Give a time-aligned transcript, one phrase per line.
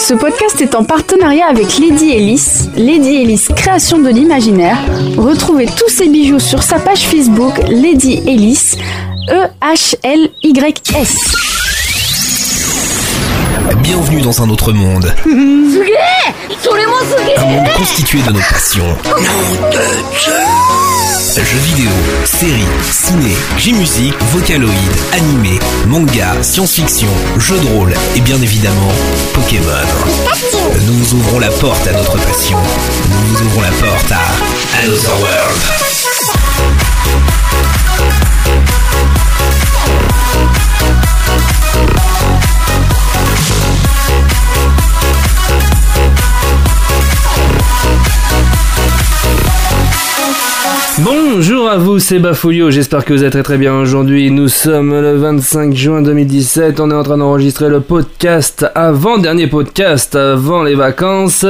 [0.00, 4.78] Ce podcast est en partenariat avec Lady Ellis, Lady Ellis Création de l'Imaginaire.
[5.18, 8.76] Retrouvez tous ses bijoux sur sa page Facebook Lady Ellis,
[9.28, 11.16] E E-H-L-Y-S.
[13.82, 15.12] Bienvenue dans un autre monde.
[17.36, 18.96] Un monde constitué de nos passions.
[21.36, 21.90] Jeux vidéo,
[22.24, 24.74] séries, ciné, J-musique, vocaloïdes,
[25.12, 27.08] animé, manga, science-fiction,
[27.38, 28.92] jeux de rôle et bien évidemment
[29.32, 29.64] Pokémon.
[30.86, 32.58] Nous ouvrons la porte à notre passion.
[33.28, 35.89] Nous ouvrons la porte à Another World.
[51.02, 54.30] Bonjour à vous, c'est Bafoulio, j'espère que vous êtes très très bien aujourd'hui.
[54.30, 59.46] Nous sommes le 25 juin 2017, on est en train d'enregistrer le podcast avant dernier
[59.46, 61.46] podcast avant les vacances.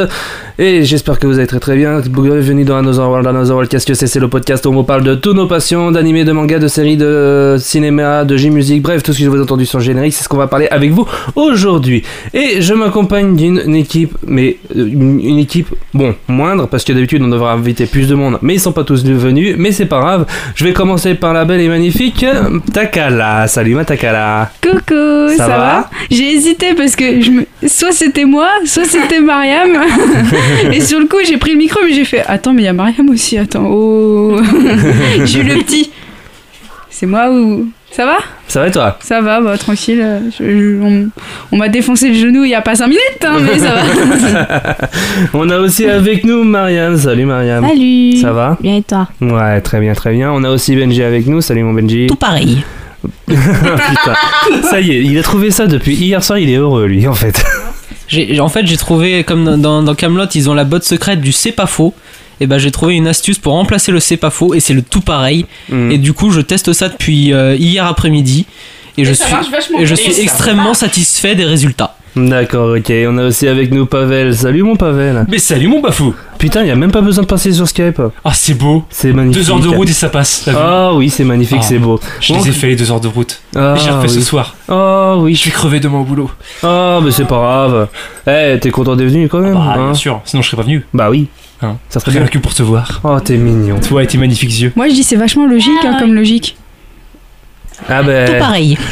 [0.62, 2.00] Et j'espère que vous allez très très bien.
[2.00, 4.06] Bienvenue dans Another World, Another World, qu'est-ce que c'est?
[4.06, 6.68] C'est le podcast où on vous parle de tous nos passions, d'animés, de mangas, de
[6.68, 10.12] séries, de cinéma, de J-musique, bref, tout ce que vous avez entendu sur le générique,
[10.12, 12.02] c'est ce qu'on va parler avec vous aujourd'hui.
[12.34, 17.22] Et je m'accompagne d'une équipe, mais euh, une, une équipe, bon, moindre, parce que d'habitude
[17.22, 20.00] on devrait inviter plus de monde, mais ils sont pas tous venus, mais c'est pas
[20.00, 20.26] grave.
[20.56, 22.26] Je vais commencer par la belle et magnifique
[22.74, 23.46] Takala.
[23.48, 24.50] Salut ma Takala.
[24.62, 25.56] Coucou, Ça ça, va?
[25.56, 27.46] va, J'ai hésité parce que je me...
[27.66, 29.70] soit c'était moi, soit c'était Mariam.
[30.72, 32.68] Et sur le coup, j'ai pris le micro, mais j'ai fait Attends, mais il y
[32.68, 33.66] a Mariam aussi, attends.
[33.66, 34.40] Oh
[35.24, 35.90] J'ai eu le petit.
[36.90, 37.68] C'est moi ou.
[37.92, 38.18] Ça va?
[38.46, 38.96] Ça va et toi?
[39.00, 40.04] Ça va, bah, tranquille.
[40.38, 41.08] Je- je- on
[41.50, 44.76] on m'a défoncé le genou il y a pas 5 minutes, hein, mais ça va.
[45.34, 46.96] On a aussi avec nous Marianne.
[46.96, 47.66] Salut Marianne.
[47.66, 48.56] Salut Ça va?
[48.60, 49.08] Bien et toi?
[49.20, 50.30] Ouais, très bien, très bien.
[50.32, 51.40] On a aussi Benji avec nous.
[51.40, 52.06] Salut mon Benji.
[52.06, 52.62] Tout pareil.
[53.26, 54.14] Putain.
[54.62, 56.38] Ça y est, il a trouvé ça depuis hier soir.
[56.38, 57.42] Il est heureux lui en fait.
[58.10, 61.32] J'ai- en fait, j'ai trouvé, comme dans- dans, Camelot, ils ont la botte secrète du
[61.32, 61.94] c'est pas faux.
[62.40, 64.82] Et ben, j'ai trouvé une astuce pour remplacer le c'est pas faux, et c'est le
[64.82, 65.46] tout pareil.
[65.68, 65.90] Mm.
[65.92, 68.46] Et du coup, je teste ça depuis euh, hier après-midi.
[68.96, 71.96] Et, je et suis extrêmement satisfait des résultats.
[72.16, 72.92] D'accord, ok.
[73.08, 74.34] On a aussi avec nous Pavel.
[74.34, 75.24] Salut mon Pavel.
[75.28, 78.00] Mais salut mon bafou Putain, il y a même pas besoin de passer sur Skype.
[78.24, 79.44] Ah c'est beau C'est magnifique.
[79.44, 81.64] Deux heures de route et ça passe, Ah oui, c'est magnifique, Ah.
[81.64, 82.00] c'est beau.
[82.20, 83.40] Je les ai fait les deux heures de route.
[83.54, 84.54] Ah, j'ai refait ce soir.
[84.68, 85.34] Ah oui.
[85.34, 86.30] Je vais crever demain au boulot.
[86.62, 87.88] Ah, mais c'est pas grave.
[88.26, 90.66] Eh, t'es content d'être venu quand même Bah hein bien sûr, sinon je serais pas
[90.66, 90.84] venu.
[90.94, 91.28] Bah oui.
[91.62, 91.76] Hein.
[91.90, 92.26] Ça serait bien.
[92.26, 93.00] que pour te voir.
[93.04, 93.78] Oh, t'es mignon.
[93.86, 94.72] Toi et tes magnifiques yeux.
[94.76, 96.56] Moi, je dis c'est vachement logique, hein, comme logique.
[97.88, 98.26] Ah ben.
[98.28, 98.78] Tout pareil.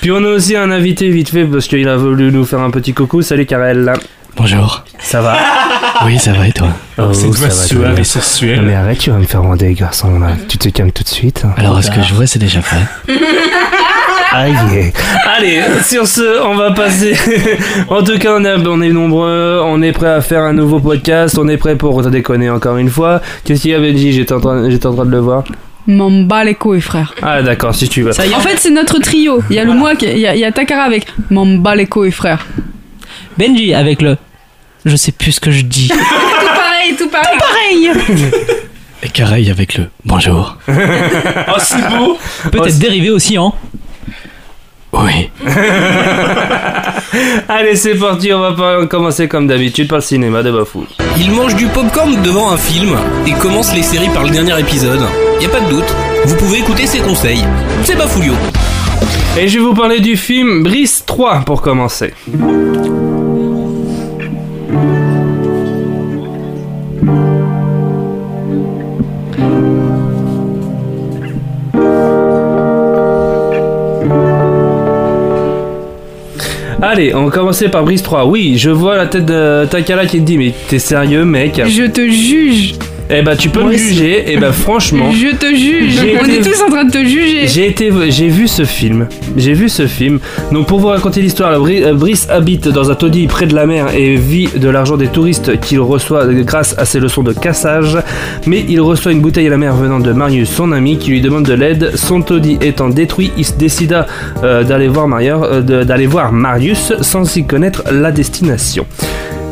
[0.00, 2.70] Puis on a aussi un invité vite fait parce qu'il a voulu nous faire un
[2.70, 3.22] petit coucou.
[3.22, 3.92] Salut Karel.
[4.36, 4.84] Bonjour.
[4.98, 5.36] Ça va?
[6.04, 6.68] Oui, ça va et toi?
[6.98, 10.28] Oh, va, très suave et mais arrête, tu vas me faire rendre les garçons là.
[10.48, 11.44] Tu te calmes tout de suite.
[11.56, 13.12] Alors, est-ce que je vois, c'est déjà fait?
[14.32, 14.92] Aïe.
[15.36, 17.14] Allez, sur ce, on va passer.
[17.88, 19.60] en tout cas, on, a- on est nombreux.
[19.64, 21.38] On est prêt à faire un nouveau podcast.
[21.38, 23.20] On est prêt pour te déconner encore une fois.
[23.44, 25.44] Qu'est-ce qu'il y a, Benji J'étais en, train- j'étais en train de le voir.
[25.86, 27.14] M'en bats les couilles, frère.
[27.22, 28.12] Ah, d'accord, si tu veux.
[28.12, 29.42] Ça y est, En fait, c'est notre trio.
[29.50, 31.44] Il y a le moi, qui- il y, a- il y a Takara avec M'en
[31.46, 32.46] bats les couilles, frère.
[33.36, 34.16] Benji avec le.
[34.86, 35.88] Je sais plus ce que je dis.
[35.88, 37.38] tout pareil, tout pareil.
[37.38, 37.90] pareil.
[39.02, 40.56] Et Careil avec le bonjour.
[40.68, 42.16] Oh c'est beau
[42.50, 43.52] Peut-être dérivé aussi, hein.
[44.96, 45.30] Oui.
[47.48, 48.32] Allez, c'est parti.
[48.32, 50.86] On va pas commencer comme d'habitude par le cinéma de Bafou.
[51.18, 52.96] Il mange du popcorn devant un film
[53.26, 55.02] et commence les séries par le dernier épisode.
[55.40, 55.94] Y a pas de doute,
[56.26, 57.44] vous pouvez écouter ses conseils.
[57.84, 58.34] C'est Bafoulio.
[59.38, 62.14] Et je vais vous parler du film Brice 3 pour commencer.
[76.86, 78.26] Allez, on va commencer par Brice 3.
[78.26, 81.84] Oui, je vois la tête de Takala qui te dit Mais t'es sérieux, mec Je
[81.84, 82.74] te juge.
[83.10, 83.88] Eh bah, tu peux Moi me aussi.
[83.94, 84.24] juger.
[84.28, 85.10] Eh bah, franchement.
[85.12, 85.98] Je te juge.
[86.20, 87.46] On été- est tous en train de te juger.
[87.46, 89.06] J'ai été, j'ai vu ce film.
[89.36, 90.20] J'ai vu ce film.
[90.52, 93.88] Donc pour vous raconter l'histoire, euh, Brice habite dans un taudis près de la mer
[93.94, 97.98] et vit de l'argent des touristes qu'il reçoit grâce à ses leçons de cassage.
[98.46, 101.20] Mais il reçoit une bouteille à la mer venant de Marius, son ami, qui lui
[101.20, 101.92] demande de l'aide.
[101.96, 104.06] Son taudis étant détruit, il se décida
[104.42, 108.86] euh, d'aller voir, euh, d'aller voir Marius sans y connaître la destination.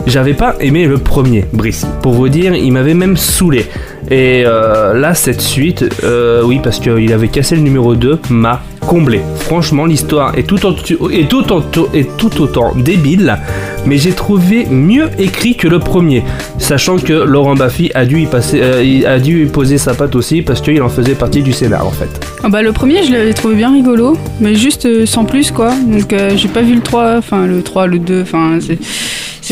[0.07, 1.87] J'avais pas aimé le premier, Brice.
[2.03, 3.67] Pour vous dire, il m'avait même saoulé.
[4.11, 8.61] Et euh, là, cette suite, euh, oui, parce qu'il avait cassé le numéro 2, m'a
[8.81, 9.21] comblé.
[9.37, 10.75] Franchement, l'histoire est tout, en-
[11.11, 11.63] est, tout en-
[11.95, 13.39] est tout autant débile,
[13.87, 16.25] mais j'ai trouvé mieux écrit que le premier.
[16.59, 20.43] Sachant que Laurent Baffy a dû y, passer, euh, a dû poser sa patte aussi,
[20.43, 22.09] parce qu'il en faisait partie du scénar, en fait.
[22.43, 25.71] Ah bah, le premier, je l'avais trouvé bien rigolo, mais juste sans plus quoi.
[25.87, 28.79] Donc j'ai pas vu le 3, enfin le 3, le 2, enfin c'est.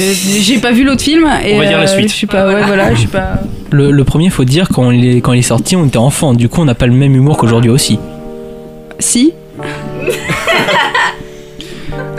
[0.00, 2.08] C'est- J'ai pas vu l'autre film et On va dire la euh, suite.
[2.10, 5.06] je suis pas ouais voilà je suis pas Le, le premier, faut dire, quand il,
[5.06, 6.34] est, quand il est sorti, on était enfant.
[6.34, 7.98] Du coup, on n'a pas le même humour qu'aujourd'hui aussi.
[8.98, 9.32] si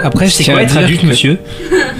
[0.03, 1.37] Après, je tiens quoi à être dire adulte, que- monsieur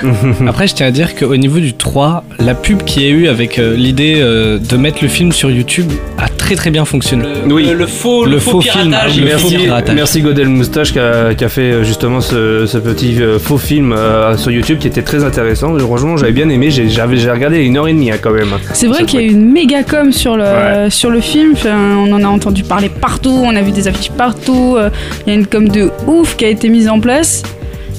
[0.48, 3.27] Après, je tiens à dire qu'au niveau du 3, la pub qu'il y a eu
[3.27, 7.24] avec euh, l'idée euh, de mettre le film sur YouTube a très très bien fonctionné.
[7.48, 7.65] Oui.
[7.68, 9.18] Le, le faux, Le faux film, piratage.
[9.19, 9.95] le Merci, piratage.
[9.95, 13.94] merci Godel Moustache qui a, qui a fait euh, justement ce, ce petit faux film
[13.94, 15.77] euh, sur YouTube qui était très intéressant.
[15.80, 16.71] Franchement, j'avais bien aimé.
[16.71, 18.50] J'ai j'avais- regardé une heure et demie hein, quand même.
[18.74, 21.95] c'est vrai qu'il y a eu une méga com sur le sur le film Enfin,
[21.97, 24.77] on en a entendu parler partout on a vu des affiches partout
[25.25, 27.44] il y a une com de ouf qui a été mise en place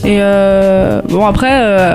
[0.04, 1.94] et euh, bon après euh,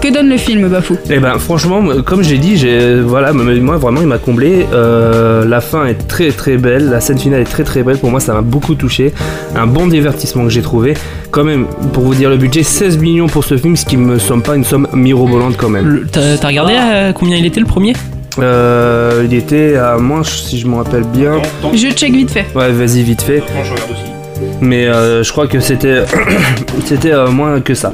[0.00, 0.96] que donne le film Bafou?
[1.08, 4.66] Et ben franchement, m- comme j'ai dit, j'ai voilà, moi vraiment il m'a comblé.
[4.72, 7.96] Euh, la fin est très très belle, la scène finale est très très belle.
[7.96, 9.14] Pour moi, ça m'a beaucoup touché.
[9.56, 10.92] Un bon divertissement que j'ai trouvé.
[11.30, 14.18] Quand même, pour vous dire le budget, 16 millions pour ce film, ce qui me
[14.18, 16.06] semble pas une somme mirobolante quand même.
[16.12, 17.94] T'as regardé euh, combien il était le premier?
[18.40, 21.40] Euh, il était à moins, si je me rappelle bien.
[21.72, 23.42] je check vite fait Ouais, vas-y vite fait.
[23.64, 24.13] je regarde aussi.
[24.60, 26.02] Mais euh, je crois que c'était
[26.84, 27.92] c'était euh, moins que ça.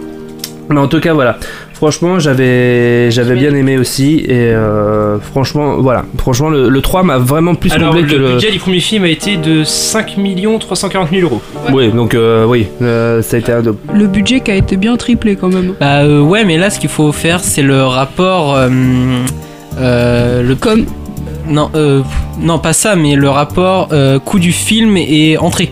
[0.69, 1.37] Mais en tout cas, voilà.
[1.75, 6.05] Franchement, j'avais j'avais bien aimé aussi et euh, franchement, voilà.
[6.19, 8.29] Franchement, le, le 3 m'a vraiment plus Alors, comblé le que le.
[8.35, 10.15] budget du premier film a été de 5
[10.61, 11.41] 340 000 euros.
[11.73, 14.97] Oui, donc euh, oui, euh, ça a été un le budget qui a été bien
[14.97, 18.55] triplé quand même Bah euh, ouais, mais là, ce qu'il faut faire, c'est le rapport.
[18.57, 18.69] euh,
[19.79, 20.85] euh, le comme
[21.49, 22.03] non, euh,
[22.41, 25.71] non, pas ça, mais le rapport euh, coût du film et entrée.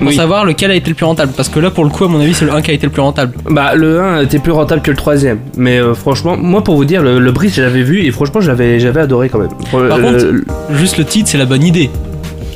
[0.00, 0.14] Pour Oui.
[0.16, 1.32] savoir lequel a été le plus rentable.
[1.36, 2.86] Parce que là, pour le coup, à mon avis, c'est le 1 qui a été
[2.86, 3.34] le plus rentable.
[3.48, 5.38] Bah, le 1 était plus rentable que le troisième.
[5.56, 8.40] Mais euh, franchement, moi pour vous dire, le, le Bridge, je l'avais vu et franchement,
[8.40, 9.50] j'avais j'avais adoré quand même.
[9.70, 10.26] Par Euh, contre,
[10.74, 11.90] Juste le titre, c'est la bonne idée.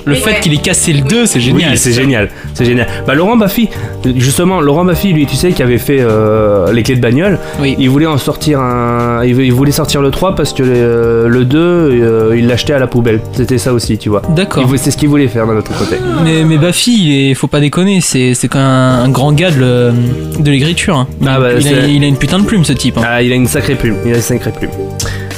[0.06, 1.70] Le fait qu'il ait cassé le 2, c'est génial.
[1.72, 2.86] Oui, c'est génial, c'est génial.
[3.06, 3.68] Bah Laurent Baffy,
[4.16, 7.74] justement, Laurent Baffy, lui, tu sais, qui avait fait euh, les clés de bagnole, Oui.
[7.78, 11.58] il voulait en sortir un, il voulait sortir le 3 parce que le, le 2,
[11.58, 13.20] euh, il l'achetait à la poubelle.
[13.32, 14.22] C'était ça aussi, tu vois.
[14.30, 14.68] D'accord.
[14.76, 15.96] C'est ce qu'il voulait faire d'un autre côté.
[16.22, 19.92] Mais, mais Baffy, il est- faut pas déconner, c'est même un, grand gars de,
[20.44, 20.96] l'écriture.
[20.96, 21.08] hein.
[21.26, 22.98] Ah bah, il, il a une putain de plume, ce type.
[22.98, 23.02] hein.
[23.06, 24.70] Ah, il a une sacrée plume, il a une sacrée plume.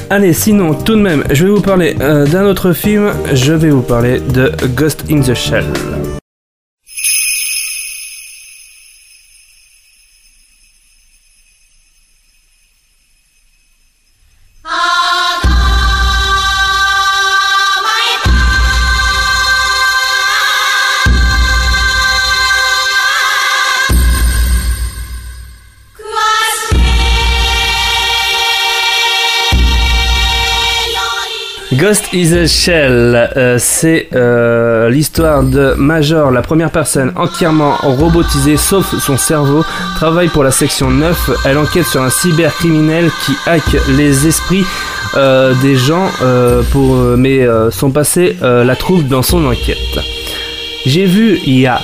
[0.08, 3.12] Allez, sinon, tout de même, je vais vous parler euh, d'un autre film.
[3.34, 5.64] Je vais vous parler de Ghost in the Shell.
[31.72, 38.56] Ghost is a Shell, euh, c'est euh, l'histoire de Major, la première personne entièrement robotisée
[38.56, 39.64] sauf son cerveau,
[39.96, 44.64] travaille pour la section 9, elle enquête sur un cybercriminel qui hack les esprits
[45.16, 49.76] euh, des gens, euh, pour, mais son passé la trouve dans son enquête.
[50.86, 51.80] J'ai vu il y a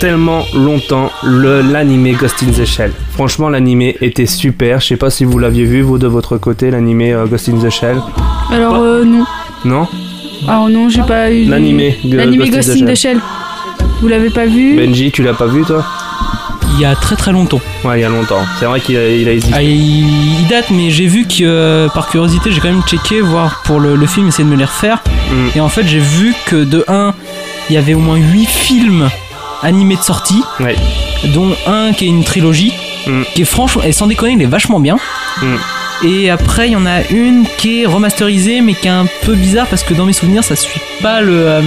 [0.00, 2.90] tellement longtemps le l'animé Ghost in the Shell.
[3.12, 4.80] Franchement, l'animé était super.
[4.80, 7.58] Je sais pas si vous l'aviez vu, vous de votre côté, l'animé euh, Ghost in
[7.58, 7.98] the Shell.
[8.50, 9.24] alors euh, non
[9.66, 9.86] Non?
[10.48, 11.98] Alors non j'ai pas eu L'animé.
[12.02, 13.20] L'animé Ghost in the Shell
[14.00, 14.76] vous l'avez pas vu?
[14.76, 15.84] Benji, tu l'as pas vu toi?
[16.74, 17.60] Il y a très très longtemps.
[17.84, 18.40] Ouais, il y a longtemps.
[18.58, 19.52] C'est vrai qu'il a, il a hésité.
[19.54, 23.20] Ah, il, il date, mais j'ai vu que euh, par curiosité, j'ai quand même checké,
[23.20, 25.02] voir pour le, le film, essayer de me les refaire.
[25.30, 25.58] Mm.
[25.58, 27.12] Et en fait, j'ai vu que de 1,
[27.70, 29.08] il y avait au moins 8 films
[29.62, 30.74] animés de sortie, Ouais.
[31.34, 32.72] dont un qui est une trilogie,
[33.06, 33.22] Mm.
[33.34, 34.96] qui est franchement, et sans déconner, il est vachement bien.
[35.40, 35.46] Mm.
[36.08, 39.34] Et après, il y en a une qui est remasterisée, mais qui est un peu
[39.34, 41.32] bizarre parce que dans mes souvenirs, ça suit pas le.
[41.32, 41.60] euh,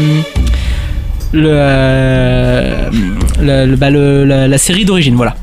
[1.31, 2.89] le, euh,
[3.41, 5.36] le- le- bah, le- la, la série d'origine, voilà.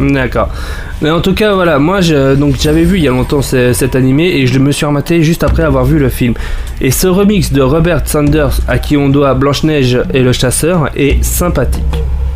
[0.00, 0.48] D'accord.
[1.02, 3.72] Mais en tout cas, voilà, moi je- donc j'avais vu il y a longtemps ce-
[3.72, 6.34] cet animé et je me suis rematé juste après avoir vu le film.
[6.80, 11.22] Et ce remix de Robert Sanders, à qui on doit Blanche-Neige et le chasseur, est
[11.24, 11.82] sympathique.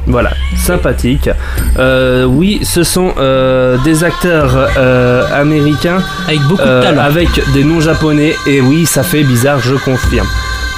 [0.08, 1.28] Voilà, sympathique.
[1.78, 7.02] Euh, oui, ce sont euh, des acteurs euh, américains Avec beaucoup de euh, talent.
[7.02, 10.28] avec des noms japonais et oui, ça fait bizarre, je confirme.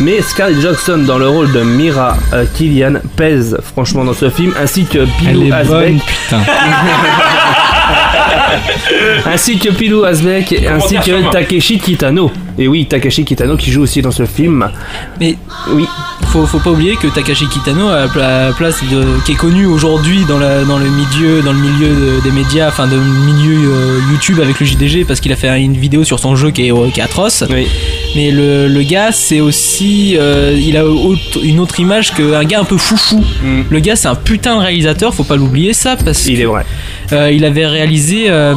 [0.00, 2.16] Mais Scarlett Johansson dans le rôle de Mira
[2.54, 6.38] Killian pèse franchement dans ce film, ainsi que Elle Pilou est Asbeck, bonne, putain.
[9.26, 11.31] ainsi que Pilou Asbeck, ainsi que.
[11.31, 12.31] Takeshi Kitano.
[12.59, 14.69] Et oui, Takeshi Kitano qui joue aussi dans ce film.
[15.21, 15.37] Mais
[15.73, 15.87] Oui,
[16.26, 20.25] faut, faut pas oublier que Takashi Kitano à la place de, qui est connu aujourd'hui
[20.28, 23.99] dans, la- dans le milieu dans le milieu de- des médias enfin de milieu euh,
[24.11, 26.73] YouTube avec le JDG parce qu'il a fait une vidéo sur son jeu qui est,
[26.73, 27.67] euh, qui est atroce oui.
[28.17, 30.17] Mais le, le gars, c'est aussi.
[30.19, 33.19] euh, il a autre- une autre image qu'un gars un peu foufou.
[33.43, 33.61] Mm.
[33.69, 36.64] Le gars, c'est un putain de réalisateur, faut pas l'oublier ça, parce Il est vrai.
[37.12, 38.26] Euh, il avait réalisé.
[38.28, 38.54] euh,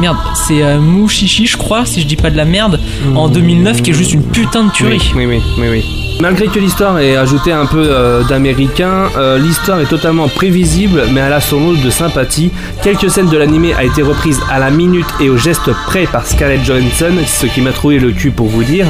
[0.00, 2.80] merde, c'est euh, Mouchichi, je crois, si je dis pas de la merde,
[3.14, 5.12] en 2009, qui est juste une putain de tuerie.
[5.14, 5.68] Oui, oui, oui, oui.
[5.70, 6.03] oui.
[6.20, 11.20] Malgré que l'histoire ait ajouté un peu euh, d'américain, euh, l'histoire est totalement prévisible, mais
[11.20, 12.50] elle a son lot de sympathie.
[12.82, 16.24] Quelques scènes de l'animé a été reprise à la minute et au geste près par
[16.26, 18.86] Scarlett Johansson, ce qui m'a trouvé le cul pour vous dire.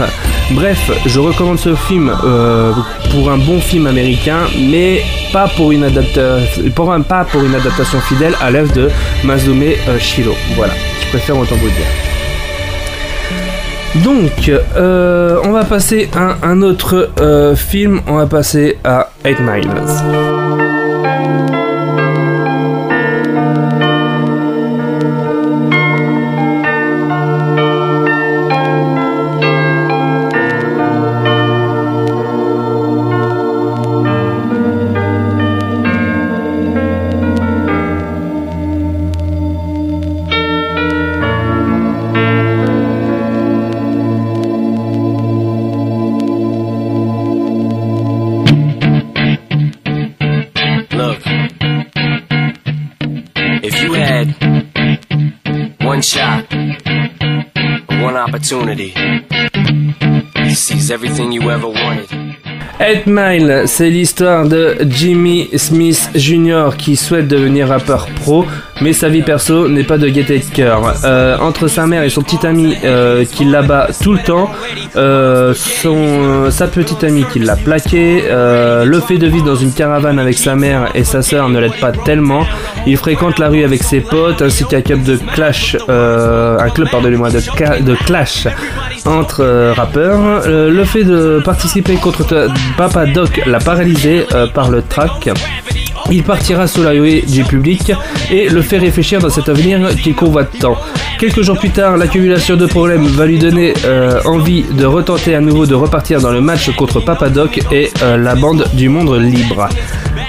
[0.52, 2.72] Bref, je recommande ce film euh,
[3.10, 5.02] pour un bon film américain, mais
[5.32, 5.90] pas pour une,
[7.08, 8.90] pas pour une adaptation fidèle à l'œuvre de
[9.24, 10.34] Mazume Shiro.
[10.56, 12.13] Voilà, je préfère autant vous le dire.
[14.02, 18.00] Donc, euh, on va passer à un autre euh, film.
[18.08, 20.83] On va passer à 8 Miles.
[58.44, 58.92] Opportunity
[60.34, 62.10] to seize everything you ever wanted.
[62.80, 66.70] 8 Mile, c'est l'histoire de Jimmy Smith Jr.
[66.76, 68.44] qui souhaite devenir rappeur pro,
[68.82, 70.92] mais sa vie perso n'est pas de gaieté de cœur.
[71.04, 74.50] Euh, entre sa mère et son petit ami euh, qui l'abat tout le temps,
[74.96, 80.36] euh, sa petite amie qui l'a plaqué, le fait de vivre dans une caravane avec
[80.36, 82.44] sa mère et sa sœur ne l'aide pas tellement.
[82.86, 86.88] Il fréquente la rue avec ses potes ainsi qu'un club de clash, euh, un club
[86.90, 88.46] pardonnez-moi de, clash
[89.06, 90.42] entre euh, rappeurs.
[90.46, 95.30] Euh, le fait de participer contre Papa Doc l'a paralysé euh, par le track.
[96.10, 97.92] Il partira sous l'œil du public
[98.30, 100.76] et le fait réfléchir dans cet avenir qu'il convoite tant.
[101.18, 103.72] Quelques jours plus tard, l'accumulation de problèmes va lui donner
[104.26, 108.34] envie de retenter à nouveau de repartir dans le match contre Papa Doc et la
[108.34, 109.70] bande du monde libre.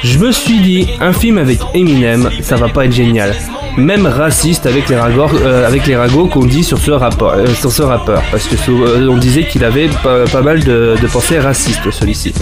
[0.05, 3.35] Je me suis dit, un film avec Eminem, ça va pas être génial.
[3.75, 8.21] Même raciste avec les ragots, euh, qu'on dit sur ce, rapport, euh, sur ce rappeur.
[8.29, 12.35] Parce que euh, disait qu'il avait pas, mal de, pensées racistes, celui-ci.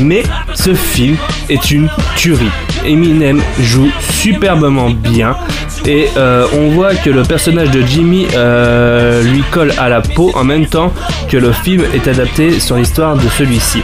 [0.00, 0.22] Mais
[0.54, 1.18] ce film
[1.50, 2.50] est une tuerie.
[2.86, 5.36] Eminem joue superbement bien
[5.84, 6.08] et
[6.54, 8.26] on voit que le personnage de Jimmy
[9.24, 10.94] lui colle à la peau en même temps
[11.28, 13.82] que le film est adapté sur l'histoire de celui-ci.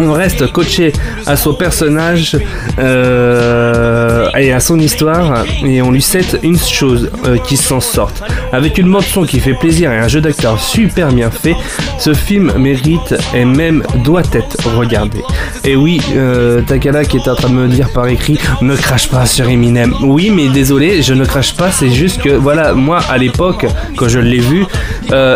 [0.00, 0.92] On reste coaché
[1.26, 2.36] à son personnage
[2.78, 8.22] euh, et à son histoire et on lui cède une chose euh, qui s'en sorte.
[8.52, 11.56] Avec une bande qui fait plaisir et un jeu d'acteur super bien fait,
[11.98, 15.18] ce film mérite et même doit être regardé.
[15.64, 19.08] Et oui, euh, Takala qui est en train de me dire par écrit, ne crache
[19.08, 19.92] pas sur Eminem.
[20.02, 24.08] Oui, mais désolé, je ne crache pas, c'est juste que voilà, moi à l'époque, quand
[24.08, 24.64] je l'ai vu,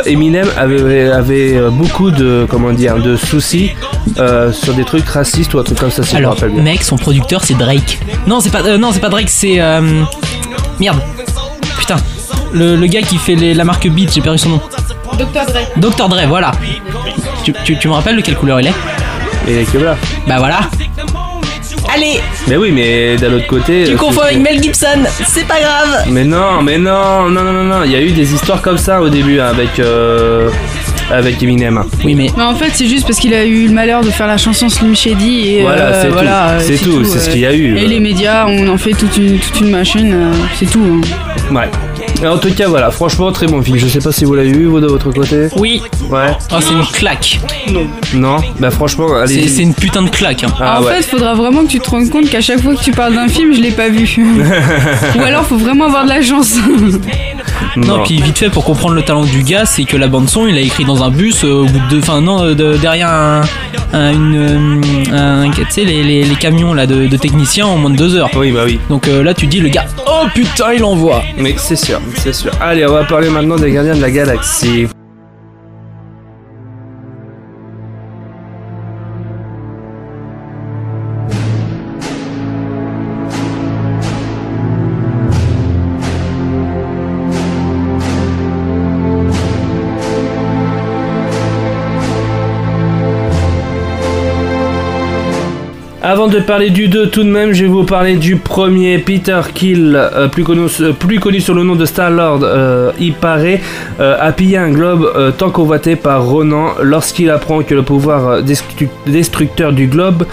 [0.06, 3.72] Eminem avait, avait beaucoup de comment dire de soucis
[4.52, 6.72] sur des trucs racistes ou un truc comme ça si Alors, je me rappelle bien.
[6.72, 7.98] mec, son producteur c'est Drake.
[8.26, 10.02] Non, c'est pas, euh, non, c'est pas Drake, c'est euh,
[10.80, 11.00] merde.
[11.78, 11.96] Putain,
[12.52, 14.60] le, le gars qui fait les- la marque Beat, j'ai perdu son nom.
[15.18, 15.26] Dr.
[15.46, 15.58] Dre.
[15.76, 16.52] Dr Dre, voilà.
[17.44, 18.74] Tu, tu- tu me rappelles de quelle couleur il est?
[19.48, 19.96] Et Kebla.
[20.26, 20.60] Bah voilà.
[21.94, 23.84] Allez, Mais oui, mais d'un autre côté.
[23.84, 26.04] tu euh, confonds c'est- avec Mel Gibson, c'est pas grave.
[26.08, 27.82] Mais non, mais non, non, non, non, non.
[27.84, 30.48] Il y a eu des histoires comme ça au début hein, avec euh,
[31.10, 31.82] avec Eminem.
[32.04, 34.26] Oui, mais Mais en fait, c'est juste parce qu'il a eu le malheur de faire
[34.26, 36.12] la chanson Slim Shady et Voilà, euh, c'est tout.
[36.14, 37.76] voilà, C'est tout, c'est ce qu'il y a eu.
[37.76, 40.80] Et les médias, on en fait toute une, toute une machine, euh, c'est tout.
[41.50, 41.54] hein.
[41.54, 41.68] Ouais.
[42.24, 43.76] En tout cas, voilà, franchement, très bon film.
[43.78, 45.48] Je sais pas si vous l'avez vu, vous, de votre côté.
[45.56, 45.82] oui.
[46.08, 46.28] Ouais.
[46.52, 47.40] Oh, c'est une claque.
[48.14, 49.48] Non Bah, franchement, C'est allez.
[49.48, 50.44] c'est une putain de claque.
[50.44, 50.52] hein.
[50.60, 50.94] Ah en ouais.
[50.96, 53.28] fait, faudra vraiment que tu te rendes compte qu'à chaque fois que tu parles d'un
[53.28, 54.02] film, je l'ai pas vu.
[55.18, 56.54] Ou alors, faut vraiment avoir de la chance.
[57.76, 60.46] Non, puis vite fait pour comprendre le talent du gars, c'est que la bande son,
[60.46, 63.08] il a écrit dans un bus euh, au bout de, enfin non, euh, de- derrière
[63.08, 63.40] un,
[63.94, 64.36] un- une,
[65.10, 67.96] euh, un- tu sais les, les- les camions là de, de techniciens en moins de
[67.96, 68.28] deux heures.
[68.36, 68.78] Oui, bah oui.
[68.90, 71.22] Donc euh, là, tu dis le gars, oh putain, il envoie.
[71.38, 72.52] Mais c'est sûr, c'est sûr.
[72.60, 74.88] Allez, on va parler maintenant des Gardiens de la Galaxie.
[96.32, 99.94] De parler du 2, tout de même, je vais vous parler du premier, Peter Kill,
[99.96, 102.40] euh, plus, connu, euh, plus connu sous le nom de Star-Lord.
[102.42, 103.60] euh, il paraît
[104.00, 106.68] a pillé un globe tant convoité par Ronan.
[106.82, 110.24] Lorsqu'il apprend que le pouvoir destruc- destructeur du globe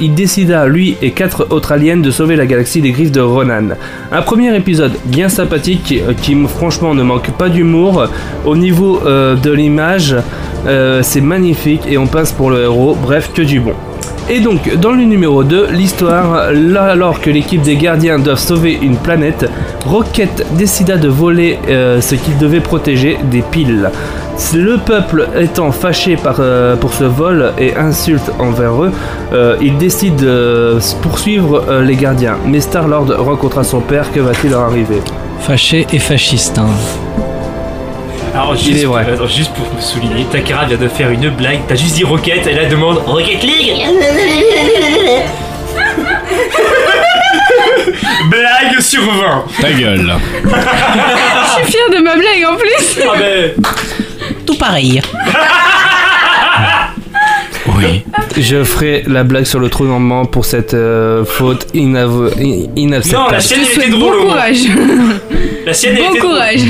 [0.00, 3.68] il décida, lui et quatre autres aliens, de sauver la galaxie des griffes de Ronan.
[4.10, 8.06] Un premier épisode bien sympathique qui, franchement, ne manque pas d'humour.
[8.44, 10.16] Au niveau de l'image,
[11.02, 12.96] c'est magnifique et on passe pour le héros.
[13.00, 13.74] Bref, que du bon.
[14.34, 16.48] Et donc, dans le numéro 2, l'histoire,
[16.78, 19.50] alors que l'équipe des gardiens doivent sauver une planète,
[19.84, 23.90] Rocket décida de voler euh, ce qu'il devait protéger, des piles.
[24.54, 28.92] Le peuple étant fâché euh, pour ce vol et insulte envers eux,
[29.34, 32.38] euh, il décide de poursuivre les gardiens.
[32.46, 35.02] Mais Star-Lord rencontra son père, que va-t-il leur arriver?
[35.40, 36.56] Fâché et fasciste.
[36.56, 36.70] hein.
[38.34, 39.06] Alors, Il est juste, vrai.
[39.12, 41.60] attends, juste pour me souligner, Takara vient de faire une blague.
[41.68, 43.82] T'as juste dit Rocket et là demande Rocket League
[48.30, 50.14] Blague sur 20 Ta gueule.
[50.44, 52.98] Je suis fière de ma blague en plus.
[53.02, 53.52] Ah ben
[54.46, 55.02] Tout pareil.
[57.76, 58.04] Oui.
[58.38, 63.32] Je ferai la blague sur le tournement pour cette euh, faute inavo- in- Non, inacceptable.
[63.32, 64.32] la te elle était drôle bon au moins.
[64.34, 64.56] courage.
[65.66, 66.60] La sienne Bon courage.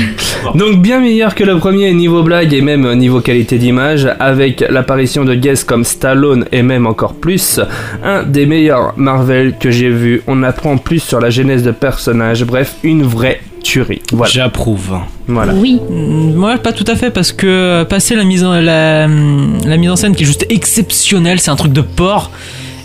[0.55, 5.23] Donc bien meilleur que le premier niveau blague et même niveau qualité d'image, avec l'apparition
[5.23, 7.59] de guests comme Stallone et même encore plus,
[8.03, 10.21] un des meilleurs Marvel que j'ai vu.
[10.27, 14.01] On apprend plus sur la genèse de personnages, bref, une vraie tuerie.
[14.11, 14.31] Voilà.
[14.31, 14.97] J'approuve.
[15.27, 15.53] voilà.
[15.53, 15.79] Oui.
[15.89, 19.57] Mm, Moi, pas tout à fait, parce que euh, passer la mise en, la, hum,
[19.65, 22.29] la mise en scène qui est juste exceptionnelle, c'est un truc de porc.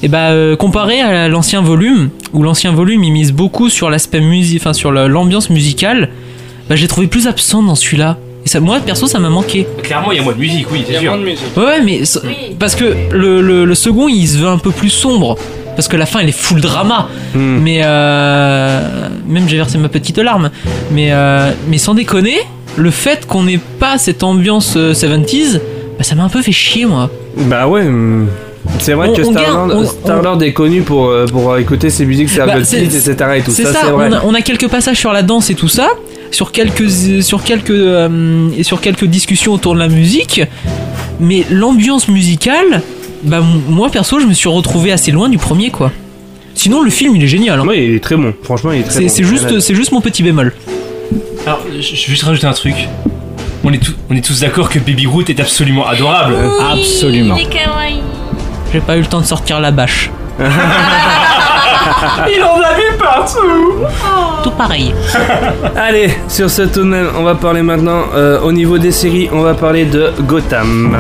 [0.03, 4.21] Et bah, euh, comparé à l'ancien volume, où l'ancien volume il mise beaucoup sur l'aspect
[4.21, 6.11] musique, enfin sur l'ambiance musicale,
[6.69, 8.17] bah, j'ai trouvé plus absent dans celui-là.
[8.47, 9.67] Et ça, moi, perso, ça m'a manqué.
[9.83, 11.17] Clairement, il y a moins de musique, oui, c'est sûr.
[11.17, 11.39] musique.
[11.57, 12.03] Ouais, ouais, mais
[12.59, 15.37] parce que le, le- le second il se veut un peu plus sombre.
[15.75, 17.09] Parce que la fin elle est full drama.
[17.35, 17.59] Hmm.
[17.63, 20.51] Mais euh, même j'ai versé ma petite larme.
[20.93, 22.39] Mais, euh, mais sans déconner,
[22.77, 25.61] le fait qu'on n'ait pas cette ambiance euh, 70s,
[25.99, 27.11] bah, ça m'a un peu fait chier moi.
[27.37, 27.85] Bah ouais.
[28.79, 32.47] C'est vrai On- que Star-Lord Star-Lord est connu pour, euh, pour écouter ses musiques sur
[32.47, 33.15] Bah, Kids, etc.
[33.37, 34.09] Et tout C'est ça, ça, c'est vrai.
[34.11, 35.89] on, a, on a quelques passages sur la danse et tout ça,
[36.31, 36.89] sur quelques,
[37.23, 40.43] sur quelques, euh, et sur quelques discussions autour de la musique,
[41.21, 42.83] mais l'ambiance musicale,
[43.25, 45.91] bah moi perso je me suis retrouvé assez loin du premier quoi.
[46.55, 47.59] Sinon le film il est génial.
[47.59, 47.67] hein.
[47.67, 48.33] Ouais, il est très bon.
[48.45, 49.09] Franchement, il est très bon.
[49.09, 50.53] c'est juste, c'est juste mon petit bémol.
[51.47, 52.75] Alors, je vais juste rajouter un truc.
[53.65, 56.35] On est, tous- on est tous d'accord que Baby Groot est absolument adorable.
[56.73, 57.37] Absolument.
[58.73, 60.11] J'ai pas eu le temps de sortir la bâche.
[62.29, 63.41] Il en a vu partout
[64.43, 64.95] Tout pareil.
[65.77, 69.29] Allez, sur ce tout de même, on va parler maintenant euh, au niveau des séries,
[69.33, 70.97] on va parler de Gotham.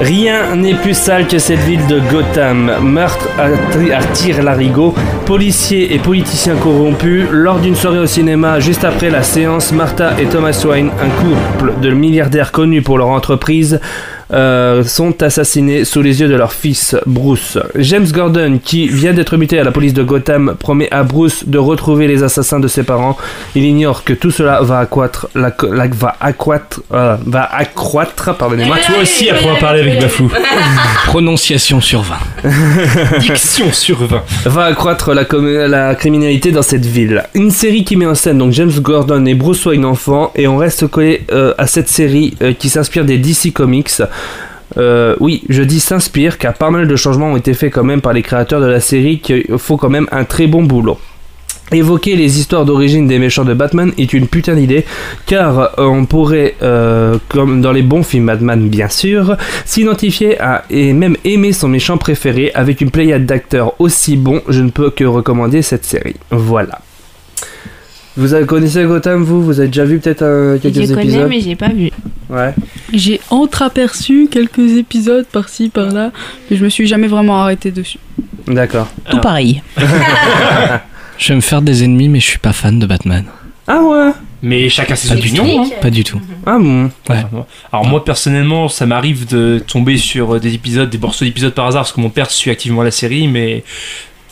[0.00, 2.72] Rien n'est plus sale que cette ville de Gotham.
[2.80, 4.94] Meurtre à, tir-larigot,
[5.26, 7.26] policiers et politiciens corrompus.
[7.30, 11.74] Lors d'une soirée au cinéma, juste après la séance, Martha et Thomas Wayne, un couple
[11.82, 13.78] de milliardaires connus pour leur entreprise,
[14.32, 17.58] euh, sont assassinés sous les yeux de leur fils, Bruce.
[17.76, 21.58] James Gordon, qui vient d'être muté à la police de Gotham, promet à Bruce de
[21.58, 23.16] retrouver les assassins de ses parents.
[23.54, 25.52] Il ignore que tout cela va accroître, la,
[25.90, 28.76] va accroître, euh, va accroître, pardonnez-moi.
[28.86, 30.30] Toi aussi, à pouvoir parler avec Bafou.
[31.06, 33.18] Prononciation sur 20.
[33.18, 34.22] Diction sur 20.
[34.46, 37.24] va accroître la, criminalité dans cette ville.
[37.34, 40.56] Une série qui met en scène donc James Gordon et Bruce Wayne enfant et on
[40.56, 43.90] reste collé euh, à cette série euh, qui s'inspire des DC Comics.
[44.78, 48.00] Euh, oui, je dis s'inspire car pas mal de changements ont été faits quand même
[48.00, 50.98] par les créateurs de la série qui font quand même un très bon boulot.
[51.72, 54.84] Évoquer les histoires d'origine des méchants de Batman est une putain d'idée,
[55.26, 60.92] car on pourrait, euh, comme dans les bons films Batman bien sûr, s'identifier à et
[60.92, 65.04] même aimer son méchant préféré avec une pléiade d'acteurs aussi bons, je ne peux que
[65.04, 66.16] recommander cette série.
[66.32, 66.80] Voilà.
[68.16, 69.42] Vous connaissez Gotham, vous?
[69.42, 71.28] Vous avez déjà vu peut-être euh, quelques Je connais, épisodes?
[71.28, 71.90] mais j'ai pas vu.
[72.28, 72.52] Ouais.
[72.92, 76.10] J'ai entreaperçu quelques épisodes par-ci par-là,
[76.50, 77.98] mais je me suis jamais vraiment arrêté dessus.
[78.46, 78.88] D'accord.
[79.08, 79.62] Tout pareil.
[81.18, 83.24] Je vais me faire des ennemis, mais je suis pas fan de Batman.
[83.66, 84.10] Ah ouais?
[84.42, 85.64] Mais chacun ses opinions.
[85.64, 85.68] hein.
[85.82, 86.18] Pas du tout.
[86.46, 86.84] Ah bon?
[87.10, 87.22] Ouais.
[87.70, 91.66] Alors moi personnellement, ça m'arrive de tomber sur euh, des épisodes, des morceaux d'épisodes par
[91.66, 93.62] hasard parce que mon père suit activement la série, mais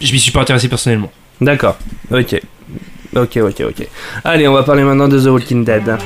[0.00, 1.12] je m'y suis pas intéressé personnellement.
[1.42, 1.76] D'accord.
[2.10, 2.40] Ok.
[3.18, 3.88] Ok, ok, ok.
[4.24, 5.96] Allez, on va parler maintenant de The Walking Dead.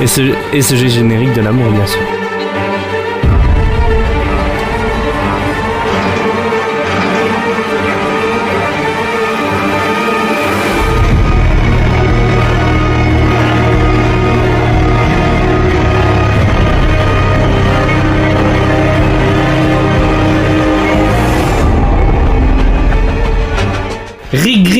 [0.00, 0.20] Et ce,
[0.52, 2.15] et ce générique de l'amour, bien sûr.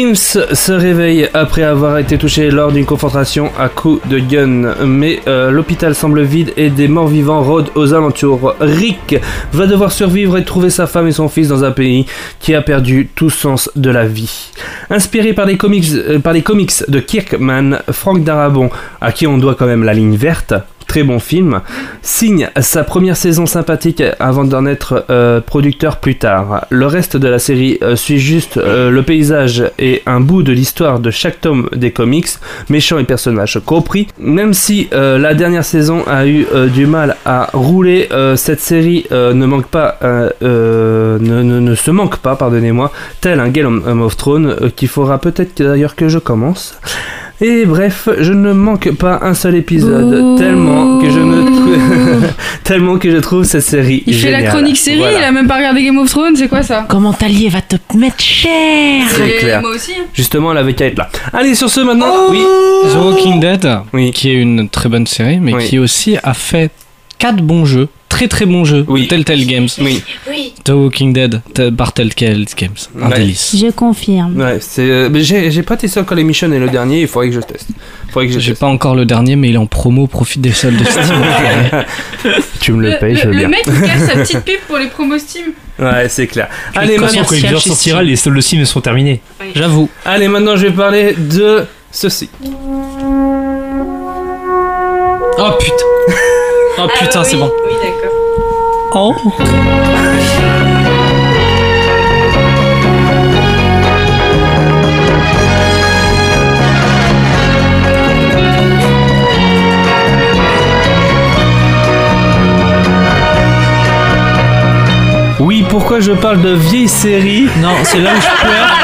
[0.07, 5.19] Grimes se réveille après avoir été touché lors d'une confrontation à coups de gun, mais
[5.27, 8.55] euh, l'hôpital semble vide et des morts vivants rôdent aux alentours.
[8.61, 9.17] Rick
[9.53, 12.07] va devoir survivre et trouver sa femme et son fils dans un pays
[12.39, 14.53] qui a perdu tout sens de la vie.
[14.91, 19.67] Inspiré par les comics, euh, comics de Kirkman, Frank Darabont, à qui on doit quand
[19.67, 20.55] même la ligne verte,
[21.05, 21.61] bon film,
[22.03, 26.67] signe sa première saison sympathique avant d'en être euh, producteur plus tard.
[26.71, 30.53] Le reste de la série euh, suit juste euh, le paysage et un bout de
[30.53, 32.29] l'histoire de chaque tome des comics,
[32.69, 34.09] méchants et personnages compris.
[34.19, 39.67] Même si la dernière saison a eu du mal à rouler, cette série ne manque
[39.67, 39.99] pas,
[40.41, 46.09] ne, se manque pas, pardonnez-moi, tel un Game of Thrones qu'il faudra peut-être d'ailleurs que
[46.09, 46.79] je commence.
[47.43, 50.39] Et bref, je ne manque pas un seul épisode, Ouh.
[50.39, 52.27] tellement que je me trou-
[52.65, 55.19] tellement que je trouve cette série Il fait la chronique série, Voilà.
[55.19, 57.77] il a même pas regardé Game of Thrones, c'est quoi ça Comment Talier va te
[57.95, 59.61] mettre cher C'est clair.
[59.61, 59.93] Moi aussi.
[59.93, 60.05] hein.
[60.15, 61.11] Justement, elle avait qu'à être là.
[61.35, 62.41] Allez, sur ce maintenant, oui.
[62.91, 64.13] The Walking Dead, Oui.
[64.13, 65.65] qui est une très bonne série, mais Oui.
[65.69, 66.71] qui aussi a fait
[67.19, 69.09] quatre bons jeux, très très bons jeux, Oui.
[69.09, 69.69] Telltale Games.
[69.79, 70.03] Oui,
[70.65, 71.43] The Walking Dead
[71.77, 72.71] par Telltale Games.
[73.01, 73.19] Un Ouais.
[73.19, 73.55] délice.
[73.61, 74.41] Je confirme.
[74.41, 74.89] ouais, c'est.
[74.89, 77.35] euh, mais j'ai j'ai pas testé encore les missions et le dernier, il faudrait que
[77.35, 77.69] je teste.
[78.09, 80.41] Il faudrait que je J'ai pas encore le dernier, mais il est en promo, profite
[80.41, 81.05] des soldes de Steam.
[82.61, 83.49] Tu me le, payes, je veux le bien.
[83.49, 85.53] mec il casse sa petite pub pour les promos Steam.
[85.79, 86.49] Ouais, c'est clair.
[86.75, 89.21] De Allez, maintenant, quand l'épisode sortira, les soldes Steam sont terminés.
[89.55, 89.89] J'avoue.
[90.07, 92.29] allez, maintenant, je vais parler de ceci.
[95.39, 95.86] Oh putain.
[96.87, 97.51] Oh putain, c'est bon.
[97.67, 98.13] Oui, d'accord.
[98.95, 99.13] Oh.
[115.41, 118.76] Oui, pourquoi je parle de vieilles séries Non, c'est là où je pleure.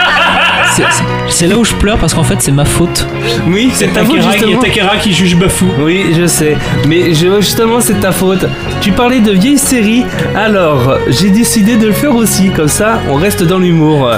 [1.28, 3.06] C'est- là où je pleure parce qu'en fait c'est ma faute.
[3.46, 4.60] Oui, c'est ta faute, il y a justement.
[4.60, 5.66] Takera qui juge Bafou.
[5.80, 6.56] Oui, je sais.
[6.88, 8.46] Mais je, justement, c'est ta faute.
[8.80, 10.04] Tu parlais de vieilles séries.
[10.36, 12.50] Alors, j'ai décidé de le faire aussi.
[12.50, 14.10] Comme ça, on reste dans l'humour.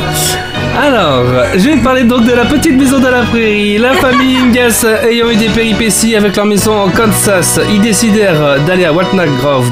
[0.76, 3.78] Alors, je vais parler donc de la petite maison de la prairie.
[3.78, 4.72] La famille Ingalls
[5.08, 9.70] ayant eu des péripéties avec leur maison en Kansas, ils décidèrent d'aller à Walnut Grove.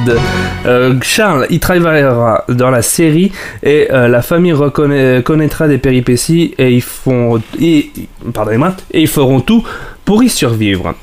[0.65, 3.33] Euh, Charles y travaillera dans la série
[3.65, 4.55] et euh, la famille
[5.25, 7.91] connaîtra des péripéties et ils font, et,
[8.33, 9.65] pardonnez-moi, et ils feront tout
[10.05, 10.95] pour y survivre.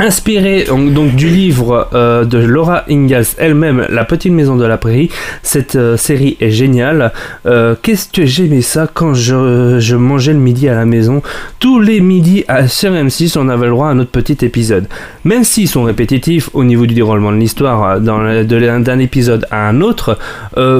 [0.00, 5.08] Inspiré donc, du livre euh, de Laura Ingalls elle-même, La petite maison de la prairie,
[5.44, 7.12] cette euh, série est géniale.
[7.46, 11.22] Euh, Qu'est-ce que j'aimais ça quand je, mangeais le midi à la maison?
[11.60, 14.88] Tous les midis à, sur M6, on avait le droit à notre petit épisode.
[15.22, 20.18] Même s'ils sont répétitifs au niveau du déroulement de l'histoire, d'un épisode à un autre,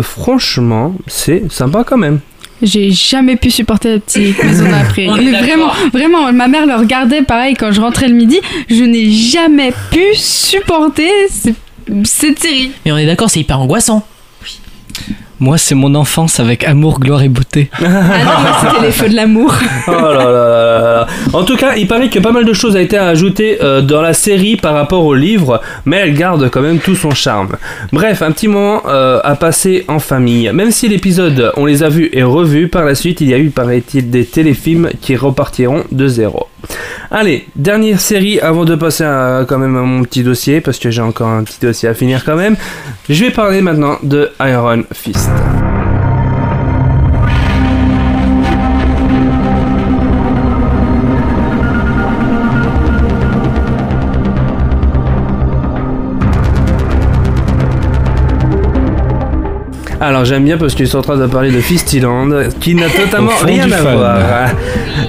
[0.02, 2.18] franchement, c'est sympa quand même.
[2.62, 4.64] J'ai jamais pu supporter la petite maison
[5.18, 8.40] est Mais vraiment, vraiment, ma mère le regardait pareil quand je rentrais le midi.
[8.70, 11.50] Je n'ai jamais pu supporter ce-
[12.04, 12.70] cette série.
[12.86, 14.06] Mais on est d'accord, c'est hyper angoissant.
[15.40, 17.70] Moi, c'est mon enfance avec amour, gloire et beauté.
[17.80, 19.54] Ah non, c'était les feux de l'amour.
[19.86, 21.06] Oh là là là là là.
[21.32, 24.00] En tout cas, il paraît que pas mal de choses a été ajoutées euh, dans
[24.00, 27.56] la série par rapport au livre, mais elle garde quand même tout son charme.
[27.92, 30.50] Bref, un petit moment euh, à passer en famille.
[30.52, 33.38] Même si l'épisode, on les a vus et revus, par la suite, il y a
[33.38, 36.48] eu, paraît-il, des téléfilms qui repartiront de zéro.
[37.10, 40.90] Allez, dernière série avant de passer à, quand même à mon petit dossier, parce que
[40.90, 42.56] j'ai encore un petit dossier à finir quand même.
[43.08, 45.30] Je vais parler maintenant de Iron Fist.
[60.04, 62.28] Alors j'aime bien parce qu'ils sont en train de parler de Fistyland,
[62.60, 63.96] qui n'a totalement rien à fan.
[63.96, 64.18] voir.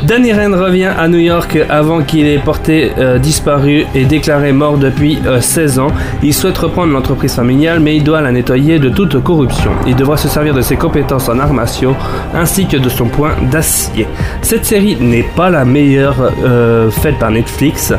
[0.03, 4.77] Danny Rand revient à New York avant qu'il ait porté euh, disparu et déclaré mort
[4.77, 5.87] depuis euh, 16 ans.
[6.23, 9.71] Il souhaite reprendre l'entreprise familiale, mais il doit la nettoyer de toute corruption.
[9.85, 11.95] Il devra se servir de ses compétences en arts martiaux
[12.33, 14.07] ainsi que de son point d'acier.
[14.41, 17.91] Cette série n'est pas la meilleure euh, faite par Netflix.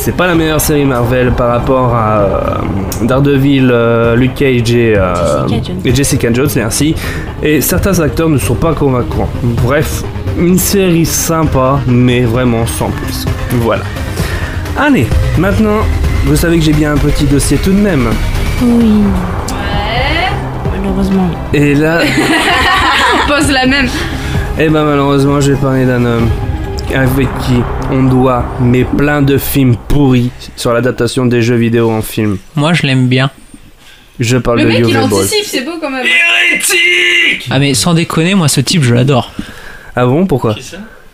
[0.00, 2.40] C'est pas la meilleure série Marvel par rapport à euh,
[3.02, 5.12] Daredevil, euh, Luke Cage et, euh,
[5.48, 5.80] Jessica Jones.
[5.84, 6.94] et Jessica Jones, merci.
[7.42, 9.28] Et certains acteurs ne sont pas convaincants.
[9.42, 10.04] Bref,
[10.38, 13.26] une série sympa, mais vraiment sans plus.
[13.60, 13.82] Voilà.
[14.78, 15.06] Allez,
[15.36, 15.80] maintenant,
[16.24, 18.08] vous savez que j'ai bien un petit dossier tout de même.
[18.62, 19.02] Oui.
[20.80, 21.28] Malheureusement.
[21.52, 22.00] Et là,
[23.24, 23.88] On pense la même.
[24.58, 26.28] eh ben malheureusement, je vais parler d'un homme
[26.94, 27.54] avec qui
[27.90, 32.38] on doit mais plein de films pourris sur l'adaptation des jeux vidéo en film.
[32.56, 33.30] Moi, je l'aime bien.
[34.20, 35.20] Je parle Le de mec, il Uwe Boll.
[35.22, 36.04] anticipe, c'est beau quand même.
[37.50, 39.32] Ah, mais sans déconner, moi, ce type, je l'adore.
[39.94, 40.56] Ah bon, pourquoi?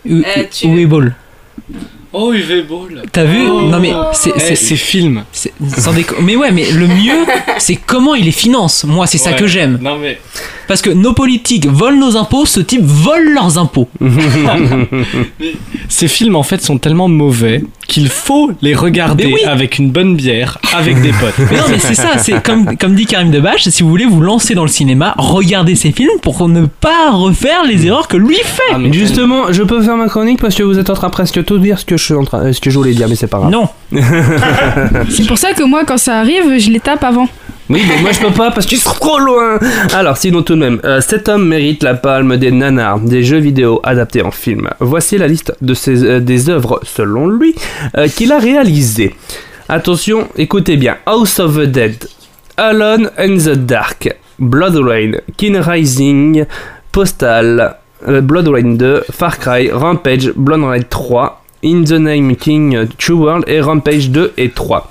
[0.05, 1.15] U- Euh, tu- Uwe Boll.
[2.13, 3.03] Oh, UV Ball.
[3.11, 3.45] T'as vu?
[3.49, 3.61] Oh.
[3.63, 4.31] Non, mais c'est.
[4.35, 5.25] Eh, c'est- film.
[5.33, 7.25] c'est- sans déco- Mais ouais, mais le mieux,
[7.57, 8.85] c'est comment il les finance.
[8.85, 9.35] Moi, c'est ça Ouais.
[9.35, 9.77] que j'aime.
[9.81, 10.19] Non, mais.
[10.67, 13.89] Parce que nos politiques volent nos impôts, ce type vole leurs impôts.
[15.89, 19.43] Ces films en fait sont tellement mauvais qu'il faut les regarder oui.
[19.45, 21.37] avec une bonne bière, avec des potes.
[21.37, 24.21] Mais non, mais c'est ça, c'est comme, comme dit Karim Debache, si vous voulez vous
[24.21, 28.37] lancer dans le cinéma, regardez ces films pour ne pas refaire les erreurs que lui
[28.37, 28.61] fait.
[28.73, 31.43] Ah, mais Justement, je peux faire ma chronique parce que vous êtes en train presque
[31.45, 33.27] tout dire ce que je suis en train, ce que je voulais dire, mais c'est
[33.27, 33.51] pas grave.
[33.51, 33.69] Non.
[35.09, 37.27] C'est pour ça que moi, quand ça arrive, je les tape avant.
[37.67, 39.57] Oui, mais moi je peux pas parce qu'ils sont trop loin.
[39.93, 43.39] Alors, sinon tout de même, euh, cet homme mérite la palme des nanars, des jeux
[43.39, 44.69] vidéo adaptés en film.
[44.79, 47.55] Voici la liste de ses, euh, des œuvres, selon lui,
[47.97, 49.15] euh, qu'il a réalisées.
[49.67, 50.97] Attention, écoutez bien.
[51.07, 52.07] House of the Dead,
[52.57, 56.45] Alone in the Dark, Blood Rain, King Rising,
[56.91, 63.15] Postal, Blood Rain 2, Far Cry, Rampage, Blood Rain 3, In the Name King, True
[63.15, 64.87] World et Rampage 2 et 3.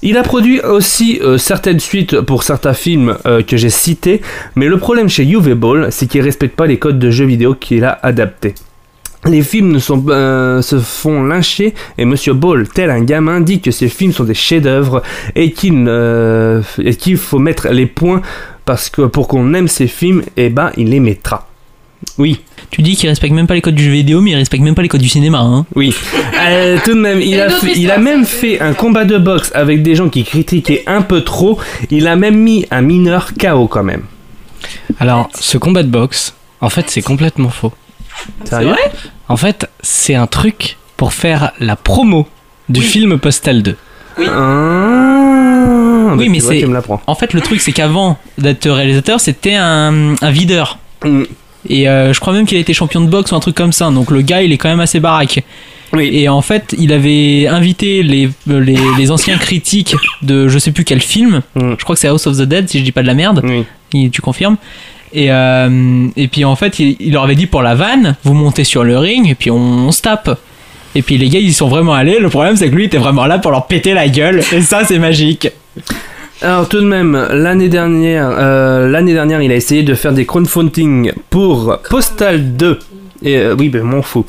[0.00, 4.20] Il a produit aussi euh, certaines suites pour certains films euh, que j'ai cités,
[4.54, 7.54] mais le problème chez Uwe Ball, c'est qu'il respecte pas les codes de jeux vidéo
[7.54, 8.54] qu'il a adaptés.
[9.24, 13.60] Les films ne sont, euh, se font lyncher et Monsieur Ball, tel un gamin, dit
[13.60, 15.02] que ces films sont des chefs-d'œuvre
[15.34, 16.62] et qu'il euh,
[17.16, 18.22] faut mettre les points
[18.64, 21.47] parce que pour qu'on aime ces films, eh ben il les mettra.
[22.18, 24.62] Oui, Tu dis qu'il respecte même pas les codes du jeu vidéo, mais il respecte
[24.64, 25.38] même pas les codes du cinéma.
[25.38, 25.64] Hein.
[25.76, 25.94] oui.
[26.40, 29.16] Euh, tout de même, il C'est a, fait- il a même fait un combat de
[29.18, 31.58] boxe avec des gens qui critiquaient un peu trop.
[31.90, 34.02] Il a même mis un mineur KO quand même.
[34.98, 37.72] Alors, ce combat de boxe, en fait, c'est complètement faux.
[38.44, 38.74] Sérieux
[39.28, 42.26] En fait, c'est un truc pour faire la promo
[42.68, 43.76] du film Postal 2.
[44.18, 46.64] Ah, Oui, bah, mais c'est-.
[47.06, 50.78] En fait, le truc, c'est qu'avant d'être réalisateur, c'était un, un videur.
[51.04, 51.22] Mm.
[51.68, 53.72] Et euh, je crois même qu'il a été champion de boxe ou un truc comme
[53.72, 53.90] ça.
[53.90, 55.42] Donc le gars, il est quand même assez baraque.
[55.92, 56.10] Oui.
[56.12, 60.72] Et en fait, il avait invité les, euh, les, les anciens critiques de je sais
[60.72, 61.42] plus quel film.
[61.54, 61.74] Mm.
[61.78, 63.42] Je crois que c'est House of the Dead, si je dis pas de la merde.
[63.44, 64.10] Oui.
[64.10, 64.58] Tu confirmes
[65.14, 68.34] et, euh, et puis en fait, il, il leur avait dit pour la vanne, vous
[68.34, 70.38] montez sur le ring et puis on, on se tape.
[70.94, 72.18] Et puis les gars, ils sont vraiment allés.
[72.18, 74.42] Le problème, c'est que lui, il était vraiment là pour leur péter la gueule.
[74.52, 75.48] Et ça, c'est magique.
[76.40, 80.24] Alors tout de même, l'année dernière, euh, l'année dernière, il a essayé de faire des
[80.24, 82.78] crowdfunding pour Postal 2.
[83.24, 84.24] Et euh, oui, ben m'en fous.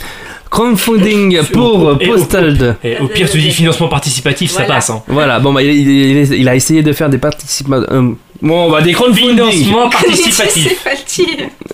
[0.50, 2.74] Crowdfunding pour Et au- Postal 2.
[2.84, 4.90] Et au pire, tu dis financement participatif, ça passe.
[4.90, 5.02] Hein.
[5.08, 8.16] Voilà, bon bah il, il- il- il a essayé de faire des participations.
[8.42, 9.50] bon, bah des crowdfunding.
[9.52, 10.76] Financement participatif.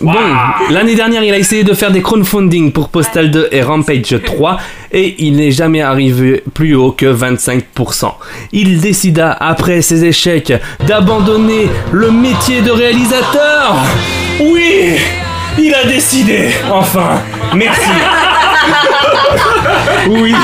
[0.02, 0.14] Bon,
[0.72, 4.58] l'année dernière, il a essayé de faire des crowdfunding pour Postal 2 et Rampage 3
[4.92, 8.12] et il n'est jamais arrivé plus haut que 25%.
[8.52, 10.54] Il décida, après ses échecs,
[10.86, 13.76] d'abandonner le métier de réalisateur.
[14.42, 14.96] Oui,
[15.58, 17.22] il a décidé, enfin.
[17.56, 17.90] Merci.
[20.10, 20.36] Oui.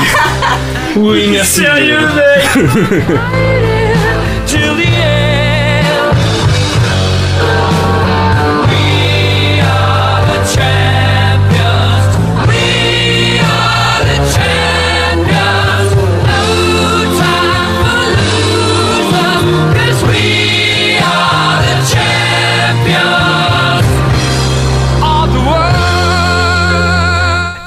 [0.96, 1.60] Oui, merci.
[1.62, 3.68] Sérieux, mec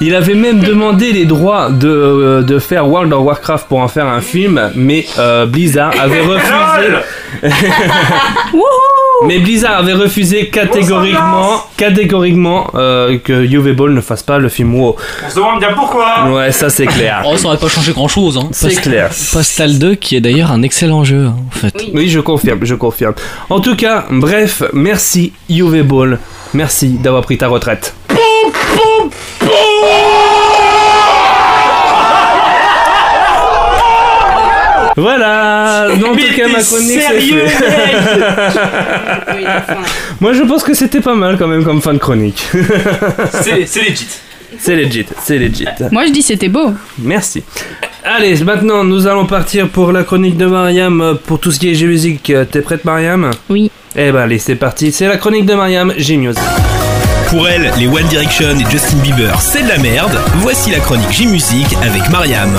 [0.06, 3.88] Il avait même demandé les droits de, euh, de faire World of Warcraft pour en
[3.88, 6.92] faire un film, mais euh, Blizzard avait refusé.
[9.26, 14.76] mais Blizzard avait refusé catégoriquement, catégoriquement euh, que UV Ball ne fasse pas le film
[14.76, 14.94] WoW.
[15.26, 16.30] On se demande bien pourquoi.
[16.30, 17.24] Ouais, ça c'est clair.
[17.26, 18.38] Oh, ça aurait pas changé grand chose.
[18.38, 18.48] Hein.
[18.52, 19.10] C'est clair.
[19.32, 21.74] Postal 2 qui est d'ailleurs un excellent jeu hein, en fait.
[21.92, 23.14] Oui, je confirme, je confirme.
[23.50, 26.20] En tout cas, bref, merci UV Ball.
[26.54, 27.92] Merci d'avoir pris ta retraite.
[34.96, 37.44] Voilà, en tout cas ma chronique c'est fait.
[40.20, 42.46] Moi je pense que c'était pas mal quand même comme fin de chronique.
[43.42, 44.06] C'est c'est legit.
[44.58, 45.66] c'est legit, c'est legit.
[45.90, 46.72] Moi, je dis c'était beau.
[46.98, 47.42] Merci.
[48.04, 51.68] Allez, maintenant nous allons partir pour la chronique de Mariam euh, pour tout ce qui
[51.70, 52.30] est G-Music.
[52.30, 53.30] Euh, T'es prête Mariam?
[53.50, 53.70] Oui.
[53.96, 54.92] Eh ben allez, c'est parti.
[54.92, 56.40] C'est la chronique de Mariam, G-Music.
[57.28, 60.16] Pour elle, les One Direction et Justin Bieber, c'est de la merde.
[60.36, 62.56] Voici la chronique J-Music avec Mariam.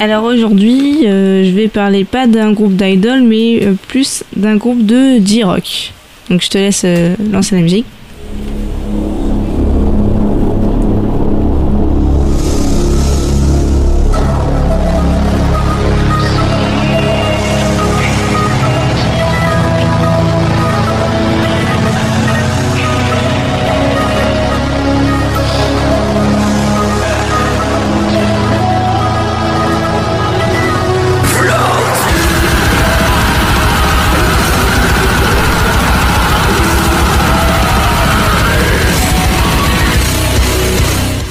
[0.00, 4.86] Alors aujourd'hui, euh, je vais parler pas d'un groupe d'idol, mais euh, plus d'un groupe
[4.86, 5.92] de J-Rock.
[6.30, 7.86] Donc je te laisse euh, lancer la musique.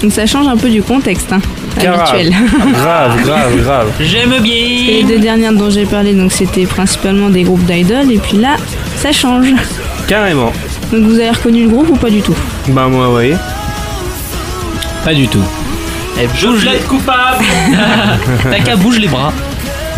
[0.08, 1.42] Donc ça change un peu du contexte hein,
[1.78, 2.00] Grave.
[2.00, 2.34] habituel.
[2.74, 3.88] Grave, grave, grave.
[4.00, 5.06] J'aime Et les bien.
[5.10, 8.56] deux dernières dont j'ai parlé, donc c'était principalement des groupes d'idol, et puis là,
[8.96, 9.48] ça change.
[10.08, 10.54] Carrément.
[10.94, 12.34] Donc vous avez reconnu le groupe ou pas du tout?
[12.70, 13.34] Bah moi, oui.
[15.04, 15.44] Pas du tout.
[16.18, 16.78] Eh, bouge les...
[16.88, 17.44] coupable
[18.50, 19.34] T'as qu'à bouge les bras.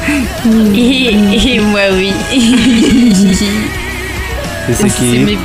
[0.76, 2.14] et, moi oui.
[4.74, 5.38] C'est qui bébés.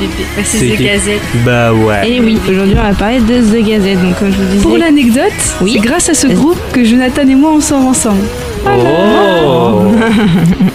[0.44, 1.20] C'est The qui Gazette.
[1.44, 2.10] Bah ouais.
[2.10, 4.00] Et oui, aujourd'hui on va parler de The Gazette.
[4.02, 5.72] Donc comme je vous disais, Pour l'anecdote, Oui.
[5.74, 8.22] c'est grâce à ce groupe que Jonathan et moi on sort ensemble.
[8.66, 8.70] Oh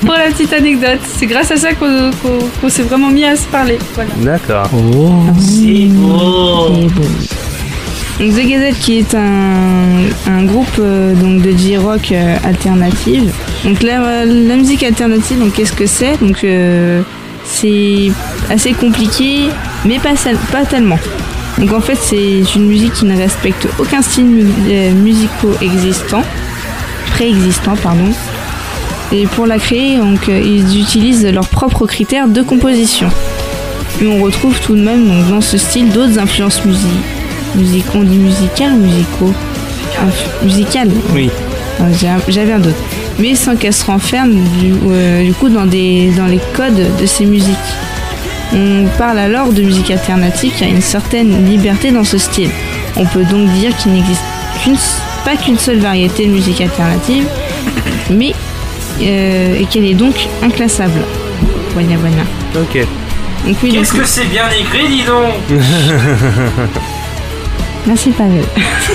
[0.01, 3.79] Pour la petite anecdote, c'est grâce à ça qu'on s'est vraiment mis à se parler.
[3.95, 4.11] Voilà.
[4.17, 4.69] D'accord.
[4.73, 5.11] Oh.
[5.39, 6.69] C'est beau.
[8.19, 13.31] Donc The Gazette qui est un, un groupe euh, donc de J-rock euh, alternative.
[13.63, 16.19] Donc la, la musique alternative, donc qu'est-ce que c'est?
[16.21, 17.01] Donc euh,
[17.51, 18.11] c'est
[18.49, 19.49] assez compliqué,
[19.85, 20.99] mais pas, tellement.
[21.57, 26.21] Donc en fait c'est une musique qui ne respecte aucun style mu- euh, musicaux existant,
[27.11, 28.11] préexistant pardon.
[29.11, 33.09] Et pour la créer, donc euh, ils utilisent leurs propres critères de composition.
[33.99, 36.87] Mais on retrouve tout de même donc, dans ce style d'autres influences musiques.
[37.55, 39.33] Musique, on dit musicales musicaux?
[39.99, 40.91] Inf- Musicales?
[41.13, 41.29] Oui.
[41.81, 41.85] Ah,
[42.29, 42.75] J'avais un doute.
[43.19, 47.05] Mais sans qu'elle se renferme du, euh, du coup dans, des, dans les codes de
[47.05, 47.55] ces musiques.
[48.53, 52.49] On parle alors de musique alternative qui a une certaine liberté dans ce style.
[52.95, 54.23] On peut donc dire qu'il n'existe
[55.23, 57.25] pas qu'une seule variété de musique alternative,
[58.09, 58.33] mais
[59.01, 61.01] euh, et qu'elle est donc inclassable.
[61.73, 62.23] Voilà, voilà.
[62.55, 62.85] Ok.
[63.61, 65.59] Qu'est-ce que c'est bien écrit, dis donc?
[67.87, 68.43] Merci Pavel.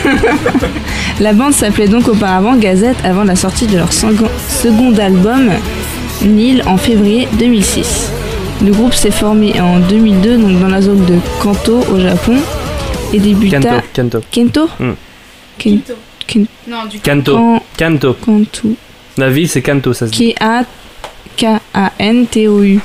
[1.21, 5.51] la bande s'appelait donc auparavant Gazette avant la sortie de leur second, album
[6.23, 8.11] Nil en février 2006.
[8.65, 12.37] Le groupe s'est formé en 2002 donc dans la zone de Kanto au Japon
[13.13, 13.81] et débuta Kanto.
[13.95, 14.21] Kanto.
[14.31, 14.69] Kento.
[15.59, 15.81] Ken-
[16.27, 17.37] Ken- Non, du Kanto.
[17.37, 18.15] Kan- Kanto.
[18.25, 18.69] Kanto
[19.19, 20.35] La ville, c'est Kanto, ça se dit.
[20.35, 20.63] K A
[21.37, 21.45] K
[21.75, 22.81] A N T O U.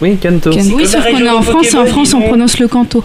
[0.00, 0.50] Oui, Kanto.
[0.50, 3.02] Ken- Oui, sauf qu'on est en France et en France on prononce le canto.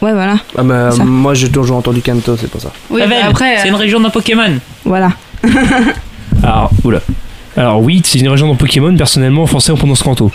[0.00, 1.02] Ouais voilà, Ah bah, Ça.
[1.04, 2.70] moi j'ai toujours entendu Kanto, c'est pour ça.
[2.90, 4.58] Oui, Pavel, bah après, c'est une région d'un Pokémon.
[4.84, 5.10] voilà.
[6.42, 7.00] Alors, oula.
[7.56, 10.30] Alors oui, c'est une région dans Pokémon, personnellement en français on prononce Kanto.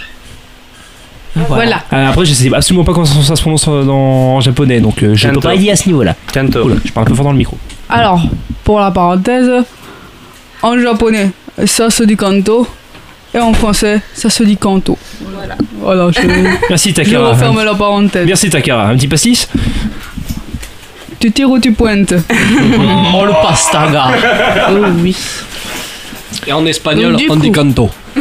[1.36, 1.82] voilà.
[1.94, 5.16] Euh, après je sais absolument pas comment ça se prononce dans, en japonais, donc euh,
[5.16, 5.48] je peux Kanto.
[5.48, 6.16] pas dire à ce niveau-là.
[6.34, 6.64] Kanto.
[6.66, 7.58] Oula, je parle un peu fort dans le micro.
[7.90, 8.22] Alors,
[8.66, 9.50] pour la parenthèse,
[10.62, 11.32] en japonais,
[11.66, 12.68] ça se dit canto.
[13.36, 14.98] Et en français, ça se dit canto.
[15.36, 15.56] Voilà.
[15.80, 16.22] Voilà, je,
[16.70, 17.30] Merci je Takara.
[17.30, 18.28] referme la parenthèse.
[18.28, 18.88] Merci Takara.
[18.90, 19.48] Un petit pastis
[21.20, 22.14] Tu tires ou tu pointes
[23.16, 24.12] Oh le pastaga.
[24.70, 25.16] Oh oui.
[26.46, 27.90] Et en espagnol, Donc, on dit canto.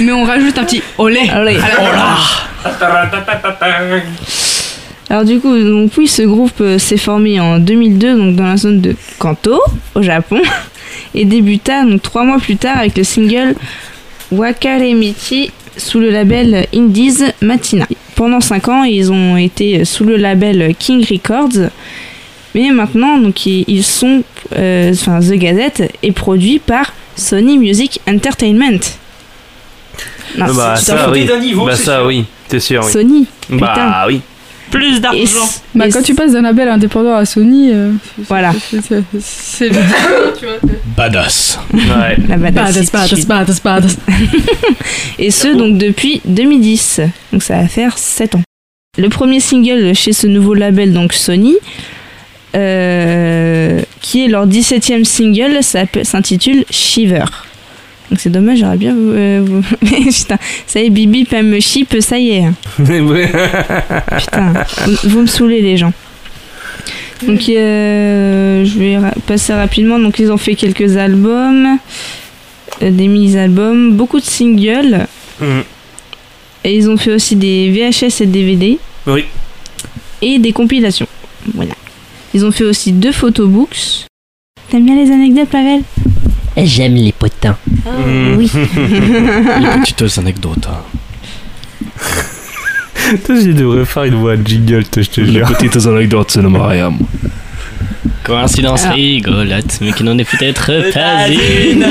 [0.00, 1.30] Mais on rajoute un petit olé.
[1.32, 1.58] Allez.
[5.08, 8.56] Alors du coup, donc oui, ce groupe euh, s'est formé en 2002 donc dans la
[8.56, 9.60] zone de Kanto
[9.94, 10.40] au Japon
[11.14, 13.54] et débuta donc trois mois plus tard avec le single
[14.30, 17.86] Wakaremichi sous le label Indies Matina.
[18.14, 21.70] Pendant cinq ans, ils ont été sous le label King Records,
[22.54, 24.22] mais maintenant donc ils sont,
[24.56, 28.80] euh, enfin The Gazette est produit par Sony Music Entertainment.
[30.36, 31.24] Non, bah, c'est tout à ça oui.
[31.24, 32.06] d'un niveau, bah c'est ça sûr.
[32.06, 32.92] oui, c'est sûr, oui.
[32.92, 33.26] Sony.
[33.48, 34.20] Bah oui.
[34.70, 35.48] Plus d'argent.
[35.74, 38.52] Bah, et quand tu passes d'un label indépendant à Sony, euh, c'est- Voilà.
[38.70, 39.74] c'est- c'est- c'est le.
[40.38, 40.54] tu vois,
[40.96, 41.58] Badass.
[41.72, 42.16] Ouais.
[42.28, 43.96] la badass Badass, badass, badass, badass.
[45.18, 47.00] Et ce, donc depuis 2010.
[47.32, 48.42] Donc ça va faire 7 ans.
[48.98, 51.54] Le premier single chez ce nouveau label, donc Sony,
[52.56, 57.24] euh, qui est leur 17e single, s'appelle- s'intitule Shiver.
[58.10, 58.92] Donc c'est dommage, j'aurais bien...
[58.94, 59.62] vous- euh, vous-
[60.10, 60.36] Putain,
[60.66, 62.44] ça y est, Bibi, pas me chip, ça y est.
[62.78, 64.52] Putain,
[64.86, 65.92] vous, vous me saoulez les gens.
[67.26, 69.98] Donc euh, je vais ra- passer rapidement.
[69.98, 71.78] Donc ils ont fait quelques albums,
[72.82, 75.06] euh, des mini-albums, beaucoup de singles.
[75.40, 75.62] Mhm.
[76.64, 78.78] Et ils ont fait aussi des VHS et DVD.
[79.06, 79.24] Oui.
[80.22, 81.06] Et des compilations.
[81.54, 81.74] Voilà.
[82.34, 84.06] Ils ont fait aussi deux photobooks
[84.70, 85.80] T'aimes bien les anecdotes, Pavel?
[86.64, 87.56] J'aime les potins.
[87.84, 88.36] Hmm.
[88.36, 88.50] Oui.
[88.54, 90.66] Les petites anecdotes.
[90.68, 90.80] hein.
[93.26, 95.48] Toi, j'ai devrais faire une voix de jingle, je te Les jure.
[95.48, 96.96] petites anecdotes, c'est le Mariam.
[98.24, 98.94] Coïncidence Alors.
[98.96, 101.84] rigolote, mais qui n'en est peut-être pas une.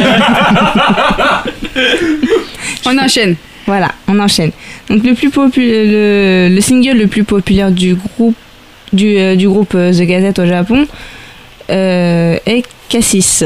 [2.85, 3.35] On enchaîne.
[3.67, 4.51] Voilà, on enchaîne.
[4.89, 8.35] Donc le plus popu- le, le single le plus populaire du groupe
[8.91, 10.87] du, euh, du groupe euh, The Gazette au Japon
[11.69, 13.43] euh, est Cassis.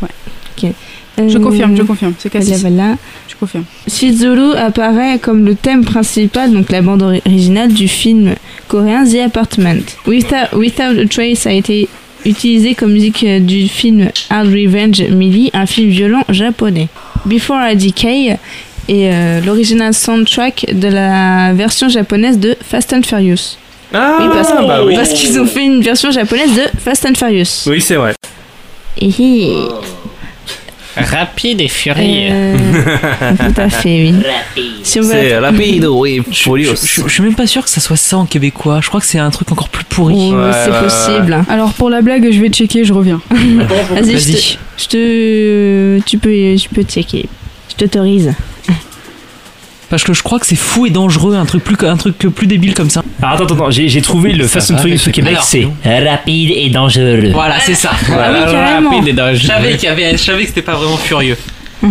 [0.00, 0.08] Ouais.
[0.56, 0.70] Ok.
[1.18, 2.14] Je Euh, confirme, je confirme.
[2.18, 2.60] C'est Cassis.
[2.62, 2.96] voilà.
[3.28, 3.64] Je confirme.
[3.86, 8.34] Shizuru apparaît comme le thème principal, donc la bande originale du film
[8.68, 9.82] coréen The Apartment.
[10.06, 11.86] Without, Without a Trace a été
[12.24, 16.88] utilisé comme musique euh, du film Hard Revenge Millie, un film violent japonais.
[17.26, 18.28] Before I Decay
[18.88, 23.58] est euh, l'original soundtrack de la version japonaise de Fast and Furious.
[23.92, 24.94] Ah, oui, parce, bah oui.
[24.94, 27.64] parce qu'ils ont fait une version japonaise de Fast and Furious.
[27.66, 28.14] Oui, c'est vrai.
[29.00, 29.52] Hihi.
[30.96, 32.28] Rapide et furieux.
[32.30, 32.56] Euh,
[33.38, 34.14] tout à fait, oui.
[34.82, 36.74] Si on veut C'est rapide, oui, Je, furious.
[36.82, 38.80] je- je suis même pas sûr que ça soit ça en québécois.
[38.82, 40.30] Je crois que c'est un truc encore plus pourri.
[40.32, 41.44] Oh, Ouais, c'est ouais, possible.
[41.48, 43.20] Alors pour la blague, je vais checker, je reviens.
[43.30, 44.32] Vas-y, je Vas-y.
[44.32, 47.26] te, je te- tu peux, tu peux checker.
[47.70, 48.34] Je t'autorise.
[49.92, 52.46] Parce que je crois que c'est fou et dangereux, un truc plus, un truc plus
[52.46, 53.02] débile comme ça.
[53.20, 56.70] Alors attends, attends, j'ai j'ai trouvé le Fast and Furious au Québec, c'est Rapide et
[56.70, 57.28] dangereux.
[57.30, 57.90] Voilà, c'est ça.
[58.10, 58.88] Ah oui, carrément.
[58.88, 59.34] Rapide et dangereux.
[59.36, 61.36] Je savais qu'il y avait, je savais que c'était pas vraiment furieux.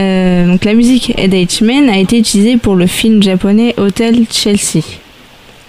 [0.00, 4.84] Euh, donc la musique Ed H-Man a été utilisée pour le film japonais Hotel Chelsea.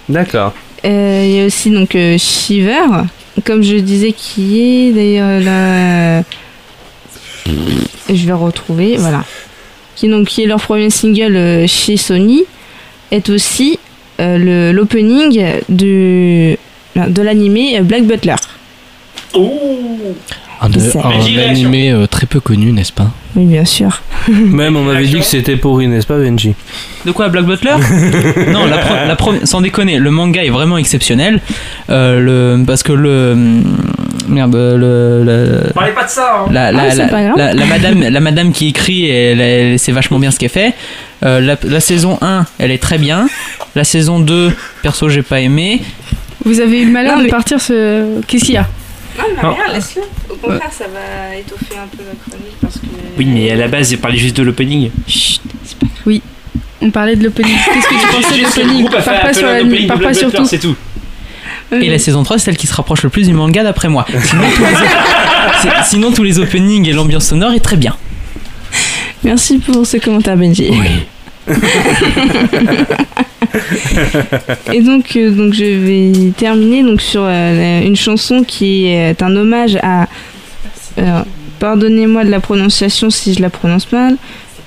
[0.08, 0.54] D'accord.
[0.86, 3.06] Euh, Il y a aussi donc euh, Shiver,
[3.44, 6.22] comme je disais, qui est d'ailleurs là.
[8.08, 9.24] Je vais retrouver, voilà.
[10.00, 12.44] Qui, donc, qui est leur premier single euh, chez Sony,
[13.12, 13.78] est aussi
[14.22, 16.56] euh, le- l'opening de,
[16.96, 18.36] de l'animé Black Butler.
[20.62, 23.12] Un, de- un animé euh, très peu connu, n'est-ce pas?
[23.36, 24.02] Oui, bien sûr.
[24.30, 26.54] Même on m'avait dit que c'était pourri, n'est-ce pas, Benji?
[27.06, 27.76] De quoi, Black Butler?
[28.52, 31.42] Non, la, la sans déconner, le manga est vraiment exceptionnel.
[31.90, 33.38] Euh, le, parce que le.
[34.30, 35.24] Merde, le.
[35.24, 36.50] le- Parlez pas de ça, hein.
[36.52, 37.38] la, la, Ah, c'est la- pas grave.
[37.38, 40.74] la- la madame, la madame qui écrit, elle, elle- c'est vachement bien ce qu'elle fait.
[41.26, 43.28] Euh, la, la saison 1, elle est très bien.
[43.76, 44.54] La saison 2,
[44.84, 45.82] perso, j'ai pas aimé.
[46.46, 48.22] Vous avez eu le malheur Non, de mais- partir ce.
[48.28, 48.68] Qu'est-ce qu'il y a?
[49.44, 49.56] Non.
[49.74, 50.04] laisse-le.
[50.32, 52.86] Au contraire, ça va étoffer un peu la chronique parce que.
[53.18, 54.92] Oui, mais à la base, il parlait juste de l'opening.
[56.82, 57.52] On parlait de l'opening.
[57.74, 59.02] Qu'est-ce que tu pensais de l'opening pas
[59.34, 60.46] sur la Pars pas sur tout.
[60.46, 60.76] c'est tout.
[61.72, 64.06] Et la saison 3, c'est celle qui se rapproche le plus du manga d'après moi.
[64.24, 64.76] Sinon tous, les,
[65.62, 67.96] c'est- sinon, tous les openings et l'ambiance sonore est très bien.
[69.24, 70.72] Merci pour ce commentaire, Benji.
[74.74, 79.36] Et donc, euh, donc, je vais terminer donc, sur euh, une chanson qui est un
[79.36, 80.08] hommage à.
[81.00, 81.22] euh,
[81.60, 84.16] Pardonnez-moi de la prononciation si je la prononce mal.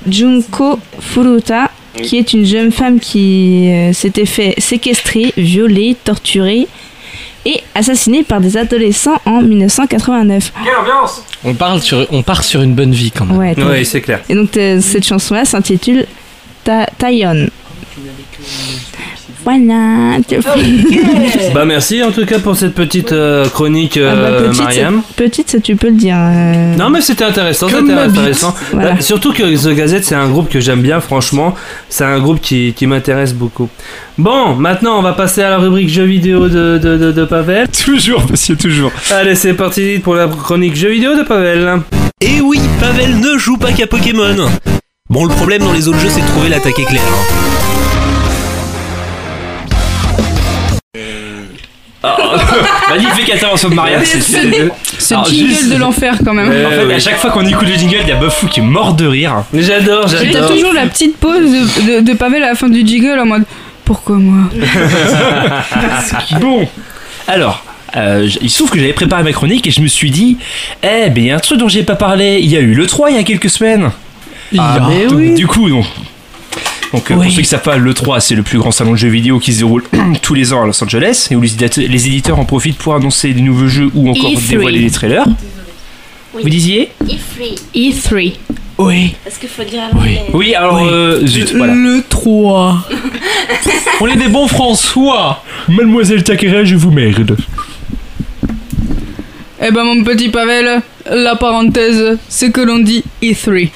[0.06, 1.70] Junko Furuta,
[2.02, 6.66] qui est une jeune femme qui euh, s'était fait séquestrer, violer, torturer
[7.44, 10.52] et assassinée par des adolescents en 1989.
[10.64, 13.36] Quelle ambiance on, parle sur, on part sur une bonne vie quand même.
[13.36, 14.20] Ouais, Oui, c'est clair.
[14.28, 16.06] et donc euh, cette chanson-là s'intitule
[16.64, 16.86] Ta
[19.44, 20.18] Voilà.
[21.54, 25.02] Bah merci en tout cas pour cette petite euh, chronique, Ah bah, euh, petite, Mariam.
[25.08, 26.16] c'est- petite, ça tu peux le dire.
[26.18, 28.54] euh, Non mais c'était intéressant, c'était intéressant.
[28.72, 28.92] Voilà.
[28.92, 31.54] Bah, surtout que The Gazette c'est un groupe que j'aime bien franchement,
[31.88, 33.68] c'est un groupe qui, qui m'intéresse beaucoup.
[34.18, 37.66] Bon, maintenant on va passer à la rubrique jeux vidéo de, de, de, de Pavel.
[37.84, 38.92] Toujours, monsieur, toujours.
[39.10, 41.80] Allez c'est parti pour la chronique jeux vidéo de Pavel.
[42.20, 44.36] Et oui, Pavel ne joue pas qu'à Pokémon.
[45.10, 47.02] Bon, le problème dans les autres jeux, c'est de trouver l'attaque éclair.
[47.02, 47.71] hein.
[52.90, 54.04] Magnifique intervention de Maria.
[54.04, 56.50] c'est- c'est- Ce Alors, jingle juste- de l'enfer quand même.
[56.50, 56.94] Euh, En fait, oui.
[56.94, 59.06] à chaque fois qu'on écoute le jingle, il y a Buffou qui est mort de
[59.06, 59.44] rire.
[59.52, 60.50] Mais J'adore, Et t'as j'adore.
[60.52, 63.44] toujours la petite pause de, de, de Pavel à la fin du jingle en mode
[63.84, 64.48] Pourquoi moi
[66.40, 66.68] Bon,
[67.28, 67.64] alors,
[67.96, 70.38] euh, j- il se trouve que j'avais préparé ma chronique et je me suis dit,
[70.82, 72.38] eh ben, il y a un truc dont j'ai pas parlé.
[72.42, 73.90] Il y a eu le 3 il y a quelques semaines.
[74.58, 75.34] Ah, mais Donc, oui.
[75.34, 75.82] Du coup, non.
[76.92, 77.16] Donc, Oui.
[77.16, 79.38] pour ceux qui savent pas, le 3 c'est le plus grand salon de jeux vidéo
[79.38, 79.84] qui se déroule
[80.22, 83.40] tous les ans à Los Angeles et où les éditeurs, en profitent pour annoncer des
[83.40, 84.48] nouveaux jeux ou encore E3.
[84.50, 85.24] dévoiler des trailers.
[86.34, 86.90] Vous disiez
[87.74, 88.34] E3.
[88.78, 89.14] Oui.
[89.24, 90.18] Parce qu'il faut dire Oui.
[90.32, 90.88] Oui, alors, Oui.
[90.90, 91.74] euh, zut, voilà.
[91.74, 92.88] Le 3.
[94.00, 95.44] On est des bons François.
[95.68, 97.36] Mademoiselle Takera, je vous merde.
[99.64, 103.70] Eh ben mon petit Pavel, la parenthèse, c'est que l'on dit E3.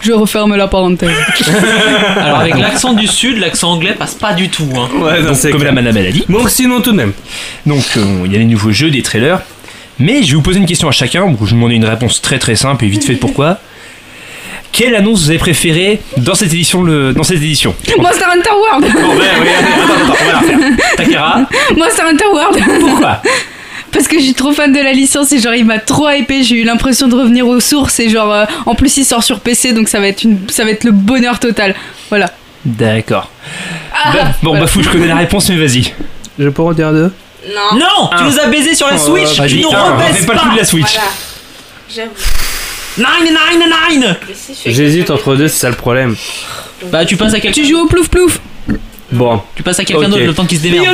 [0.00, 1.10] Je referme la parenthèse.
[2.16, 4.68] Alors avec l'accent du sud, l'accent anglais passe pas du tout.
[4.76, 4.88] Hein.
[4.98, 5.74] Ouais, non, Donc, c'est comme clair.
[5.74, 6.24] la madame elle a dit.
[6.28, 7.12] Donc sinon tout de même.
[7.66, 9.40] Donc, euh, il y a les nouveaux jeux, des trailers.
[9.98, 11.84] Mais je vais vous poser une question à chacun, où je vais vous demander une
[11.84, 13.58] réponse très très simple et vite fait pourquoi.
[14.72, 17.74] Quelle annonce vous avez préférée dans cette édition, le, dans cette édition?
[17.98, 20.76] Monster Hunter World Bon, ouais, ouais, attends, attends, on va la refaire.
[20.96, 21.40] Takara,
[21.76, 23.20] Monster Hunter World pourquoi?
[23.92, 26.42] Parce que je suis trop fan de la licence et genre il m'a trop hypé,
[26.44, 29.40] j'ai eu l'impression de revenir aux sources et genre euh, en plus il sort sur
[29.40, 31.74] PC donc ça va être une ça va être le bonheur total.
[32.08, 32.32] Voilà.
[32.64, 33.30] D'accord.
[33.94, 34.64] Ah, Bah, bon, voilà.
[34.64, 35.92] bah, fou, je connais la réponse, mais vas-y.
[36.38, 37.12] Je peux en dire deux
[37.48, 37.78] Non.
[37.78, 38.24] Non, tu Un.
[38.30, 39.38] nous as baisé sur la Oh, Switch.
[39.38, 40.44] Vas-y, tu nous rebaises fait pas le pas.
[40.46, 40.98] coup de la Switch.
[42.98, 44.16] Nine, nine, nine.
[44.66, 46.16] J'hésite entre deux, c'est ça le problème.
[46.86, 47.60] Bah tu passes à quelqu'un.
[47.62, 48.40] Tu joues au plouf plouf
[49.12, 50.86] Bon, Tu passes à quelqu'un d'autre le temps qu'il se démerde.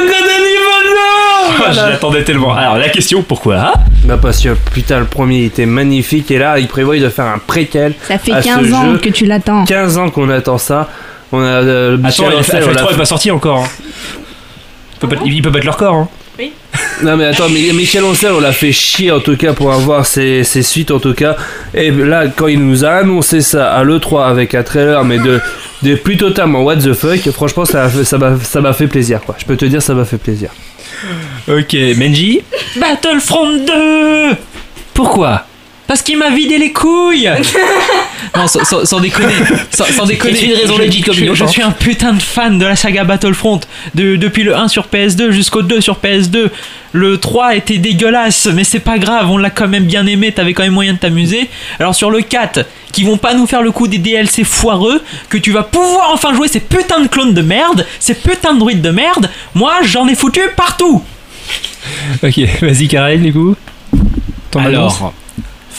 [1.59, 2.55] Ah, Je l'attendais tellement.
[2.55, 3.73] Alors, la question, pourquoi hein?
[4.05, 7.27] Bah parce que putain, le premier il était magnifique et là, il prévoit de faire
[7.27, 7.95] un préquel.
[8.07, 8.99] Ça fait À ce 15 ans jeu.
[8.99, 9.64] que tu l'attends.
[9.64, 10.89] 15 ans qu'on attend ça.
[11.33, 13.64] On a euh, Attends, Michel il on l'a FF3 est pas sorti encore.
[13.64, 13.69] hein.
[14.95, 15.95] Il peut, battre, il peut battre leur corps.
[15.95, 16.09] Hein.
[17.03, 20.07] Non mais attends, mais Michel Ancel, on l'a fait chier en tout cas pour avoir
[20.07, 21.37] ses, ses suites en tout cas.
[21.74, 25.41] Et là, quand il nous a annoncé ça à l'E3 avec un trailer, mais de,
[25.82, 28.87] de plus totalement what the fuck, franchement ça m'a fait- ça m'a ça m'a fait
[28.87, 29.37] plaisir quoi.
[29.39, 30.51] Je peux te dire ça m'a fait plaisir.
[31.49, 32.41] Ok, Benji.
[32.76, 34.37] Battlefront 2
[34.95, 35.45] Pourquoi?
[35.87, 37.30] Parce qu'il m'a vidé les couilles
[38.37, 39.32] Non, sans, sans- sans déconner.
[39.70, 40.34] Sans, sans déconner.
[40.34, 42.74] C'est une raison comme je, une autre, je suis un putain de fan de la
[42.76, 43.61] saga Battlefront.
[43.95, 46.51] De- depuis le 1 sur PS2 jusqu'au 2 sur PS2.
[46.93, 50.55] Le 3 était dégueulasse, mais c'est pas grave, on l'a quand même bien aimé, t'avais
[50.55, 51.49] quand même moyen de t'amuser.
[51.78, 55.37] Alors sur le 4, qui vont pas nous faire le coup des DLC foireux, que
[55.39, 58.80] tu vas pouvoir enfin jouer ces putains de clones de merde, ces putains de druides
[58.82, 61.03] de merde, moi j'en ai foutu partout
[62.22, 63.55] Ok, vas-y, Karel, du coup.
[64.51, 65.12] Ton annonce Alors,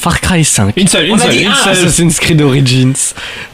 [0.07, 0.73] Far Cry 5.
[0.77, 1.71] Une seule, une seule, seule.
[1.71, 2.93] Assassin's Creed Origins,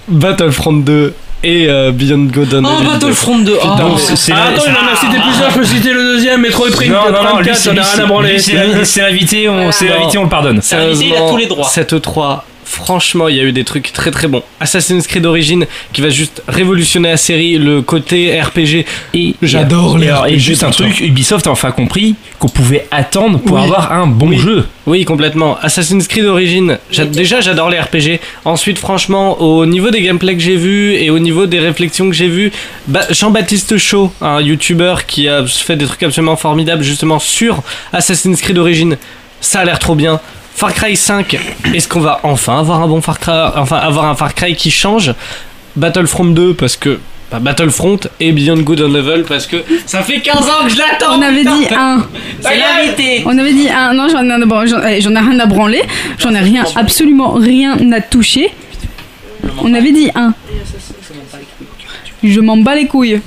[0.08, 2.89] Battlefront 2 et euh, Beyond and Oh Evil 2.
[2.91, 3.68] Battlefront 2 oh.
[3.80, 6.04] Donc, c'est- c'est Ah, la- attends, il en a cité plusieurs, je peux citer le
[6.04, 8.06] deuxième, Metroid Prime Non, non, non, lui, 34, c'est on lui, a rien à c'est-
[8.06, 8.39] branler.
[8.39, 9.95] c'est c'est l'invité, on, c'est Non.
[9.99, 10.62] l'invité, on le pardonne.
[10.72, 11.68] Invité, il a tous les droits.
[11.68, 12.43] Cette E3,
[12.74, 14.42] franchement, il y a eu des trucs très très bons.
[14.60, 18.86] Assassin's Creed Origins qui va juste révolutionner la série, le côté RPG.
[19.14, 22.88] Et J'adore les alors, et RPG, juste un truc, Ubisoft a enfin compris qu'on pouvait
[22.92, 23.64] attendre pour Oui.
[23.64, 24.38] avoir un bon Oui.
[24.40, 24.66] jeu.
[24.86, 25.58] Oui, complètement.
[25.62, 26.78] Assassin's Creed Origins,
[27.14, 28.20] déjà j'adore les RPG.
[28.44, 32.16] Ensuite, franchement, au niveau des gameplays que j'ai vus et au niveau des réflexions que
[32.16, 32.52] j'ai vues,
[32.88, 37.62] bah, Jean-Baptiste Chaud, un YouTuber qui a fait des trucs absolument formidables justement sur
[37.94, 38.98] Assassin's Creed Origins,
[39.40, 40.20] ça a l'air trop bien.
[40.56, 41.38] Far Cry 5,
[41.74, 44.72] est-ce qu'on va enfin avoir un bon Far Cry, enfin avoir un Far Cry qui
[44.72, 45.14] change?
[45.76, 46.99] Battlefront 2 parce que
[47.32, 50.78] bah, Battlefront et Beyond Good and Level parce que ça fait 15 ans que je
[50.78, 51.18] l'attends.
[51.18, 52.06] On avait dit un.
[52.41, 53.93] C'est l'invité On avait dit un.
[53.93, 55.82] Non, j'en ai, eh, ai rien à branler.
[56.20, 58.51] J'en ai rien, absolument rien à toucher.
[59.64, 60.34] On avait dit un.
[62.24, 63.20] Je m'en bats les couilles.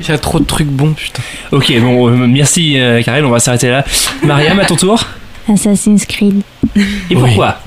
[0.00, 1.22] Il y a trop de trucs bons, putain.
[1.52, 3.84] Ok, bon, euh, merci euh, Karel, on va s'arrêter là.
[4.22, 5.04] Mariam, à ton tour.
[5.48, 6.42] Assassin's Creed.
[7.10, 7.60] Et pourquoi?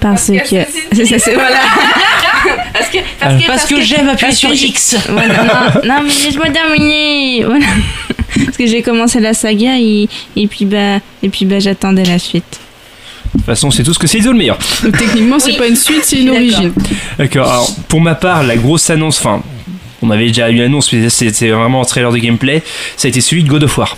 [0.00, 0.64] Parce que.
[0.92, 1.56] C'est ça, c'est voilà.
[2.72, 2.98] parce que.
[3.20, 7.44] Parce que, Parce que j'aime appuyer sur que X Voilà, non, non, mais laisse-moi terminer.
[7.44, 7.66] Voilà.
[8.44, 12.18] Parce que j'ai commencé la saga et, et puis bah et puis bah j'attendais la
[12.18, 12.60] suite.
[13.34, 14.58] De toute façon, c'est tout ce que c'est Iso le meilleur.
[14.82, 15.56] Donc, techniquement, c'est Oui.
[15.56, 16.72] pas une suite, c'est une origine.
[17.18, 19.42] D'accord, alors pour ma part, la grosse annonce, enfin,
[20.02, 22.62] on avait déjà eu l'annonce, mais c'était vraiment un trailer de gameplay,
[22.96, 23.96] ça a été celui de God of War.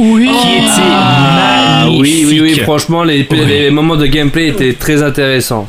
[0.00, 0.30] Oui.
[0.42, 3.38] Qui était Ah oui, oui, oui, franchement, les, Oui.
[3.46, 5.68] les moments de gameplay étaient très intéressants.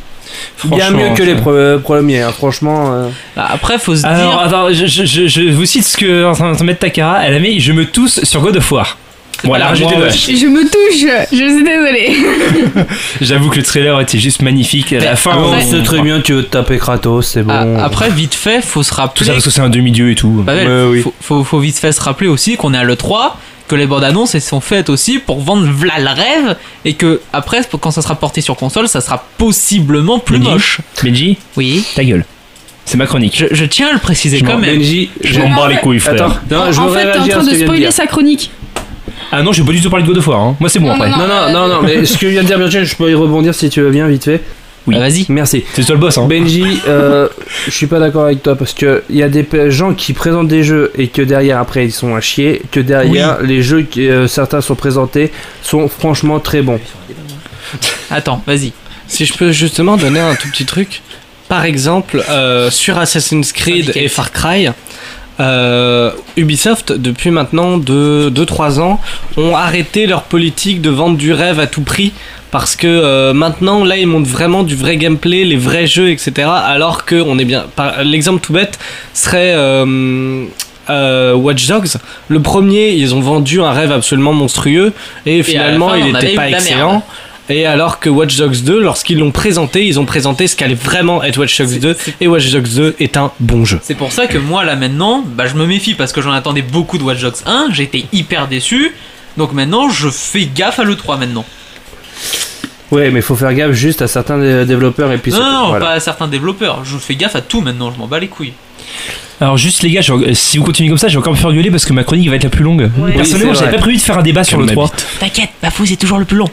[0.63, 2.93] Bien mieux que les pre- premiers, hein, franchement.
[2.93, 3.09] euh.
[3.35, 4.39] Bah, Après, faut se Alors, dire.
[4.39, 4.85] attends, je,
[5.27, 7.85] je vous cite ce que en train de mettre Takara, elle a mis Je me
[7.85, 8.97] tousse sur God of War.
[9.43, 12.85] Bon, rajouté moi, Je me touche, je suis désolée.
[13.21, 14.93] J'avoue que le trailer était juste magnifique.
[14.93, 17.53] À la fin, bon, on- c'est très bien, tu veux te taper Kratos, c'est bon.
[17.53, 19.27] Ah, après, vite fait, faut se Tout ça rappeler.
[19.27, 20.43] parce que c'est un demi-dieu et tout.
[20.45, 21.01] Bah ouais, Ouais, oui.
[21.01, 23.33] faut, faut, faut vite fait se rappeler aussi qu'on est à l'E3,
[23.67, 27.21] que les bandes annonces elles sont faites aussi pour vendre v'là le rêve, et que
[27.33, 30.79] après, quand ça sera porté sur console, ça sera possiblement plus Benji moche.
[31.03, 31.83] Benji, Oui.
[31.95, 32.25] ta gueule.
[32.85, 33.35] C'est ma chronique.
[33.37, 34.75] Je, je tiens à le préciser Je quand même.
[34.77, 36.15] Benji, Je m'en bats les couilles, frère.
[36.15, 38.51] Attends, non, je en fait, t'es en train de spoiler sa chronique.
[39.31, 40.39] Ah non, j'ai pas du tout parlé de God of War.
[40.39, 40.55] Hein.
[40.59, 41.09] Moi, c'est bon Non, après.
[41.11, 43.53] non, Non, non, non, mais ce que vient de dire Virgin, je peux y rebondir
[43.55, 44.41] si tu veux bien, vite fait.
[44.87, 44.95] Oui.
[44.95, 45.25] Bah, Vas-y.
[45.29, 45.63] Merci.
[45.73, 46.17] C'est toi le boss.
[46.17, 46.25] Hein.
[46.27, 47.27] Benji, euh,
[47.67, 50.47] je suis pas d'accord avec toi parce que il y a des gens qui présentent
[50.47, 54.09] des jeux et que derrière après ils sont à chier, que derrière les jeux qui
[54.09, 55.31] euh, certains sont présentés
[55.61, 56.79] sont franchement très bons.
[58.09, 58.73] Attends, vas-y.
[59.07, 61.01] Si je peux justement donner un tout petit truc.
[61.47, 64.69] Par exemple, euh, sur Assassin's Creed et Far Cry,
[65.41, 68.99] euh, Ubisoft, depuis maintenant 2-3 ans,
[69.37, 72.13] ont arrêté leur politique de vendre du rêve à tout prix.
[72.51, 76.49] Parce que euh, maintenant, là, ils montrent vraiment du vrai gameplay, les vrais jeux, etc.
[76.51, 77.65] Alors que on est bien.
[78.03, 78.77] L'exemple tout bête
[79.13, 80.45] serait euh,
[80.89, 81.87] euh, Watch Dogs.
[82.27, 84.91] Le premier, ils ont vendu un rêve absolument monstrueux
[85.25, 87.03] et finalement fin, il n'était pas excellent.
[87.53, 91.21] Et alors que Watch Dogs 2, lorsqu'ils l'ont présenté, ils ont présenté ce qu'allait vraiment
[91.21, 93.77] être Watch Dogs 2 et Watch Dogs 2 est un bon jeu.
[93.83, 96.61] C'est pour ça que moi là maintenant, bah, je me méfie parce que j'en attendais
[96.61, 98.93] beaucoup de Watch Dogs 1, j'étais hyper déçu.
[99.37, 101.43] Donc maintenant, je fais gaffe à l'E3 maintenant.
[102.91, 105.85] Ouais, mais faut faire gaffe juste à certains dé- développeurs et puis non, non, voilà.
[105.87, 106.83] pas à certains développeurs.
[106.85, 108.53] Je fais gaffe à tout maintenant, je m'en bats les couilles.
[109.41, 111.51] Alors juste les gars, je- si vous continuez comme ça, je vais encore me faire
[111.51, 112.89] gueuler parce que ma chronique va être la plus longue.
[113.15, 114.91] Personnellement, j'avais pas prévu de faire un débat sur le 3.
[115.19, 116.49] T'inquiète, Bafou c'est toujours le plus long.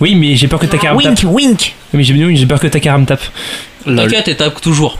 [0.00, 1.22] Oui, mais j'ai peur que ta caram tape.
[1.22, 1.74] Wink, wink.
[1.92, 3.22] Mais j'ai oui, j'ai peur que ta caram tape.
[3.84, 4.98] T'inquiète, et tape toujours.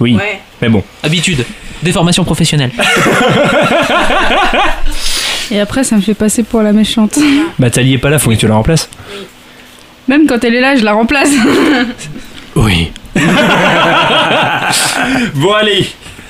[0.00, 0.18] Oui.
[0.60, 0.82] Mais bon.
[1.02, 1.44] Habitude.
[1.82, 2.70] Déformation professionnelle.
[5.50, 7.18] Et après, ça me fait passer pour la méchante.
[7.58, 8.88] Bah Tali est pas là, faut que tu la remplaces.
[10.08, 11.30] Même quand elle est là, je la remplace.
[12.54, 12.92] Oui.
[15.36, 15.86] bon allez.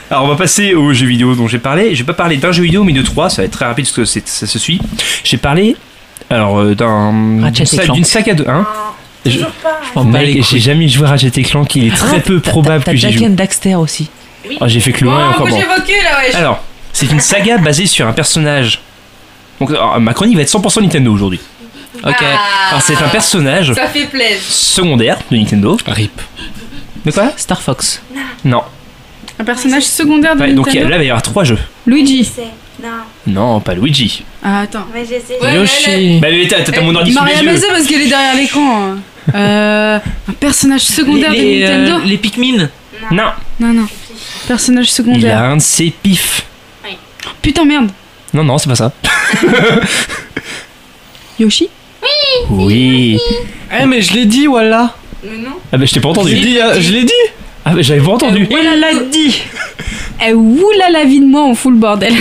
[0.09, 1.97] Alors on va passer aux jeux vidéo dont j'ai parlé.
[1.97, 3.29] Je vais pas parler d'un jeu vidéo mais de trois.
[3.29, 4.81] Ça va être très rapide parce que ça se suit.
[5.25, 5.75] J'ai parlé
[6.35, 7.51] alors euh, d'un
[7.93, 8.47] d'une sac à deux.
[8.49, 8.67] Hein
[9.25, 9.39] je,
[10.43, 11.75] j'ai jamais joué à Ratchet et Clank.
[11.77, 13.29] Il est très peu probable que j'y joue.
[13.29, 14.11] Daxter aussi.
[14.61, 15.57] Ah, j'ai fait que le 1 et encore bon.
[15.57, 16.35] évoqué là, wesh.
[16.35, 16.61] Alors,
[16.93, 18.81] c'est une saga basée sur un personnage.
[19.61, 21.41] Donc, alors, ma chronique va être 100% Nintendo aujourd'hui.
[22.03, 22.23] Ok.
[22.71, 24.39] Alors, c'est un personnage Ça fait plaisir.
[24.41, 25.77] secondaire de Nintendo.
[25.87, 26.21] RIP.
[27.07, 27.33] De quoi?
[27.37, 28.03] Star Fox.
[28.45, 28.63] Non.
[29.39, 30.91] Un personnage secondaire de Ouais, donc, il y a- Nintendo.
[30.91, 31.59] là, il va y avoir trois jeux.
[31.87, 32.29] Luigi.
[32.83, 32.89] Non,
[33.27, 34.25] Non, pas Luigi.
[34.43, 34.87] Ah, attends.
[34.93, 35.03] mais.
[35.41, 36.19] Ouais, Yoshi.
[36.21, 37.61] Bah, mais t'as mon ordi sous les Maria yeux.
[37.69, 38.83] Parce qu'elle est derrière l'écran.
[38.93, 38.99] hein.
[39.35, 42.69] Euh, un personnage secondaire les, de euh, Nintendo les Pikmin.
[43.13, 43.31] Non,
[43.61, 43.87] Non, non.
[44.49, 45.39] Personnage il a secondaire.
[45.43, 46.45] un de ses pifs.
[47.41, 47.91] Putain, merde.
[48.35, 48.93] Non, non, c'est pas ça.
[51.39, 51.69] Yoshi
[52.51, 53.19] Oui.
[53.81, 54.95] Eh mais je l'ai dit, voilà.
[55.25, 55.51] Mais non.
[55.73, 56.35] Ah, bah, je t'ai pas Je l'ai entendu.
[56.35, 57.13] dit, euh, je l'ai dit.
[57.65, 58.49] Ah, bah, j'avais pas entendu.
[58.51, 59.41] Elle l'a dit
[60.25, 62.13] Eh, oula la vie de moi, on fout le bordel.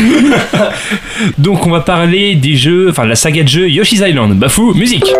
[1.38, 4.34] Donc, on va parler des jeux, enfin, la saga de jeux Yoshi's Island.
[4.40, 5.14] Bafou, musique.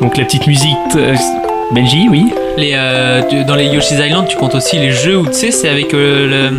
[0.00, 1.16] Donc la petite musique euh,
[1.72, 2.32] Benji, oui.
[2.56, 5.50] Les, euh, tu- dans les Yoshi's Island, tu comptes aussi les jeux où tu sais,
[5.50, 6.56] c'est avec euh, le,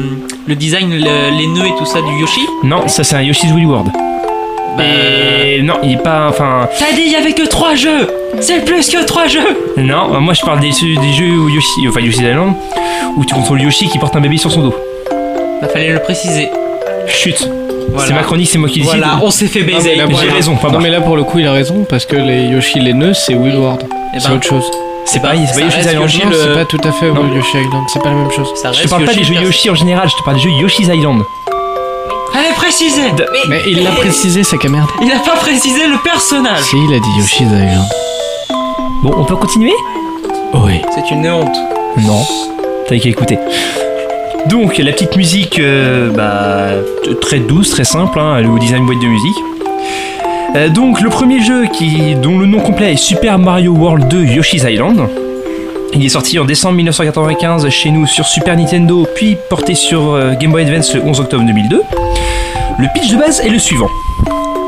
[0.48, 2.42] le design, le- les nœuds et tout ça du Yoshi.
[2.64, 3.90] Non, ça c'est un Yoshi's Woolly World.
[4.78, 6.28] Bah, Et non, il est pas.
[6.30, 6.70] Enfin.
[6.78, 8.08] T'as dit il y avait que 3 jeux
[8.40, 11.88] C'est plus que 3 jeux Non, moi je parle des, des jeux où Yoshi.
[11.90, 12.54] Enfin, Yoshi's Island,
[13.18, 14.76] où tu contrôles Yoshi qui porte un bébé sur son dos.
[15.62, 16.50] Bah fallait le préciser.
[17.08, 17.50] Chut.
[17.92, 18.08] Voilà.
[18.08, 18.98] C'est ma chronique, c'est moi qui décide.
[19.00, 19.96] Voilà, on s'est fait baiser.
[20.22, 22.44] J'ai raison, pas Non mais là pour le coup il a raison parce que les
[22.44, 23.84] Yoshi les nœuds c'est Will World.
[24.16, 24.70] Eh c'est ben, autre chose.
[25.12, 26.32] C'est bah, pas, c'est pas Yoshi's Island.
[26.32, 27.34] Non, c'est pas tout à fait Non.
[27.34, 28.48] Yoshi Island, c'est pas la même chose.
[28.56, 30.88] Je te parle pas des jeux Yoshi en général, je te parle des jeux Yoshi's
[30.88, 31.24] Island.
[32.32, 33.02] Fallait préciser
[33.50, 34.88] Mais il l'a précisé, c'est qu'à merde.
[35.02, 37.88] Il a pas précisé le personnage Si, il a dit Yoshi's Island.
[39.02, 39.74] Bon, on peut continuer?
[40.54, 40.80] Oui.
[40.94, 41.58] C'est une honte.
[41.98, 42.24] Non.
[42.88, 43.40] T'avais qu'à écouter.
[44.46, 46.82] Donc, la petite musique, euh, bah,
[47.20, 49.38] très douce, très simple, hein, au design boîte de musique.
[50.56, 51.66] Euh, donc, le premier jeu
[52.24, 55.08] dont le nom complet est Super Mario World 2 Yoshi's Island.
[55.94, 60.34] Il est sorti en décembre 1995 chez nous sur Super Nintendo, puis porté sur euh,
[60.40, 61.82] Game Boy Advance le 11 octobre 2002.
[62.80, 63.90] Le pitch de base est le suivant.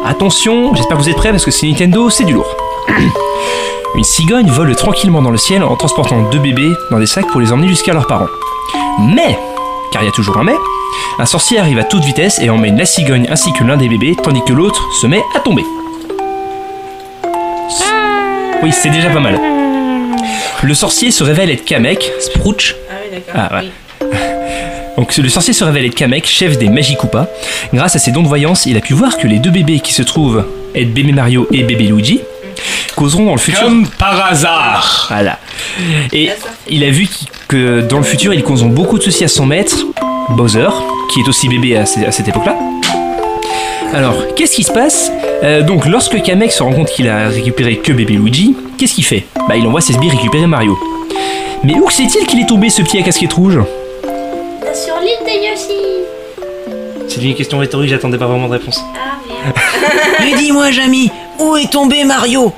[0.06, 2.56] Attention, j'espère que vous êtes prêts parce que c'est Nintendo, c'est du lourd.
[3.96, 7.42] Une cigogne vole tranquillement dans le ciel en transportant deux bébés dans des sacs pour
[7.42, 8.30] les emmener jusqu'à leurs parents.
[9.00, 9.38] Mais,
[9.92, 10.56] car il y a toujours un mais,
[11.20, 14.16] un sorcier arrive à toute vitesse et emmène la cigogne ainsi que l'un des bébés,
[14.22, 15.64] tandis que l'autre se met à tomber.
[18.64, 19.39] Oui, c'est déjà pas mal.
[20.62, 22.12] Le sorcier se révèle être Kamek.
[22.20, 22.76] Sprouch.
[22.89, 23.42] Ah oui, d'accord.
[23.52, 24.18] Ah ouais.
[24.98, 27.28] Donc le sorcier se révèle être Kamek, chef des Magikoopas.
[27.74, 29.94] Grâce à ses dons de voyance, il a pu voir que les deux bébés qui
[29.94, 32.22] se trouvent être bébé Mario et bébé Luigi
[32.96, 33.68] causeront dans le futur.
[33.98, 35.08] par hasard.
[35.10, 35.39] Voilà.
[36.14, 36.30] Et
[36.70, 37.08] il a vu
[37.48, 39.86] que dans le futur, ils causeront beaucoup de soucis à son maître,
[40.32, 40.68] Bowser,
[41.12, 42.58] qui est aussi bébé à, ce- à cette époque-là.
[43.94, 45.12] Alors, qu'est-ce qui se passe?
[45.44, 49.04] Euh, Donc, lorsque Kamek se rend compte qu'il a récupéré que bébé Luigi, qu'est-ce qu'il
[49.04, 49.26] fait?
[49.50, 50.78] Bah, il envoie ses sbires récupérer Mario.
[51.64, 53.60] Mais où sait-il qu'il est tombé ce petit à casquette rouge?
[54.74, 57.08] Sur l'île de Yoshi.
[57.10, 58.82] C'est une question rhétorique, j'attendais pas vraiment de réponse.
[58.96, 59.56] Ah merde.
[60.22, 62.54] Mais dis-moi, Jamy, où est tombé Mario?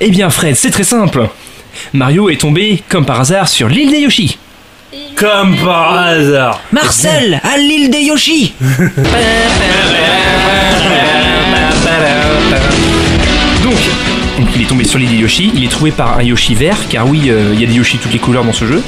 [0.00, 1.28] Eh bien, Fred, c'est très simple.
[1.92, 4.38] Mario est tombé, comme par hasard, sur l'île des Yoshi.
[5.16, 6.60] Comme par hasard.
[6.72, 8.52] Marcel, à l'île des Yoshi
[13.62, 13.74] Donc,
[14.38, 16.76] Donc il est tombé sur l'île des Yoshi, il est trouvé par un Yoshi vert,
[16.88, 18.82] car oui, euh, il y a des Yoshi toutes les couleurs dans ce jeu.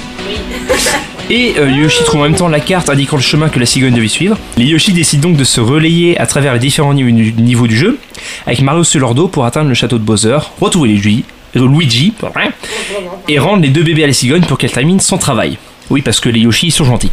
[1.28, 3.94] Et euh, Yoshi trouve en même temps la carte indiquant le chemin que la cigogne
[3.94, 4.36] devait suivre.
[4.56, 7.76] Les Yoshi décident donc de se relayer à travers les différents niveaux du, niveaux du
[7.76, 7.98] jeu,
[8.46, 11.24] avec Mario sur leur dos pour atteindre le château de Bowser, retrouver Luigi,
[11.56, 12.12] euh, Luigi
[13.28, 15.58] et rendre les deux bébés à la cigogne pour qu'elle termine son travail.
[15.90, 17.12] Oui, parce que les Yoshi sont gentils.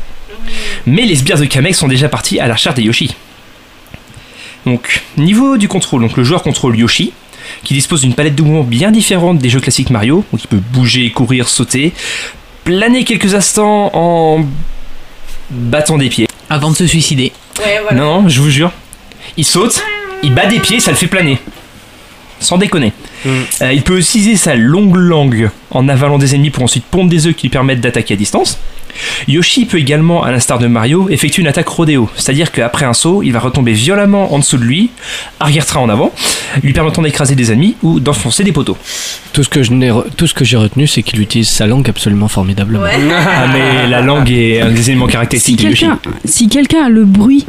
[0.86, 3.16] Mais les sbires de Kamek sont déjà partis à la recherche des Yoshi.
[4.66, 7.14] Donc, niveau du contrôle, donc le joueur contrôle Yoshi,
[7.64, 10.62] qui dispose d'une palette de mouvements bien différente des jeux classiques Mario, donc il peut
[10.72, 11.94] bouger, courir, sauter,
[12.64, 14.46] planer quelques instants en
[15.50, 16.28] battant des pieds.
[16.50, 17.32] Avant de se suicider.
[17.94, 18.72] Non, non, je vous jure.
[19.38, 19.84] Il saute,
[20.22, 21.40] il bat des pieds, ça le fait planer.
[22.44, 22.94] Sans déconner.
[23.26, 27.26] Euh, il peut utiliser sa longue langue en avalant des ennemis pour ensuite pondre des
[27.26, 28.60] œufs qui lui permettent d'attaquer à distance.
[29.28, 33.24] Yoshi peut également, à l'instar de Mario, effectuer une attaque rodéo, c'est-à-dire qu'après un saut,
[33.24, 34.92] il va retomber violemment en dessous de lui,
[35.40, 36.12] arrière-train en avant,
[36.62, 38.78] lui permettant d'écraser des ennemis ou d'enfoncer des poteaux.
[39.32, 41.66] Tout ce que je n'ai re- tout ce que j'ai retenu, c'est qu'il utilise sa
[41.66, 42.84] langue absolument formidablement.
[42.86, 45.88] Ah, mais la langue est un des éléments Si caractéristiques de Yoshi.
[46.26, 47.48] si quelqu'un a le bruit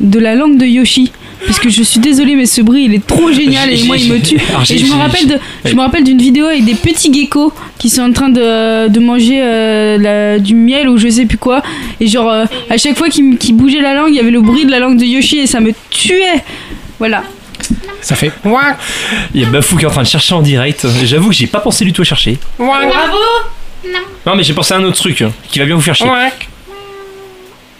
[0.00, 1.12] de la langue de Yoshi,
[1.46, 4.12] parce que je suis désolée, mais ce bruit il est trop génial et moi il
[4.12, 4.36] me tue.
[4.70, 7.90] Et je me rappelle de, je me rappelle d'une vidéo avec des petits geckos qui
[7.90, 11.62] sont en train de, de manger euh, la- du miel ou je sais plus quoi.
[12.00, 14.40] Et genre euh, à chaque fois qu'ils qu'ils bougeaient la langue, il y avait le
[14.40, 16.42] bruit de la langue de Yoshi et ça me tuait.
[16.98, 17.22] Voilà.
[18.00, 18.30] Ça fait.
[19.34, 20.86] Il y a Bafou qui est en train de chercher en direct.
[21.04, 22.38] J'avoue que j'ai pas pensé du tout à chercher.
[22.58, 23.18] Bravo
[24.26, 26.06] Non, mais j'ai pensé à un autre truc hein, qui va bien vous faire chier.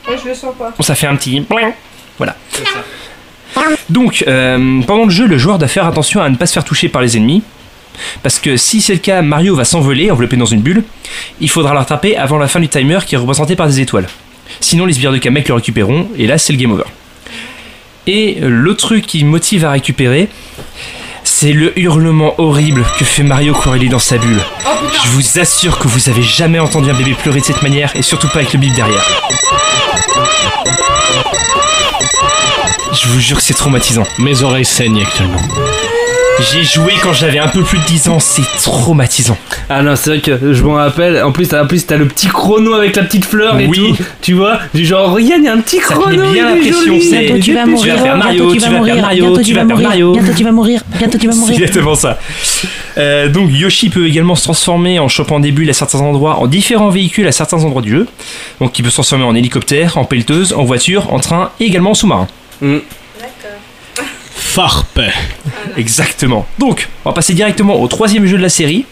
[0.06, 0.72] je le sens pas.
[0.76, 1.42] Bon, ça fait un petit.
[2.18, 2.36] Voilà.
[3.90, 6.64] Donc, euh, pendant le jeu, le joueur doit faire attention à ne pas se faire
[6.64, 7.42] toucher par les ennemis.
[8.22, 10.82] Parce que si c'est le cas, Mario va s'envoler, enveloppé dans une bulle.
[11.40, 14.08] Il faudra le rattraper avant la fin du timer qui est représenté par des étoiles.
[14.60, 16.84] Sinon, les sbires de Kamek le récupéreront, et là, c'est le game over.
[18.06, 20.28] Et le truc qui motive à récupérer,
[21.22, 24.40] c'est le hurlement horrible que fait Mario quand il est dans sa bulle.
[25.04, 28.02] Je vous assure que vous avez jamais entendu un bébé pleurer de cette manière, et
[28.02, 29.04] surtout pas avec le bip derrière.
[32.94, 34.04] Je vous jure que c'est traumatisant.
[34.18, 35.40] Mes oreilles saignent actuellement.
[36.52, 39.36] J'ai joué quand j'avais un peu plus de 10 ans, c'est traumatisant.
[39.70, 41.22] Ah non, c'est vrai que je m'en rappelle.
[41.22, 43.94] En plus, t'as en plus, t'as le petit chrono avec la petite fleur et Oui.
[43.96, 44.04] tout.
[44.20, 46.08] Tu vois Du genre, regarde, il y a un petit Ça chrono.
[46.08, 48.52] met bien il la est pression, Bientôt tu vas Tu vas mourir, faire Mario, bientôt
[48.54, 50.12] tu vas faire mourir, Mario, bientôt tu tu vas mourir, Mario.
[50.12, 51.54] bientôt tu vas mourir, bientôt tu vas C'est mourir.
[51.60, 52.18] exactement ça.
[52.98, 56.46] Euh, donc Yoshi peut également se transformer en chopant des bulles à certains endroits, en
[56.48, 58.08] différents véhicules à certains endroits du jeu.
[58.60, 61.90] Donc il peut se transformer en hélicoptère, en pelleteuse, en voiture, en train et également
[61.92, 62.26] en sous-marin.
[62.60, 62.78] Mm.
[64.34, 65.00] Farpe.
[65.76, 66.46] Exactement.
[66.58, 68.84] Donc, on va passer directement au troisième jeu de la série.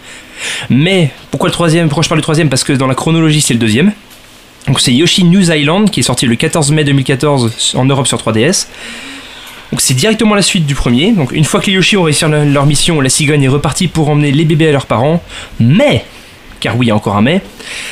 [0.71, 2.49] Mais pourquoi le troisième Pourquoi je parle du troisième?
[2.49, 3.93] Parce que dans la chronologie, c'est le deuxième.
[4.67, 8.19] Donc c'est Yoshi News Island qui est sorti le 14 mai 2014 en Europe sur
[8.19, 8.67] 3DS.
[9.71, 11.13] Donc c'est directement la suite du premier.
[11.13, 13.89] Donc une fois que les Yoshi ont réussi leur leur mission, la cigogne est repartie
[13.89, 15.23] pour emmener les bébés à leurs parents.
[15.59, 16.05] Mais,
[16.61, 17.41] car oui, il y a encore un mais,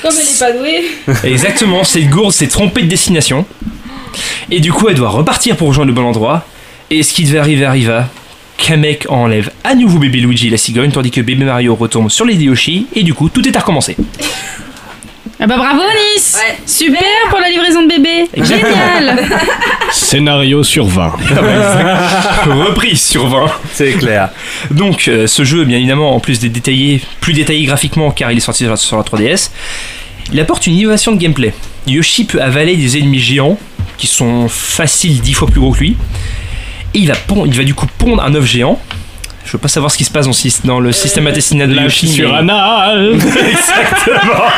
[0.02, 0.84] Comme elle est pas douée.
[1.24, 3.46] Exactement, cette gourde s'est trompée de destination.
[4.50, 6.44] Et du coup, elle doit repartir pour rejoindre le bon endroit.
[6.90, 8.08] Et ce qui devait arriver arriva.
[8.58, 12.26] Kamek enlève à nouveau bébé Luigi et la cigogne, tandis que bébé Mario retombe sur
[12.26, 12.86] les Yoshi.
[12.94, 13.96] Et du coup, tout est à recommencer.
[15.42, 15.80] Ah bah bravo
[16.14, 17.00] Nice Super
[17.30, 19.26] pour la livraison de bébé Génial
[19.90, 21.12] Scénario sur 20.
[22.46, 23.46] Reprise sur 20.
[23.72, 24.28] C'est clair.
[24.70, 28.36] Donc, euh, ce jeu, bien évidemment, en plus d'être détaillé, plus détaillé graphiquement car il
[28.36, 29.50] est sorti sur la, sur la 3DS,
[30.30, 31.54] il apporte une innovation de gameplay.
[31.86, 33.58] Yoshi peut avaler des ennemis géants
[34.00, 35.96] qui sont faciles 10 fois plus gros que lui.
[36.94, 38.78] Et il va, pondre- il va du coup pondre un œuf géant.
[39.44, 41.68] Je veux pas savoir ce qui se passe dans, le syst- dans le système intestinal
[41.68, 42.06] de La Yoshi.
[42.06, 42.52] fissure mais-.
[43.50, 44.50] Exactement.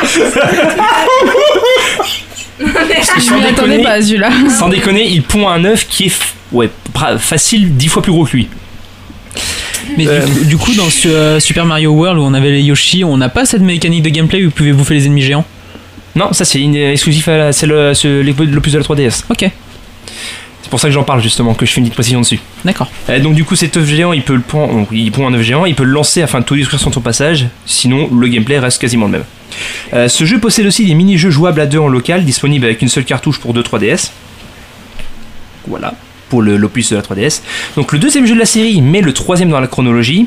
[2.58, 4.30] Je sans m'y attendais déconner, pas à celui-là.
[4.58, 6.12] sans déconner, il pond un œuf qui est
[6.52, 6.70] ouais,
[7.18, 8.48] facile 10 fois plus gros que lui.
[9.96, 12.50] Mais Euh, du, coup, du coup, dans ce, euh, Super Mario World où on avait
[12.52, 15.22] les Yoshi, on n'a pas cette mécanique de gameplay où vous pouvez bouffer les ennemis
[15.22, 15.44] géants?
[16.14, 17.92] Non, ça c'est une- exclusif à la- c'est le,
[18.44, 19.24] l'opus de la 3DS.
[19.30, 19.50] Ok.
[20.62, 22.40] C'est pour ça que j'en parle justement, que je fais une petite précision dessus.
[22.64, 22.90] D'accord.
[23.08, 25.42] Euh, donc du coup cet œuf géant, il peut le donc, il pond un œuf
[25.42, 28.58] géant, il peut le lancer afin de tout détruire sur son passage, sinon le gameplay
[28.58, 29.24] reste quasiment le même.
[29.92, 32.88] Euh, ce jeu possède aussi des mini-jeux jouables à deux en local, disponibles avec une
[32.88, 34.10] seule cartouche pour 2 3DS.
[35.66, 35.94] Voilà,
[36.28, 37.42] pour le- l'opus de la 3DS.
[37.76, 40.26] Donc le deuxième jeu de la série, mais le troisième dans la chronologie,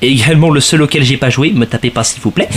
[0.00, 2.48] et également le seul auquel j'ai pas joué, me tapez pas s'il vous plaît.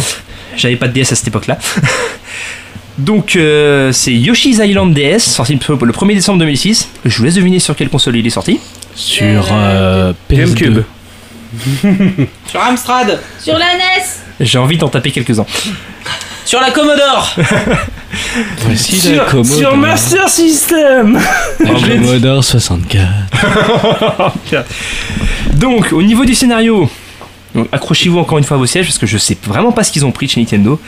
[0.58, 1.58] J'avais pas de DS à cette époque-là.
[2.98, 6.90] Donc euh, c'est Yoshi's Island DS, sorti le 1er décembre 2006.
[7.04, 8.60] Je vous laisse deviner sur quelle console il est sorti.
[8.96, 10.38] Sur euh, PS2.
[10.38, 10.84] GameCube.
[12.50, 14.04] Sur Amstrad Sur la NES
[14.42, 15.46] J'ai envie d'en taper quelques-uns.
[16.44, 17.34] Sur la Commodore
[18.60, 19.78] Voici la Commodore.
[19.78, 21.20] Master System
[21.60, 23.06] La Commodore 64.
[25.54, 26.90] Donc, au niveau du scénario,
[27.56, 29.92] Donc accrochez-vous encore une fois à vos sièges parce que je sais vraiment pas ce
[29.92, 30.80] qu'ils ont pris de chez Nintendo.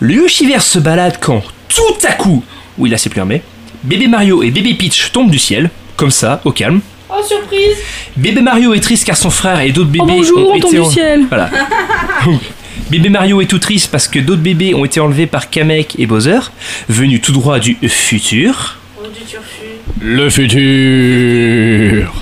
[0.00, 2.44] Le Yoshiverse se balade quand tout à coup,
[2.78, 3.42] oui là c'est plus un mais,
[3.82, 6.80] bébé Mario et bébé Peach tombent du ciel, comme ça, au calme.
[7.10, 7.76] Oh, surprise
[8.16, 10.70] Bébé Mario est triste car son frère et d'autres bébés Oh bonjour, ont on tombe
[10.70, 11.24] été du en- ciel.
[11.28, 11.50] Voilà.
[12.90, 16.06] Bébé Mario est tout triste parce que d'autres bébés ont été enlevés par Kamek et
[16.06, 16.38] Bowser,
[16.88, 18.76] venus tout droit du futur.
[18.98, 19.64] Oh, du turfu.
[20.00, 22.12] Le futur.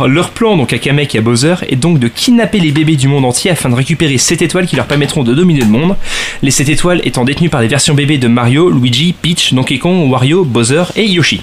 [0.00, 2.96] Alors, leur plan donc à Kamek et à Bowser est donc de kidnapper les bébés
[2.96, 5.94] du monde entier afin de récupérer 7 étoiles qui leur permettront de dominer le monde.
[6.42, 10.10] Les 7 étoiles étant détenues par les versions bébés de Mario, Luigi, Peach, Donkey Kong,
[10.10, 11.42] Wario, Bowser et Yoshi.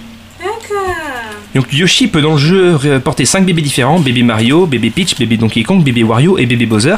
[1.53, 5.15] Donc Yoshi peut dans le jeu ré- porter 5 bébés différents, bébé Mario, bébé Peach,
[5.19, 6.95] bébé Donkey Kong, bébé Wario et bébé Bowser.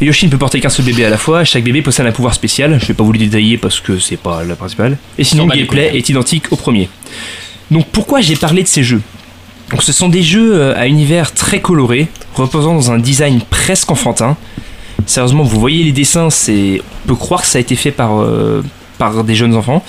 [0.00, 2.12] Et Yoshi ne peut porter qu'un seul bébé à la fois, chaque bébé possède un
[2.12, 4.98] pouvoir spécial, je vais pas vous le détailler parce que c'est pas la principale.
[5.16, 6.88] Et sinon le gameplay est identique au premier.
[7.70, 9.00] Donc pourquoi j'ai parlé de ces jeux?
[9.72, 13.90] Donc ce sont des jeux euh, à univers très coloré, reposant dans un design presque
[13.90, 14.36] enfantin.
[15.06, 18.20] Sérieusement, vous voyez les dessins, c'est on peut croire que ça a été fait par,
[18.20, 18.62] euh,
[18.98, 19.82] par des jeunes enfants.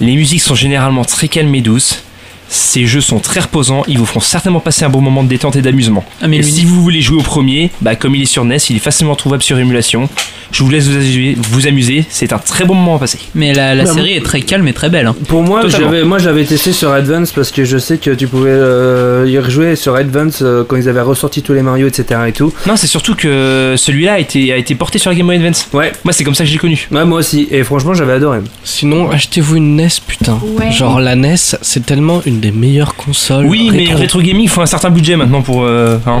[0.00, 2.02] Les musiques sont généralement très calmes et douces.
[2.48, 5.56] Ces jeux sont très reposants, ils vous feront certainement passer un bon moment de détente
[5.56, 6.04] et d'amusement.
[6.20, 8.58] Ah, mais et si vous voulez jouer au premier, bah comme il est sur NES,
[8.68, 10.10] il est facilement trouvable sur émulation.
[10.52, 13.18] Je vous laisse vous amuser, vous amuser, c'est un très bon moment à passer.
[13.34, 15.06] Mais la, la Bah, série est très calme et très belle.
[15.06, 15.16] hein.
[15.26, 18.26] Pour moi, j'avais, moi, je l'avais testé sur Advance parce que je sais que tu
[18.28, 22.20] pouvais euh, y rejouer sur Advance euh, quand ils avaient ressorti tous les Mario, etc.
[22.28, 22.52] et tout.
[22.66, 25.68] Non, c'est surtout que celui-là a été, a été porté sur la Game Boy Advance.
[25.72, 25.90] Ouais.
[26.04, 26.86] Moi, c'est comme ça que j'ai connu.
[26.90, 27.48] Ouais, moi aussi.
[27.50, 28.40] Et franchement, j'avais adoré.
[28.62, 30.38] Sinon, achetez-vous une NES, putain.
[30.58, 30.70] Ouais.
[30.70, 33.46] Genre la NES, c'est tellement une des meilleures consoles.
[33.46, 33.98] Oui, mais rétro.
[33.98, 35.62] rétro gaming, il faut un certain budget maintenant pour.
[35.64, 36.20] euh, hein.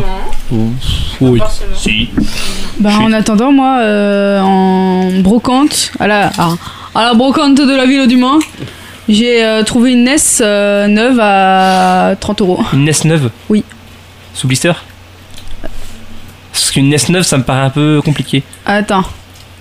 [1.20, 1.40] Oui.
[1.76, 2.08] Si.
[2.78, 6.54] Bah, en attendant, moi, euh, en brocante, à la, à,
[6.94, 8.38] à la brocante de la ville du Mans,
[9.08, 12.62] j'ai euh, trouvé une NES euh, neuve à 30 euros.
[12.72, 13.64] Une NES neuve Oui.
[14.34, 14.72] Sous blister
[16.52, 18.42] Parce qu'une NES neuve, ça me paraît un peu compliqué.
[18.66, 19.04] Attends,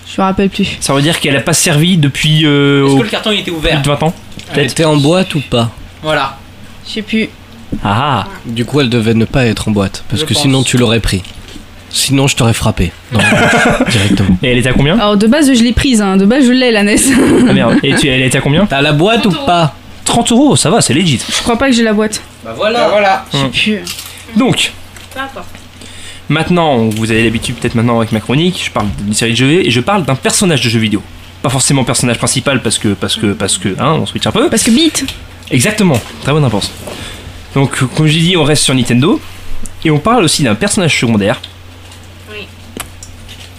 [0.08, 0.78] je me rappelle plus.
[0.80, 3.40] Ça veut dire qu'elle a pas servi depuis euh, Est-ce au- que le carton il
[3.40, 4.14] était plus ouvert de 20 ans
[4.54, 5.72] Elle était en boîte ou pas
[6.04, 6.38] Voilà.
[6.88, 7.30] Je sais plus.
[7.84, 10.04] Ah Du coup, elle devait ne pas être en boîte.
[10.10, 10.42] Parce Je que pense.
[10.44, 11.24] sinon, tu l'aurais pris.
[11.94, 12.92] Sinon, je t'aurais frappé.
[13.90, 14.38] directement.
[14.44, 16.18] Et elle était à combien Alors, de base, je l'ai prise, hein.
[16.18, 16.96] de base, je l'ai la NES.
[17.50, 17.78] Ah merde.
[17.84, 19.76] Et tu, elle était à combien T'as la boîte ou pas
[20.06, 21.20] 30 euros, ça va, c'est legit.
[21.28, 22.22] je crois pas que j'ai la boîte.
[22.44, 22.88] Bah voilà.
[22.90, 23.26] voilà.
[23.34, 23.80] Je sais plus.
[24.38, 24.72] Donc,
[25.14, 25.48] Peu importe.
[26.30, 29.66] maintenant, vous avez l'habitude peut-être maintenant avec ma chronique, je parle d'une série de jeux
[29.66, 31.02] et je parle d'un personnage de jeu vidéo.
[31.42, 34.50] Pas forcément personnage principal parce que, parce que, parce que, hein, on switch un peu.
[34.50, 35.06] Parce que beat.
[35.50, 36.72] Exactement, très bonne réponse.
[37.56, 39.20] Donc, comme j'ai dit, on reste sur Nintendo.
[39.84, 41.42] Et on parle aussi d'un personnage secondaire.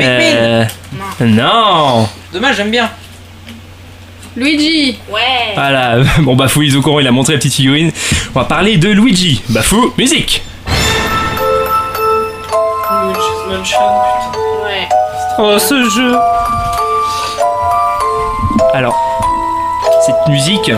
[0.01, 0.64] Euh,
[1.20, 2.90] non Dommage, j'aime bien.
[4.36, 4.99] Luigi.
[5.11, 5.53] Ouais.
[5.55, 7.93] Voilà, bon Bafou, il est au courant, il a montré la petite figurine.
[8.34, 9.43] On va parler de Luigi.
[9.51, 10.43] Bafou, musique
[14.64, 14.88] Ouais.
[15.38, 16.14] Oh, ce jeu
[18.74, 18.97] Alors,
[20.07, 20.72] cette musique,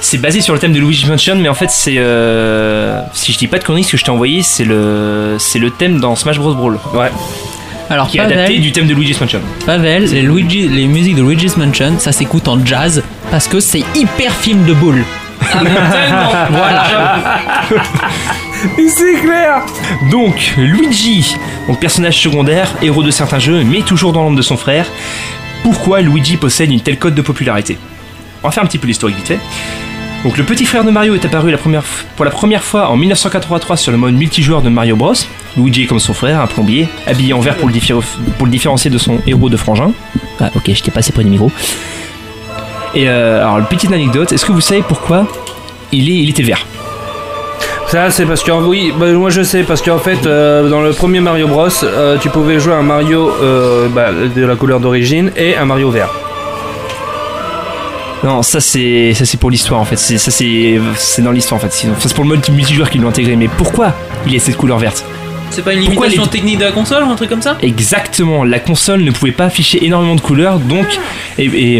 [0.00, 1.96] c'est basé sur le thème de Luigi Mansion, mais en fait, c'est.
[1.98, 5.58] euh, si je dis pas de conneries, ce que je t'ai envoyé, c'est le, c'est
[5.58, 6.54] le thème dans Smash Bros.
[6.54, 6.78] Brawl.
[6.94, 7.10] Ouais.
[7.88, 9.40] Alors, Qui est adapté du thème de Luigi's Mansion.
[9.64, 13.84] Pavel, les, Luigi, les musiques de Luigi's Mansion, ça s'écoute en jazz parce que c'est
[13.94, 15.04] hyper film de boule.
[15.52, 16.30] Ah, mais tellement.
[16.50, 16.84] voilà.
[18.88, 19.62] C'est clair
[20.10, 21.36] Donc, Luigi,
[21.68, 24.86] donc personnage secondaire, héros de certains jeux, mais toujours dans l'ombre de son frère.
[25.62, 27.78] Pourquoi Luigi possède une telle cote de popularité?
[28.42, 29.38] On va faire un petit peu l'historique vite fait.
[30.24, 31.54] Donc, le petit frère de Mario est apparu
[32.16, 35.12] pour la première fois en 1983 sur le mode multijoueur de Mario Bros.
[35.56, 37.94] Luigi est comme son frère, un plombier, habillé en vert pour le, diffé-
[38.36, 39.92] pour le différencier de son héros de frangin.
[40.40, 41.52] Ah, ok, je t'ai passé près du micro.
[42.94, 45.28] Et euh, alors, petite anecdote, est-ce que vous savez pourquoi
[45.92, 46.66] il, est, il était vert?
[47.86, 50.90] Ça, c'est parce que, oui, bah, moi je sais, parce qu'en fait, euh, dans le
[50.92, 55.30] premier Mario Bros, euh, tu pouvais jouer un Mario euh, bah, de la couleur d'origine
[55.36, 56.08] et un Mario vert.
[58.24, 59.96] Non, ça c'est ça c'est pour l'histoire en fait.
[59.96, 61.86] C'est ça c'est c'est dans l'histoire en fait.
[61.98, 63.36] C'est pour le mode multijoueur qu'ils l'ont intégré.
[63.36, 63.92] Mais pourquoi
[64.26, 65.04] il est cette couleur verte?
[65.50, 67.56] C'est pas une limitation les- technique de la console ou un truc comme ça?
[67.62, 68.42] Exactement.
[68.42, 70.86] La console ne pouvait pas afficher énormément de couleurs, donc
[71.38, 71.76] et, et,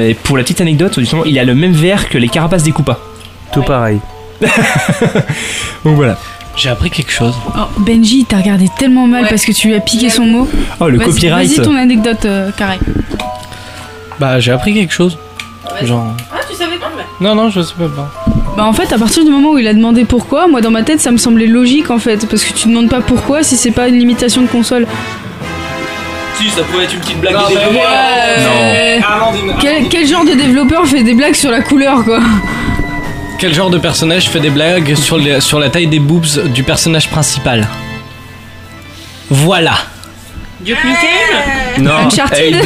[0.00, 2.72] et pour la petite anecdote, justement, il a le même vert que les carapaces des
[2.72, 2.98] Koopas.
[3.52, 4.00] Tout pareil.
[5.84, 6.18] Donc voilà.
[6.56, 7.34] J'ai appris quelque chose.
[7.56, 10.48] Oh, Benji, t'as regardé tellement mal parce que tu lui as piqué son mot.
[10.80, 11.48] Oh le Vas-y- copyright.
[11.56, 12.78] Vas-y, ton anecdote, euh, carré.
[14.18, 15.18] Bah, j'ai appris quelque chose.
[15.82, 16.06] Genre.
[16.32, 16.90] Ah, tu savais pas
[17.20, 18.10] Non, non, je sais pas.
[18.56, 20.84] Bah en fait à partir du moment où il a demandé pourquoi, moi dans ma
[20.84, 23.72] tête ça me semblait logique en fait parce que tu demandes pas pourquoi si c'est
[23.72, 24.86] pas une limitation de console.
[26.38, 27.90] Si, ça pouvait être une petite blague Non, des mais développeurs.
[27.90, 28.98] ouais.
[29.00, 29.06] Non.
[29.16, 32.20] Amandine, Quel, quel genre de développeur fait des blagues sur la couleur quoi?
[33.38, 36.62] Quel genre de personnage fait des blagues sur, les- sur la taille des boobs du
[36.62, 37.66] personnage principal?
[39.30, 39.72] Voilà.
[40.60, 41.84] Duke Nukem?
[41.84, 42.54] Non, Uncharted?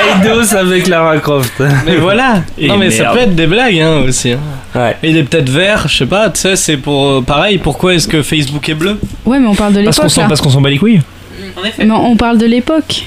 [0.00, 0.54] Eidos.
[0.54, 1.62] Avec Lara Croft.
[1.86, 2.42] Mais voilà.
[2.58, 4.32] Et non mais ça peut être des blagues hein, aussi.
[4.32, 4.38] hein.
[4.74, 4.96] Ouais.
[5.02, 6.30] Et il est peut-être vert, je sais pas.
[6.30, 7.58] Tu sais, c'est pour euh, pareil.
[7.58, 8.98] Pourquoi est-ce que Facebook est bleu?
[9.24, 11.00] Ouais, mais on parle de l'époque parce qu'on s'en bat les couilles
[11.60, 11.84] En effet.
[11.84, 13.06] Mais on parle de l'époque.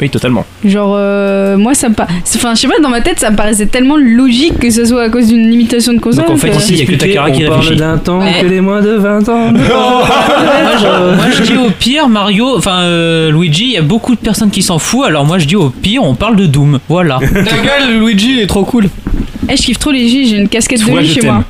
[0.00, 0.44] Oui, totalement.
[0.64, 2.12] Genre, euh, moi, ça me paraît.
[2.34, 5.02] Enfin, je sais pas, dans ma tête, ça me paraissait tellement logique que ce soit
[5.04, 6.24] à cause d'une limitation de console.
[6.24, 7.78] Donc, en fait, que- ici, il y a que Takara qui on parle réfléchit.
[7.80, 8.32] d'un temps Ouais.
[8.40, 9.52] que les moins de 20 ans.
[9.52, 9.62] moi,
[10.80, 14.20] je, moi, je dis au pire, Mario, enfin euh, Luigi, il y a beaucoup de
[14.20, 16.80] personnes qui s'en foutent, alors moi je dis au pire, on parle de Doom.
[16.88, 17.18] Voilà.
[17.32, 18.88] Ta gueule, Luigi il est trop cool.
[19.48, 21.44] Eh, je kiffe trop les J, j'ai une casquette de lui chez moi.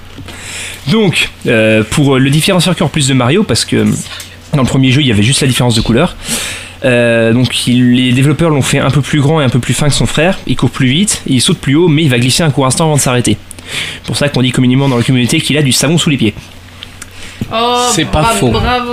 [0.90, 3.84] Donc, euh, pour le différencier encore plus de Mario, parce que
[4.54, 6.14] dans le premier jeu, il y avait juste la différence de couleur.
[6.84, 9.74] Euh, donc il- les développeurs l'ont fait un peu plus grand et un peu plus
[9.74, 10.38] fin que son frère.
[10.46, 12.84] Il court plus vite, il saute plus haut, mais il va glisser un court instant
[12.84, 13.36] avant de s'arrêter.
[13.66, 16.18] C'est pour ça qu'on dit communément dans la communauté qu'il a du savon sous les
[16.18, 16.34] pieds.
[17.52, 18.50] Oh, C'est pas bravo, faux.
[18.50, 18.92] Bravo.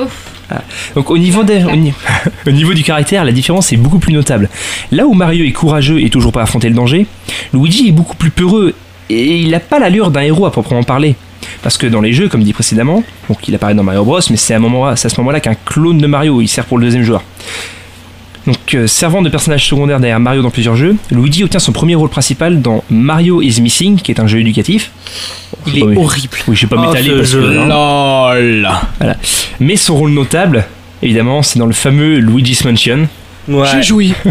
[0.96, 1.94] Donc au niveau, des- au, ni-
[2.48, 4.50] au niveau du caractère, la différence est beaucoup plus notable.
[4.92, 7.06] Là où Mario est courageux et toujours pas affronter le danger,
[7.54, 8.74] Luigi est beaucoup plus peureux
[9.10, 11.16] et il n'a pas l'allure d'un héros à proprement parler.
[11.64, 14.36] Parce que dans les jeux, comme dit précédemment, donc il apparaît dans Mario Bros, mais
[14.38, 17.04] c'est à, moment- à ce moment-là qu'un clone de Mario, il sert pour le deuxième
[17.04, 17.24] joueur.
[18.48, 21.94] Donc euh, servant de personnage secondaire derrière Mario dans plusieurs jeux, Luigi obtient son premier
[21.96, 24.92] rôle principal dans Mario is Missing, qui est un jeu éducatif.
[25.68, 26.34] Il est horrible.
[26.48, 27.42] Oui, je vais pas Oh, m'étaler ce parce que...
[27.42, 27.60] jeu.
[27.60, 27.68] hein.
[27.68, 28.70] LOL.
[29.60, 30.66] Mais son rôle notable,
[31.04, 33.08] évidemment, c'est dans le fameux Luigi's Mansion.
[33.48, 33.68] Ouais.
[33.74, 34.14] J'ai joui.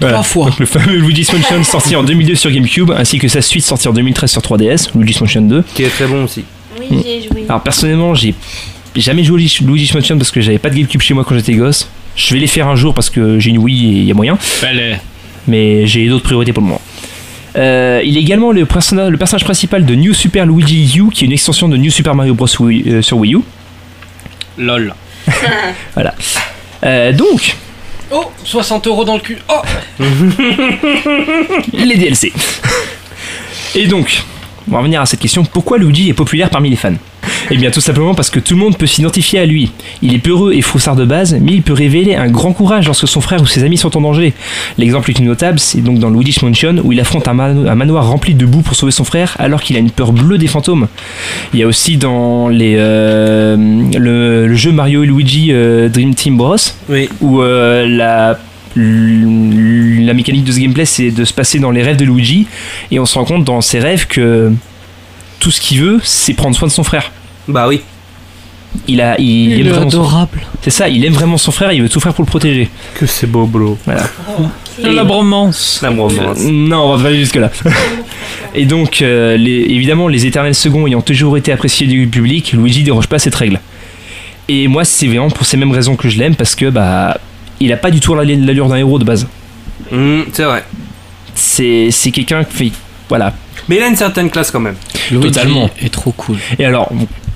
[0.00, 0.14] Voilà.
[0.14, 0.46] Trois fois.
[0.50, 3.88] Donc, le fameux Luigi's Mansion sorti en 2002 sur GameCube, ainsi que sa suite sortie
[3.88, 5.64] en 2013 sur 3DS, Luigi's Mansion 2.
[5.74, 6.44] Qui est très bon aussi.
[6.78, 7.00] Oui, Mm.
[7.04, 7.44] j'ai joué.
[7.48, 8.34] Alors personnellement, j'ai
[8.96, 11.88] jamais joué Luigi's Mansion parce que j'avais pas de GameCube chez moi quand j'étais gosse.
[12.16, 14.14] Je vais les faire un jour parce que j'ai une Wii et il y a
[14.14, 14.38] moyen,
[15.48, 16.80] mais j'ai d'autres priorités pour le moment.
[17.56, 21.24] Euh, il est également le, personna- le personnage principal de New Super Luigi U, qui
[21.24, 22.46] est une extension de New Super Mario Bros.
[22.46, 23.40] Wii- euh, sur Wii U.
[24.58, 24.94] LOL.
[25.94, 26.14] Voilà.
[26.84, 27.56] Euh, donc,
[28.10, 29.38] Oh, 60 euros dans le cul.
[29.48, 29.62] Oh
[31.72, 32.32] les DLC.
[33.74, 34.22] Et donc,
[34.68, 36.94] on va revenir à cette question pourquoi Luigi est populaire parmi les fans?
[37.50, 39.70] Eh bien, tout simplement parce que tout le monde peut s'identifier à lui.
[40.02, 43.08] Il est peureux et froussard de base, mais il peut révéler un grand courage lorsque
[43.08, 44.32] son frère ou ses amis sont en danger.
[44.78, 47.74] L'exemple le plus notable, c'est donc dans Luigi's Mansion où il affronte un, mano- un
[47.74, 50.46] manoir rempli de boue pour sauver son frère alors qu'il a une peur bleue des
[50.48, 50.86] fantômes.
[51.54, 53.56] Il y a aussi dans les, euh,
[53.98, 56.56] le, le jeu Mario et Luigi euh, Dream Team Bros
[56.88, 57.08] Oui.
[57.20, 58.38] où euh, la
[58.76, 62.46] la mécanique de ce gameplay c'est de se passer dans les rêves de Luigi
[62.90, 64.52] et on se rend compte dans ses rêves que
[65.40, 67.12] tout ce qu'il veut c'est prendre soin de son frère
[67.48, 67.80] Bah oui.
[68.88, 70.40] il a il, Il aime est vraiment adorable.
[70.62, 72.68] c'est ça il aime vraiment son frère il veut tout faire pour le protéger
[72.98, 73.78] Que c'est beau, bro.
[73.84, 74.04] voilà
[74.82, 75.80] La bromance.
[75.82, 76.40] La romance.
[76.44, 77.50] non on va pas aller jusque là
[78.56, 82.82] et donc euh, les- évidemment les éternels seconds ayant toujours été appréciés du public Luigi
[82.82, 83.60] déroge pas à cette règle
[84.48, 87.18] et moi c'est vraiment pour ces mêmes raisons que je l'aime parce que bah
[87.64, 89.26] il a pas du tout l'allure d'un héros de base
[89.90, 90.64] Mmh, c'est vrai.
[91.34, 92.72] c'est c'est quelqu'un qui fait
[93.08, 93.32] voilà
[93.68, 94.76] Mais il a une certaine classe quand même.
[95.10, 95.68] Totalement.
[95.80, 96.38] est trop cool.
[96.58, 96.90] Et alors,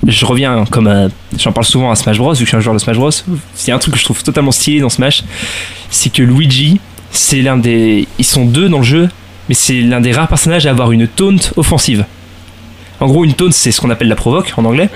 [0.07, 2.61] je reviens comme euh, j'en parle souvent à Smash Bros, vu que je suis un
[2.61, 3.11] joueur de Smash Bros.
[3.53, 5.23] C'est un truc que je trouve totalement stylé dans Smash,
[5.89, 6.79] c'est que Luigi,
[7.11, 9.09] c'est l'un des, ils sont deux dans le jeu,
[9.47, 12.05] mais c'est l'un des rares personnages à avoir une taunt offensive.
[12.99, 14.89] En gros, une taunt, c'est ce qu'on appelle la provoque en anglais.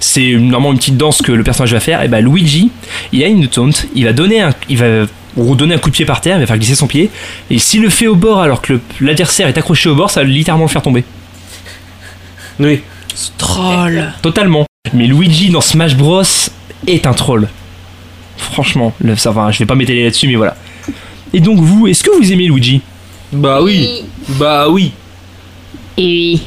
[0.00, 2.02] C'est normalement une petite danse que le personnage va faire.
[2.02, 2.70] Et bah Luigi,
[3.12, 5.06] il a une taunt, il va donner un, il va
[5.36, 7.10] redonner un coup de pied par terre, il va faire glisser son pied.
[7.50, 10.26] Et s'il le fait au bord alors que l'adversaire est accroché au bord, ça va
[10.26, 11.04] littéralement le faire tomber.
[12.60, 12.80] Oui.
[13.36, 14.12] Troll.
[14.22, 14.64] Totalement.
[14.92, 16.22] Mais Luigi dans Smash Bros
[16.86, 17.48] est un troll.
[18.36, 20.56] Franchement, le, ça va, je vais pas m'étaler là-dessus, mais voilà.
[21.32, 22.80] Et donc vous, est-ce que vous aimez Luigi?
[23.32, 24.04] Bah oui.
[24.28, 24.92] Bah oui.
[25.96, 26.42] Et oui.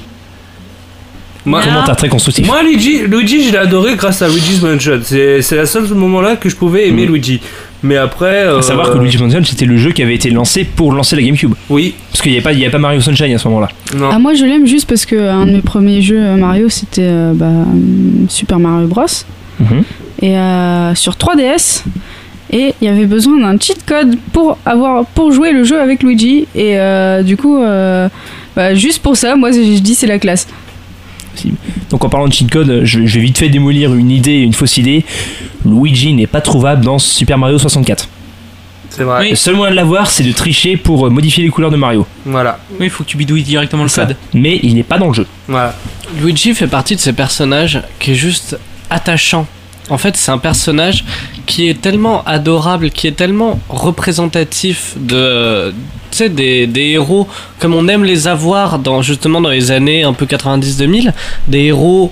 [1.45, 2.45] Moi, Commentaire très constructif.
[2.45, 4.99] Moi, Luigi, Luigi je l'ai adoré grâce à Luigi's Mansion.
[5.03, 7.39] C'est c'est la seule moment-là que je pouvais aimer Luigi.
[7.83, 8.43] Mais après.
[8.43, 11.15] À euh, savoir que Luigi Mansion c'était le jeu qui avait été lancé pour lancer
[11.15, 11.53] la GameCube.
[11.69, 11.95] Oui.
[12.11, 13.69] Parce qu'il n'y avait, pas- il y avait pas Mario Sunshine à ce moment-là.
[13.97, 14.09] Non.
[14.13, 17.01] Ah, moi je l'aime juste parce que un de mes premiers jeux euh, Mario c'était
[17.05, 17.63] euh, bah, euh,
[18.29, 19.05] Super Mario Bros.
[19.59, 19.83] Mhm.
[20.21, 21.83] Et euh, sur 3DS.
[22.53, 26.03] Et il y avait besoin d'un cheat code pour, avoir, pour jouer le jeu avec
[26.03, 26.47] Luigi.
[26.53, 28.09] Et euh, du coup, euh,
[28.57, 30.47] bah, juste pour ça, moi je je dis c'est la classe.
[31.89, 34.53] Donc en parlant de cheat code, je, je vais vite fait démolir une idée, une
[34.53, 35.05] fausse idée.
[35.65, 38.07] Luigi n'est pas trouvable dans Super Mario 64.
[38.89, 39.29] C'est vrai.
[39.29, 42.05] Le seul moyen de l'avoir, c'est de tricher pour euh, modifier les couleurs de Mario.
[42.25, 42.59] Voilà.
[42.71, 44.05] Oui, il faut que tu bidouilles directement le Ça.
[44.05, 44.17] code.
[44.33, 45.25] Mais il n'est pas dans le jeu.
[45.47, 45.73] Voilà.
[46.21, 48.57] Luigi fait partie de ces personnages qui est juste
[48.89, 49.47] attachant.
[49.89, 51.05] En fait, c'est un personnage
[51.51, 55.73] qui est tellement adorable, qui est tellement représentatif de,
[56.29, 57.27] des héros
[57.59, 61.11] comme on aime les avoir dans justement dans les années un peu 90-2000,
[61.49, 62.09] des héros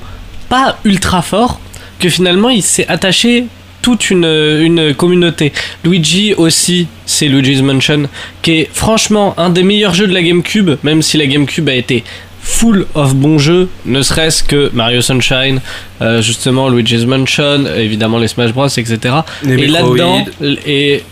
[0.49, 1.61] pas ultra forts,
[1.99, 3.45] que finalement il s'est attaché
[3.81, 5.53] toute une, une communauté.
[5.85, 8.09] Luigi aussi, c'est Luigi's Mansion,
[8.41, 11.75] qui est franchement un des meilleurs jeux de la GameCube, même si la GameCube a
[11.75, 12.03] été
[12.51, 15.61] full of bons jeux, ne serait-ce que Mario Sunshine,
[16.01, 18.97] euh, justement Luigi's Mansion, évidemment les Smash Bros, etc.
[19.43, 20.25] Les et là-dedans,
[20.65, 21.03] et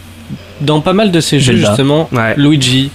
[0.61, 1.67] dans pas mal de ces jeux, Zelda.
[1.69, 2.89] justement, Luigi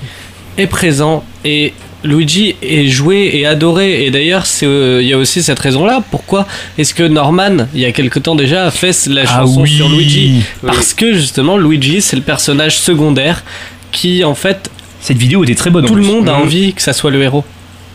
[0.59, 1.72] est présent et
[2.05, 4.05] Luigi est joué et adoré.
[4.05, 6.03] Et d'ailleurs, euh, il y a aussi cette raison-là.
[6.11, 9.62] Pourquoi est-ce que Norman, il y a quelque temps déjà, a fait la Ah chanson
[9.62, 9.70] oui.
[9.76, 10.43] sur Luigi?
[10.66, 13.45] Parce que justement, Luigi, c'est le personnage secondaire
[13.93, 14.68] qui, en fait.
[15.01, 15.84] Cette vidéo était très bonne.
[15.84, 16.43] Tout le monde a Mhm.
[16.43, 17.45] envie que ça soit le héros.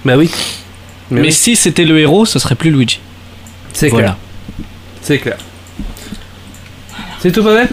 [0.05, 0.29] Bah oui.
[1.09, 1.31] Mais, oui.
[1.31, 2.99] si c'était le héros, ce serait plus Luigi.
[3.73, 4.07] C'est Voilà.
[4.07, 4.17] clair.
[5.01, 5.37] C'est clair.
[7.19, 7.67] C'est tout, Pavel?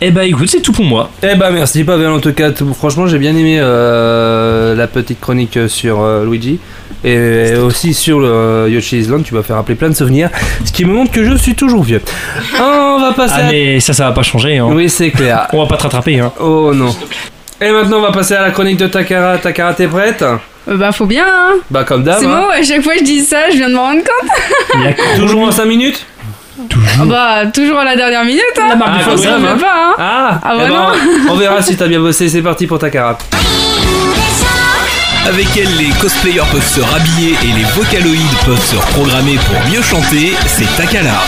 [0.00, 1.10] Eh bah écoute, c'est tout pour moi.
[1.22, 2.50] Eh bah merci Pavel en tout cas.
[2.76, 6.58] Franchement j'ai bien aimé euh, la petite chronique sur euh, Luigi.
[7.04, 10.30] Et aussi sur le euh, Yoshi's Island, tu vas faire rappeler plein de souvenirs.
[10.64, 12.00] Ce qui me montre que je suis toujours vieux.
[12.60, 13.50] On va passer Ah à...
[13.50, 14.58] mais ça, ça va pas changer.
[14.58, 14.68] Hein.
[14.70, 15.46] Oui c'est clair.
[15.52, 16.18] On va pas te rattraper.
[16.20, 16.32] Hein.
[16.40, 16.94] Oh non.
[17.60, 19.38] Et maintenant on va passer à la chronique de Takara.
[19.38, 20.24] Takara t'es prête?
[20.66, 21.54] Bah, faut bien, hein.
[21.70, 22.18] Bah comme d'hab.
[22.20, 22.42] C'est hein.
[22.42, 24.94] bon, à chaque fois je dis ça, je viens de m'en rendre compte.
[25.16, 26.04] Toujours en 5 minutes
[27.00, 28.78] Ah bah, toujours à la dernière minute, hein.
[28.80, 29.58] Ah, quand se même, fait hein.
[29.58, 29.94] pas, hein.
[29.98, 31.30] Ah, Ah eh bah ben.
[31.30, 32.28] On verra si t'as bien bossé.
[32.28, 33.18] C'est parti pour Takara.
[35.26, 39.82] Avec elle, les cosplayers peuvent se rhabiller et les vocaloïdes peuvent se reprogrammer pour mieux
[39.82, 41.22] chanter, c'est Takala.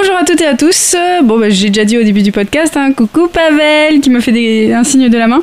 [0.00, 0.94] Bonjour à toutes et à tous.
[1.24, 4.30] Bon, bah, j'ai déjà dit au début du podcast, hein, coucou Pavel qui me fait
[4.30, 5.42] des- un signe de la main.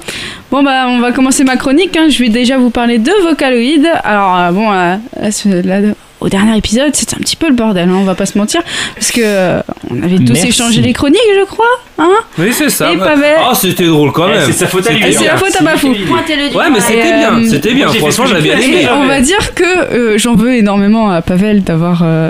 [0.49, 1.97] Bon, bah, on va commencer ma chronique.
[1.97, 2.08] hein.
[2.10, 3.86] Je vais déjà vous parler de Vocaloid.
[4.06, 5.80] Alors, euh, bon, euh, là, ce- là,
[6.22, 8.62] au dernier épisode, c'était un petit peu le bordel, hein, on va pas se mentir.
[8.95, 9.60] Parce que euh,
[9.91, 10.47] on avait tous Merci.
[10.47, 11.66] échangé les chroniques, je crois.
[11.97, 12.93] Hein Oui, c'est ça.
[12.93, 13.36] Et Pavel.
[13.38, 14.43] Ah, c'était drôle quand Eh, même.
[14.45, 15.89] c'est sa faute à lui, Et c'est la faute à Bafou.
[15.89, 17.89] Ouais, mais c'était bien, c'était bien.
[17.89, 18.84] Franchement, j'avais bien aimé.
[18.84, 22.30] Et on va dire que euh, j'en veux énormément à Pavel d'avoir euh,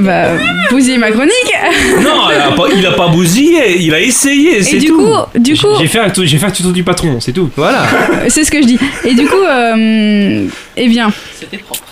[0.00, 0.28] bah,
[0.70, 1.32] bousillé ma chronique.
[2.02, 4.98] Non, il a pas, il a pas bousillé, il a essayé, c'est Et du tout.
[4.98, 7.50] coup, du coup, J'ai fait, un, j'ai fait un tuto du patron, c'est tout.
[7.56, 7.82] Voilà.
[8.28, 8.78] c'est ce que je dis.
[9.04, 10.46] Et du coup, euh,
[10.76, 11.82] eh bien, C'était propre.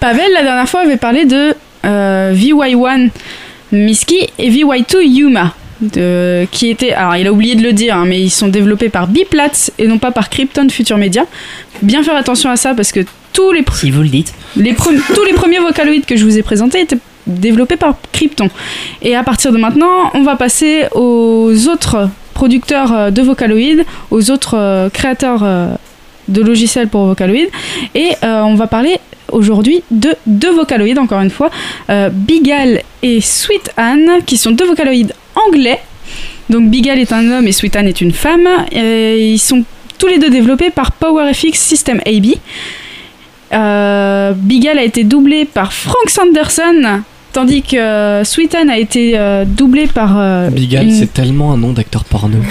[0.00, 1.54] Pavel la dernière fois avait parlé de
[1.84, 3.10] euh, VY1
[3.72, 5.54] Miski et VY2 Yuma.
[5.82, 8.88] De, qui était, alors il a oublié de le dire, hein, mais ils sont développés
[8.88, 11.26] par Biplatz et non pas par Krypton Future Media.
[11.82, 13.00] Bien faire attention à ça parce que
[13.32, 14.32] tous les, Si vous le dites.
[14.56, 14.74] les
[15.14, 18.48] tous les premiers vocaloïdes que je vous ai présentés étaient développés par Krypton.
[19.00, 24.30] Et à partir de maintenant, on va passer aux autres producteurs euh, de vocaloïdes, aux
[24.30, 25.74] autres euh, créateurs euh,
[26.28, 27.50] de logiciels pour vocaloïdes.
[27.94, 28.98] Et euh, on va parler
[29.30, 31.50] aujourd'hui de deux vocaloïdes, encore une fois,
[31.90, 35.80] euh, Bigal et Sweet Anne, qui sont deux vocaloïdes anglais.
[36.50, 38.46] Donc Bigal est un homme et Sweet Anne est une femme.
[38.72, 39.64] Et ils sont
[39.98, 42.26] tous les deux développés par PowerFX System AB.
[43.52, 47.02] Euh, Bigal a été doublé par Frank Sanderson,
[47.32, 50.14] tandis que euh, Sweet Anne a été euh, doublé par.
[50.18, 52.38] euh, Bigal, une- c'est tellement un nom d'acteur porno.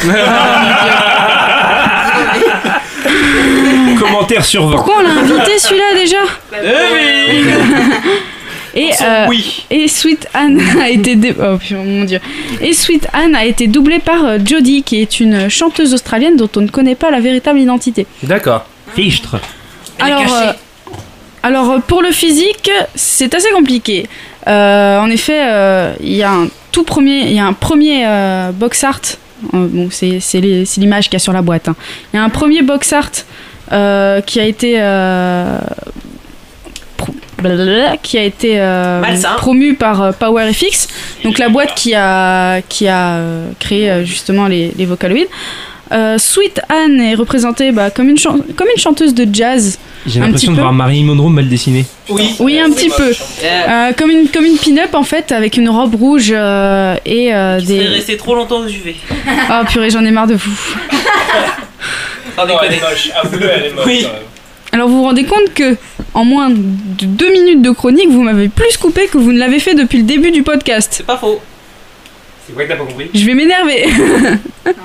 [4.00, 4.76] Commentaire sur 20.
[4.76, 6.18] Pourquoi on l'a invité celui-là déjà?
[8.76, 9.28] Et, euh,
[9.70, 12.20] et Sweet Anne a été dé- oh, mon dieu.
[12.62, 16.50] Et Sweet Anne a été doublée par euh, Jodie, qui est une chanteuse australienne dont
[16.56, 18.06] on ne connaît pas la véritable identité.
[18.24, 18.66] D'accord.
[18.96, 19.38] Fichtre.
[20.00, 20.52] Alors, euh,
[21.44, 24.08] alors pour le physique, c'est assez compliqué.
[24.48, 28.04] Euh, en effet, euh, il y a un tout premier, il y a un premier
[28.08, 29.02] euh, box art.
[29.54, 30.20] euh, bon, c'est
[30.78, 31.68] l'image qu'il y a sur la boîte.
[31.68, 31.76] hein.
[32.14, 33.12] Il y a un premier box art
[33.74, 35.58] euh, qui a été euh,
[38.02, 39.02] qui a été euh,
[39.38, 40.88] promu par euh, PowerFX,
[41.24, 45.28] donc la boîte qui a qui a euh, créé euh, justement les, les vocaloïdes.
[45.94, 49.78] Euh, Sweet Anne est représentée bah, comme, une chan- comme une chanteuse de jazz.
[50.08, 51.86] J'ai l'impression de voir Marilyn Monroe mal dessinée.
[52.08, 52.34] Oui.
[52.40, 53.12] Oui, un petit peu.
[53.44, 57.60] Euh, comme une, comme une pin-up en fait, avec une robe rouge euh, et euh,
[57.60, 57.80] Des...
[57.80, 57.88] des.
[57.88, 58.96] resté trop longtemps au UV.
[59.50, 60.58] Ah purée, j'en ai marre de vous.
[62.38, 62.80] Sans déconner.
[63.22, 63.86] Avoue-le, elle est moche.
[63.86, 64.06] Oui.
[64.72, 65.76] Alors vous vous rendez compte que
[66.14, 69.60] en moins de deux minutes de chronique, vous m'avez plus coupé que vous ne l'avez
[69.60, 70.90] fait depuis le début du podcast.
[70.92, 71.42] C'est pas faux.
[72.46, 73.86] C'est vrai que t'as pas compris Je vais m'énerver.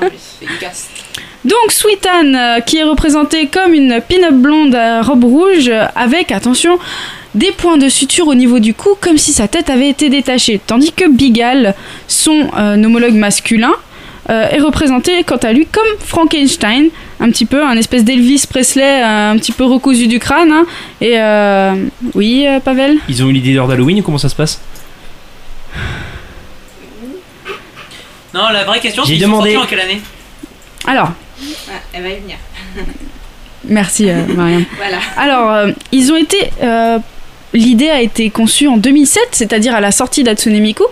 [1.45, 5.85] Donc Sweet Anne, euh, qui est représentée comme une pin-up blonde à robe rouge, euh,
[5.95, 6.79] avec, attention,
[7.37, 10.61] des points de suture au niveau du cou, comme si sa tête avait été détachée.
[10.67, 11.75] Tandis que Bigal,
[12.09, 13.75] son euh, homologue masculin,
[14.31, 16.89] euh, est représenté quant à lui comme Frankenstein,
[17.21, 20.53] un petit peu, un espèce d'Elvis Presley, euh, un petit peu recousu du crâne.
[20.53, 20.67] hein.
[21.01, 21.75] Et euh,
[22.15, 22.99] oui, euh, Pavel?
[23.09, 24.61] Ils ont eu l'idée d'heure d'Halloween ou comment ça se passe?
[28.35, 29.53] Non, la vraie question, J'ai c'est qu'ils sont demandé.
[29.55, 30.01] sortis en quelle année?
[30.87, 31.11] Alors,
[31.93, 32.37] elle va y venir.
[33.65, 34.65] merci euh, Mariam.
[34.77, 34.99] Voilà.
[35.17, 36.51] Alors, euh, ils ont été.
[36.63, 36.99] euh,
[37.55, 40.83] L'idée a été conçue en 2007, c'est-à-dire à la sortie d'Hatsune Miku,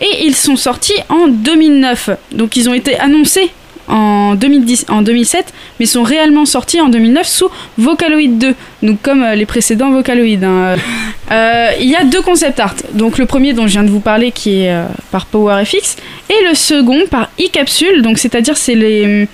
[0.00, 2.10] et ils sont sortis en 2009.
[2.32, 3.50] Donc, ils ont été annoncés
[3.88, 7.48] en, 2010, en 2007, mais sont réellement sortis en 2009 sous
[7.78, 10.42] Vocaloid 2, donc comme euh, les précédents Vocaloid.
[10.44, 10.76] hein.
[11.32, 12.76] Euh, il y a deux concept art.
[12.92, 15.96] Donc, le premier dont je viens de vous parler, qui est euh, par PowerFX,
[16.30, 19.26] et le second par e-capsule, donc c'est-à-dire c'est les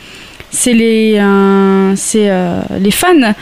[0.50, 2.30] c'est les, euh, c'est,
[2.80, 3.34] les fans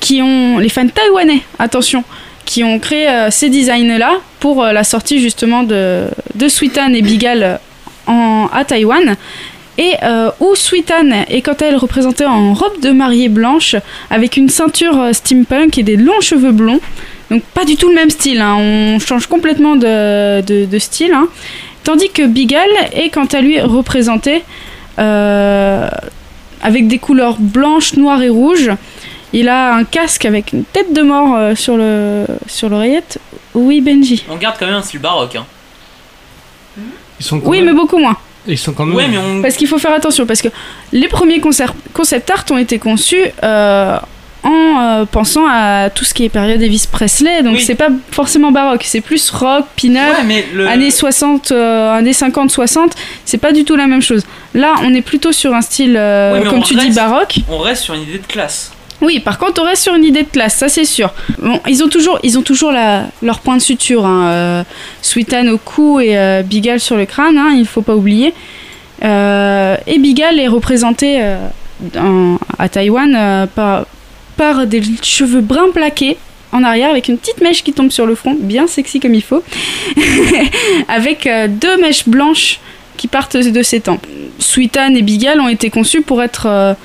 [0.00, 2.02] qui ont les fans taïwanais, attention,
[2.46, 6.04] qui ont créé ces designs-là pour la sortie justement de,
[6.34, 7.60] de Sweetan et Bigal
[8.06, 9.14] en, à Taïwan.
[9.80, 13.76] Et euh, où Sweetan est quant à elle représentée en robe de mariée blanche
[14.10, 16.80] avec une ceinture euh, steampunk et des longs cheveux blonds.
[17.30, 21.12] Donc pas du tout le même style, hein, on change complètement de, de- de style.
[21.14, 21.28] hein.
[21.82, 24.42] Tandis que Bigal est quant à lui représenté
[24.98, 25.88] euh,
[26.62, 28.70] avec des couleurs blanches, noires et rouges.
[29.32, 33.18] Il a un casque avec une tête de mort euh, sur le sur l'oreillette.
[33.54, 34.24] Oui, Benji.
[34.28, 35.36] On garde quand même un style baroque.
[35.36, 35.46] Hein.
[37.18, 38.16] Ils sont Oui, mais beaucoup moins.
[38.46, 38.96] Ils sont quand même.
[38.96, 39.42] Ouais, mais on.
[39.42, 40.48] Parce qu'il faut faire attention, parce que
[40.92, 43.98] les premiers concept art ont été conçus euh,
[44.42, 47.62] en euh, pensant à tout ce qui est période Elvis Presley, donc Oui.
[47.62, 50.66] c'est pas forcément baroque, c'est plus rock, pin-up, Ouais, mais le.
[50.66, 52.92] années 60, euh, années 50-60,
[53.26, 54.24] c'est pas du tout la même chose.
[54.54, 57.40] Là, on est plutôt sur un style, euh, Oui, mais comme on tu dis, baroque.
[57.50, 58.72] On reste sur une idée de classe.
[59.02, 61.12] Oui, par contre, on reste sur une idée de classe, ça c'est sûr.
[61.66, 62.18] Ils ont toujours,
[63.22, 64.04] leur point de suture.
[64.04, 64.26] Hein.
[64.28, 64.62] euh,
[65.02, 68.34] Sweetan au cou et euh, Bigal sur le crâne, hein, il faut pas oublier.
[69.02, 71.22] Euh, et Bigal est représenté
[71.98, 73.86] en- à Taïwan par,
[74.66, 76.16] des cheveux bruns plaqués
[76.52, 79.22] en arrière avec une petite mèche qui tombe sur le front, bien sexy comme il
[79.22, 79.42] faut,
[80.88, 82.58] avec deux mèches blanches
[82.96, 84.06] qui partent de ses tempes.
[84.38, 86.76] Sweetan et Bigal ont été conçus pour être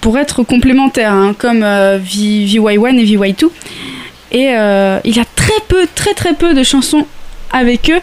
[0.00, 3.48] pour être complémentaires, hein, comme euh, V- VY1 et VY2.
[4.32, 7.06] Et euh, il y a très peu, très très peu de chansons
[7.50, 8.00] avec eux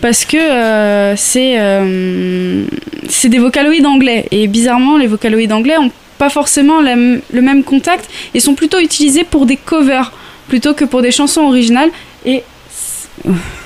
[0.00, 2.64] parce que euh, c'est euh,
[3.08, 4.26] c'est des vocaloïdes anglais.
[4.30, 9.22] Et bizarrement, les vocaloïdes anglais ont pas forcément le même contact et sont plutôt utilisés
[9.24, 10.12] pour des covers
[10.48, 11.90] plutôt que pour des chansons originales.
[12.26, 12.42] Et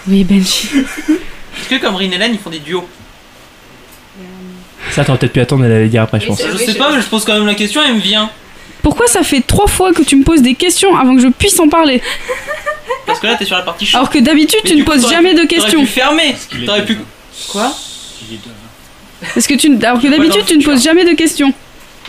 [0.09, 0.69] oui, Benji.
[0.77, 2.85] Est-ce que comme Rin et Hélène, ils font des duos
[4.93, 6.41] Ça, t'aurais peut-être pu attendre, elle allait dire après, je pense.
[6.43, 8.31] Je sais pas, mais je pose quand même la question, elle me vient.
[8.83, 11.59] Pourquoi ça fait trois fois que tu me poses des questions avant que je puisse
[11.61, 12.03] en parler?
[13.07, 13.97] Parce que là, t'es sur la partie chaude.
[13.99, 15.71] Alors que d'habitude, tu ne poses jamais de questions.
[15.71, 16.37] T'aurais pu fermer.
[16.67, 16.99] T'aurais pu.
[17.49, 17.73] Quoi?
[19.35, 21.53] Parce que tu, alors que d'habitude, tu ne poses jamais de questions.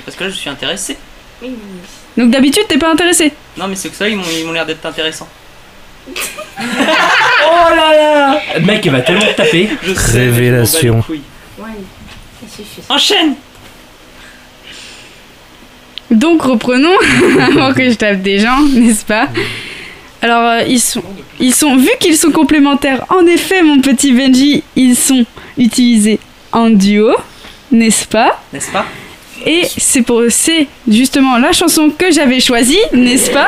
[0.04, 0.98] Parce que là, je suis intéressé.
[2.18, 3.32] Donc d'habitude, t'es pas intéressé.
[3.58, 5.28] Non, mais c'est que ça, ils m'ont l'air d'être intéressants.
[7.46, 9.70] Oh là là Le mec, il va tellement te taper.
[9.84, 11.04] Je sais, Révélation.
[12.90, 13.36] Enchaîne.
[16.12, 16.96] Donc reprenons,
[17.42, 19.28] avant que je tape des gens, n'est-ce pas?
[20.22, 21.04] Alors euh, ils sont,
[21.40, 25.26] ils sont, vu qu'ils sont complémentaires, en effet, mon petit Benji, ils sont
[25.58, 26.20] utilisés
[26.52, 27.12] en duo,
[27.72, 28.40] n'est-ce pas?
[28.54, 28.86] N'est-ce pas?
[29.46, 33.48] Et c'est pour, c'est justement la chanson que j'avais choisie, n'est-ce pas?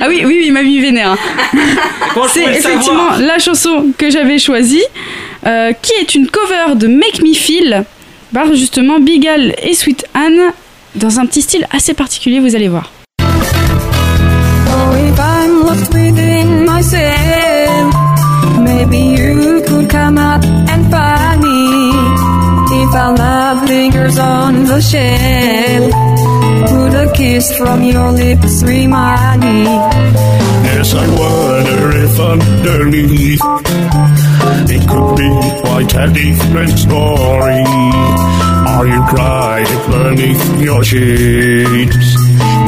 [0.00, 1.12] Ah oui, oui, oui, il m'a mis vénère.
[1.12, 2.22] hein.
[2.28, 4.82] C'est effectivement la chanson que j'avais choisie,
[5.46, 7.84] euh, qui est une cover de Make Me Feel
[8.32, 10.52] par justement Bigal et Sweet Anne
[10.94, 12.90] dans un petit style assez particulier, vous allez voir.
[13.20, 13.24] Oh,
[14.96, 17.94] if I'm lost within myself,
[18.60, 21.92] maybe you could come up and find me.
[22.72, 25.92] If our love lingers on the shelf,
[26.72, 29.64] would a kiss from your lips remind me?
[30.64, 33.40] Yes, I wonder if underneath
[34.68, 35.30] it could be
[35.62, 37.64] quite a different story.
[38.74, 42.08] Are you crying beneath your sheets?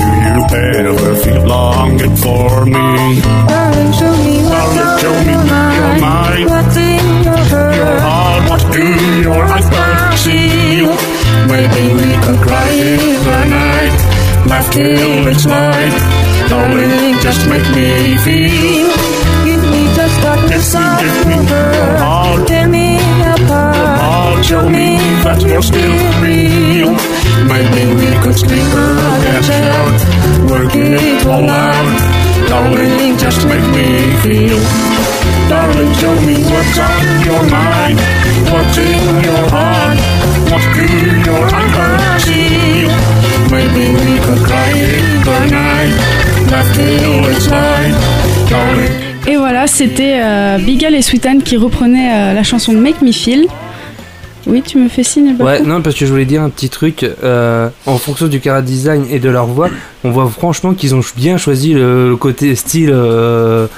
[0.02, 3.20] Do you ever feel longing for me?
[3.48, 6.47] Darling, show me what's show me your mind.
[6.51, 7.77] What's in your heart?
[7.77, 8.85] Your heart, what do
[9.20, 10.89] your eyes perceive?
[11.52, 13.97] Maybe we could cry in the night,
[14.48, 15.94] laugh till it's light.
[16.48, 19.22] Darling, just make me feel.
[20.53, 22.49] Your heart.
[22.49, 24.45] Tear me apart.
[24.45, 26.93] show me that you're still real.
[27.49, 29.99] Maybe we could sleep and shout,
[30.51, 31.89] work it all out.
[32.49, 33.89] Darling, just make me
[34.20, 34.61] feel.
[35.49, 37.99] Darling, show me what's on your mind,
[38.53, 39.99] what's in your heart,
[40.51, 40.87] what do
[41.29, 41.93] your eyes.
[43.53, 45.95] Maybe we could cry in the night,
[46.51, 47.95] laugh till it's light.
[48.49, 49.12] Darling.
[49.33, 53.13] Et voilà, c'était euh, Bigal et Sweet Anne qui reprenaient euh, la chanson Make Me
[53.13, 53.47] Feel.
[54.47, 55.35] Oui, tu me fais signe.
[55.41, 57.03] Ouais, non, parce que je voulais dire un petit truc.
[57.25, 59.71] euh, en fonction du cara design et de leur voix,
[60.05, 63.69] on voit franchement qu'ils ont bien choisi le, le côté style euh,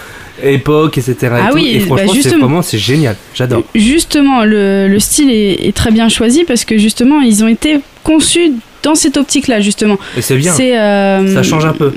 [0.43, 1.15] époque, etc.
[1.23, 1.57] et Ah tout.
[1.57, 2.47] oui, et bah franchement, justement.
[2.47, 3.15] vraiment c'est génial.
[3.35, 3.63] J'adore.
[3.77, 7.79] Justement, le, le style est, est très bien choisi parce que justement, ils ont été
[8.03, 9.99] conçus dans cette optique-là, justement.
[10.17, 10.53] Et c'est bien.
[10.59, 11.93] Euh, Ça change un peu.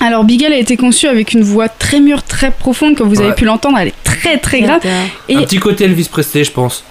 [0.00, 3.32] Alors, Bigel a été conçu avec une voix très mûre, très profonde, comme vous avez
[3.32, 3.78] pu l'entendre.
[3.78, 4.80] Elle est très très grave.
[5.28, 6.84] Et Un petit côté Elvis Presley, je pense.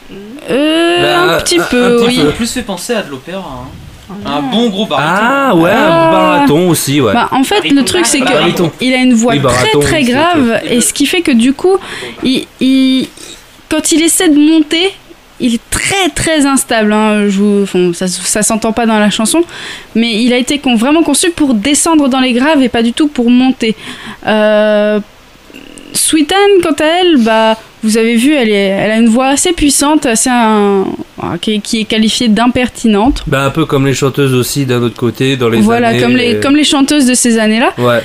[0.49, 2.23] euh, Bah, un petit peu, un petit oui.
[2.25, 2.31] peu.
[2.31, 3.43] plus fait penser à de l'opéra.
[3.63, 3.67] hein.
[4.25, 5.11] Un bon gros bariton.
[5.19, 7.13] Ah ouais, un baraton aussi, ouais.
[7.13, 10.61] Bah, en fait, le truc, c'est qu'il a une voix Oui, baraton, très très grave,
[10.69, 11.77] et ce qui fait que du coup,
[12.23, 13.07] il, il-
[13.69, 14.91] quand il essaie de monter,
[15.39, 16.93] il est très très instable.
[16.93, 17.27] hein.
[17.27, 19.43] Je vous- enfin, ça, ça s'entend pas dans la chanson,
[19.95, 22.93] mais il a été con- vraiment conçu pour descendre dans les graves et pas du
[22.93, 23.75] tout pour monter.
[24.27, 24.99] Euh,
[25.93, 29.27] Sweet Anne, quant à elle, bah, vous avez vu, elle, est, elle a une voix
[29.27, 30.85] assez puissante, assez un-
[31.41, 33.23] qui, est- qui est qualifiée d'impertinente.
[33.27, 36.15] Bah, un peu comme les chanteuses aussi d'un autre côté dans les Voilà, années, comme
[36.15, 37.71] les, euh, comme les chanteuses de ces années-là.
[37.77, 38.01] Ouais.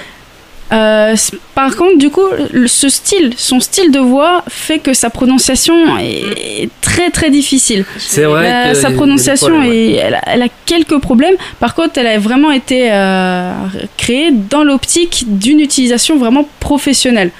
[0.72, 1.16] Euh,
[1.54, 2.26] par contre, du coup,
[2.66, 7.84] ce style, son style de voix fait que sa prononciation est très très difficile.
[7.98, 11.34] C'est vrai que a- sa prononciation, est- elle, a, elle a quelques problèmes.
[11.58, 13.52] Par contre, elle a vraiment été euh,
[13.96, 17.30] créée dans l'optique d'une utilisation vraiment professionnelle.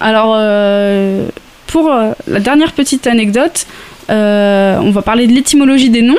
[0.00, 1.26] Alors, euh,
[1.68, 3.66] pour euh, la dernière petite anecdote,
[4.10, 6.18] euh, on va parler de l'étymologie des noms.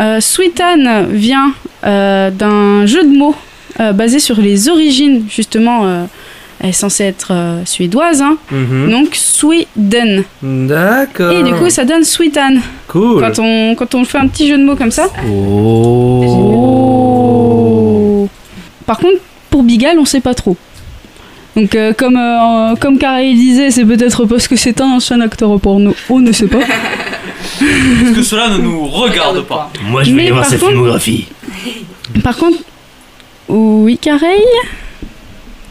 [0.00, 1.52] Euh, Sweet Anne vient
[1.84, 3.34] euh, d'un jeu de mots
[3.80, 5.86] euh, basé sur les origines, justement.
[5.86, 6.04] euh,
[6.64, 8.36] elle est censée être euh, suédoise, hein.
[8.52, 8.88] Mhm.
[8.90, 10.22] donc Sweden.
[10.42, 11.32] D'accord.
[11.32, 12.60] Et du coup, ça donne Sweet Anne.
[12.86, 13.20] Cool.
[13.20, 15.08] Quand on, quand on fait un petit jeu de mots comme ça.
[17.32, 18.28] Oh.
[18.86, 19.18] Par contre,
[19.50, 20.56] pour Bigal, on sait pas trop.
[21.56, 25.58] Donc, euh, comme, euh, comme Carré disait, c'est peut-être parce que c'est un ancien acteur
[25.60, 25.94] porno.
[26.08, 26.58] On ne sait pas.
[26.60, 29.70] Parce que cela ne nous regarde pas.
[29.90, 31.26] Moi, je vais aller voir sa filmographie.
[32.22, 32.58] Par contre,
[33.52, 34.38] oui, Carré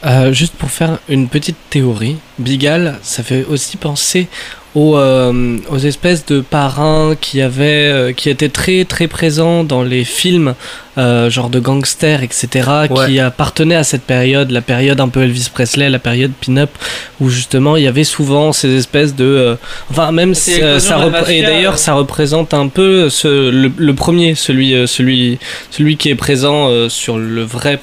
[0.05, 4.27] Euh, juste pour faire une petite théorie, Bigal, ça fait aussi penser
[4.75, 10.03] aux, euh, espèces de parrains qui avaient, euh, qui étaient très très présents dans les
[10.03, 10.53] films,
[10.97, 12.69] euh, genre de gangsters, etc.,
[13.05, 16.69] qui appartenaient à cette période, la période un peu Elvis Presley, la période pin-up,
[17.19, 19.55] où justement il y avait souvent ces espèces de, euh,
[19.89, 20.99] enfin même euh, ça
[21.30, 21.77] et d'ailleurs euh.
[21.77, 25.39] ça représente un peu ce, le, le premier, celui, celui,
[25.69, 27.80] celui qui est présent euh, sur le vrai,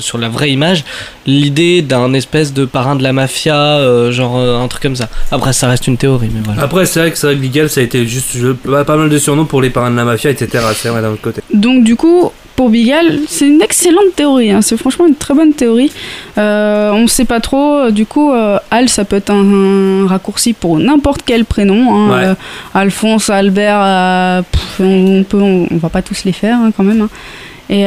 [0.00, 0.84] sur la vraie image,
[1.26, 5.08] l'idée d'un espèce de parrain de la mafia, euh, genre euh, un truc comme ça.
[5.30, 6.62] Après, ça reste une théorie, mais voilà.
[6.62, 9.08] Après, c'est vrai que c'est vrai que Bigal, ça a été juste je- pas mal
[9.10, 10.64] de surnoms pour les parrains de la mafia, etc.
[10.74, 11.42] C'est vrai d'un autre côté.
[11.52, 14.50] Donc du coup, pour Bigal, c'est une excellente théorie.
[14.50, 14.62] hein.
[14.62, 15.92] C'est franchement une très bonne théorie.
[16.38, 17.76] Euh, on ne sait pas trop.
[17.78, 21.94] euh, Du coup, euh, Al, ça peut être un, un raccourci pour n'importe quel prénom.
[21.94, 22.10] hein.
[22.10, 22.24] Ouais.
[22.26, 22.34] Euh,
[22.74, 27.06] Alphonse, Albert, pff, on, peut, on, on va pas tous les faire hein, quand même.
[27.70, 27.84] Et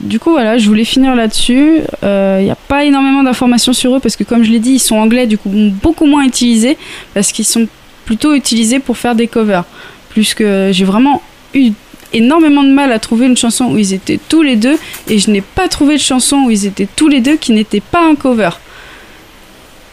[0.00, 1.78] du coup, voilà, je voulais finir là-dessus.
[2.02, 4.78] Il n'y a pas énormément d'informations sur eux parce que, comme je l'ai dit, ils
[4.80, 5.48] sont anglais, du coup,
[5.82, 6.76] beaucoup moins utilisés
[7.14, 7.66] parce qu'ils sont
[8.04, 9.64] plutôt utilisés pour faire des covers.
[10.10, 11.22] Plus que j'ai vraiment
[11.54, 11.70] eu
[12.12, 14.76] énormément de mal à trouver une chanson où ils étaient tous les deux
[15.08, 17.80] et je n'ai pas trouvé de chanson où ils étaient tous les deux qui n'était
[17.80, 18.50] pas un cover.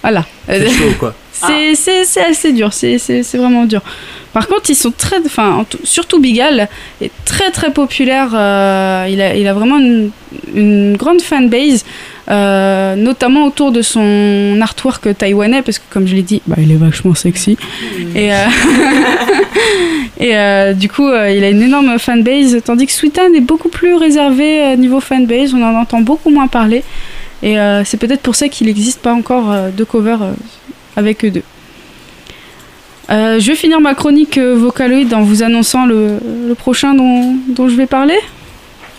[0.02, 0.26] Voilà.
[0.48, 1.14] C'est chaud, quoi.
[1.34, 3.82] C'est c'est- c'est assez dur, c'est c'est- c'est vraiment dur.
[4.32, 6.70] Par contre, ils sont très, enfin, en tout- surtout Bigal
[7.02, 8.30] est très très populaire.
[8.36, 10.12] euh, il, a, il a vraiment une,
[10.54, 11.84] une grande fanbase,
[12.30, 16.72] euh, notamment autour de son artwork taïwanais, parce que comme je l'ai dit, bah, il
[16.72, 17.58] est vachement sexy.
[18.16, 18.46] Et, euh,
[20.20, 23.70] et euh, du coup, euh, il a une énorme fanbase, tandis que Sweetan est beaucoup
[23.70, 25.54] plus réservé euh, niveau fanbase.
[25.54, 26.84] On en entend beaucoup moins parler.
[27.44, 30.34] Et euh, c'est peut-être pour ça qu'il n'existe pas encore euh, de cover euh,
[30.96, 31.44] avec eux deux.
[33.10, 36.18] Euh, je vais finir ma chronique euh, Vocaloid en vous annonçant le,
[36.48, 38.18] le prochain dont, dont je vais parler.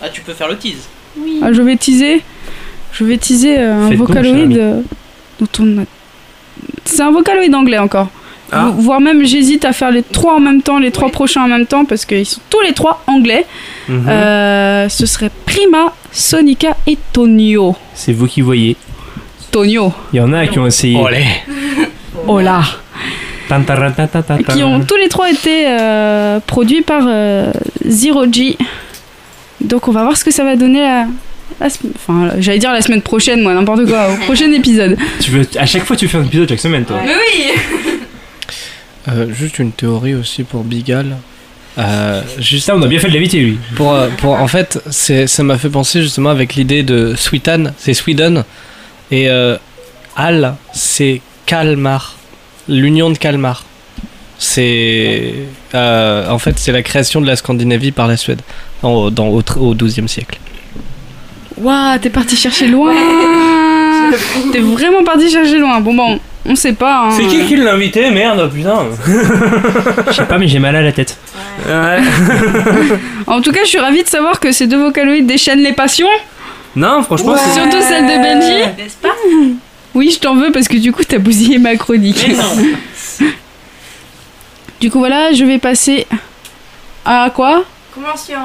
[0.01, 0.87] Ah, tu peux faire le tease.
[1.41, 2.21] Ah, je vais teaser,
[2.93, 4.57] je vais teaser euh, un Faites donc, Vocaloid ami.
[4.57, 4.81] euh,
[5.39, 5.85] dont on a...
[6.85, 8.07] C'est un Vocaloid anglais encore.
[8.51, 8.65] Ah.
[8.75, 11.47] Vo- Voire même j'hésite à faire les trois en même temps, les trois prochains en
[11.47, 13.45] même temps, parce qu'ils sont tous les trois anglais.
[13.89, 14.05] Mhm.
[14.07, 17.75] Euh, ce serait Prima, Sonica et Tonio.
[17.95, 18.75] C'est vous qui voyez.
[19.51, 19.91] Tonio.
[20.13, 20.99] Il y en a qui ont essayé.
[22.27, 22.61] Oh là
[23.49, 24.37] Tantaratatata.
[24.37, 27.51] qui ont tous les trois été euh, produits par euh,
[27.85, 28.57] Zero G.
[29.61, 31.07] Donc on va voir ce que ça va donner sem-
[31.61, 34.97] enfin j'allais dire la semaine prochaine moi n'importe quoi au prochain épisode.
[35.21, 36.99] Tu veux, à chaque fois, tu fais un épisode chaque semaine, toi.
[37.05, 37.51] Mais oui.
[39.09, 41.17] Euh, juste une théorie aussi pour Bigal.
[41.77, 43.57] Euh, juste Ça, on a bien fait de l'éviter, lui.
[43.75, 47.93] Pour, euh, pour, en fait, ça m'a fait penser justement avec l'idée de Sweetan, c'est
[47.93, 48.45] Sweden.
[49.11, 49.57] Et euh,
[50.15, 52.15] Al, c'est Kalmar.
[52.69, 53.65] L'union de Kalmar.
[54.39, 55.33] C'est
[55.75, 58.41] euh, en fait c'est la création de la Scandinavie par la Suède
[58.81, 60.39] en- dans, au, 12e siècle.
[61.57, 62.93] Waouh, t'es parti chercher loin
[64.51, 65.79] T'es vraiment parti chercher loin.
[65.79, 67.05] Bon, bon, on sait pas.
[67.05, 67.11] hein.
[67.11, 68.85] C'est qui qui l'a invité Merde, putain.
[70.07, 71.17] Je sais pas, mais j'ai mal à la tête.
[71.67, 71.99] Ouais.
[73.27, 76.07] En tout cas, je suis ravie de savoir que ces deux vocaloïdes déchaînent les passions.
[76.75, 77.59] Non, franchement, c'est.
[77.59, 78.71] Surtout celle de Benji.
[78.77, 79.13] N'est-ce pas
[79.93, 82.25] Oui, je t'en veux parce que du coup, t'as bousillé ma chronique.
[84.81, 86.07] du coup, voilà, je vais passer
[87.05, 87.63] à quoi?
[87.93, 88.39] Convention.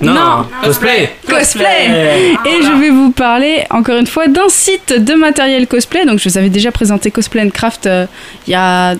[0.00, 1.10] Non, cosplay.
[1.28, 6.04] Cosplay Et je vais vous parler encore une fois d'un site de matériel cosplay.
[6.06, 8.06] Donc je vous avais déjà présenté Cosplay and Craft euh,
[8.46, 8.94] il y a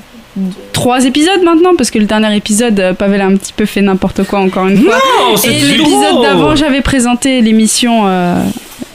[0.73, 3.81] trois épisodes maintenant parce que le dernier épisode euh, Pavel a un petit peu fait
[3.81, 4.97] n'importe quoi encore une fois.
[4.97, 8.43] Non, c'est Et l'épisode d'avant j'avais présenté l'émission euh,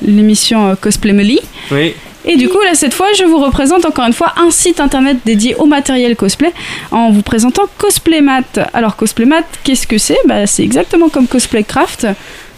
[0.01, 1.39] l'émission euh, Cosplay Molly.
[1.71, 1.95] Oui.
[2.31, 5.17] Et du coup, là, cette fois, je vous représente encore une fois un site internet
[5.25, 6.53] dédié au matériel cosplay
[6.91, 8.43] en vous présentant Cosplaymat.
[8.73, 10.19] Alors, Cosplaymat, qu'est-ce que c'est?
[10.27, 12.05] Bah, C'est exactement comme Cosplaycraft.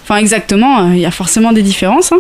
[0.04, 2.12] Enfin, exactement, euh, il y a forcément des différences.
[2.12, 2.20] hein.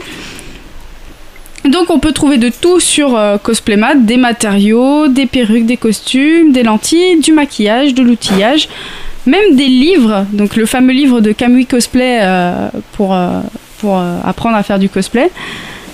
[1.65, 6.53] Donc, on peut trouver de tout sur euh, Cosplaymat des matériaux, des perruques, des costumes,
[6.53, 8.69] des lentilles, du maquillage, de l'outillage,
[9.25, 10.25] même des livres.
[10.31, 13.41] Donc, le fameux livre de Kamui Cosplay euh, pour, euh,
[13.79, 15.29] pour apprendre à faire du cosplay.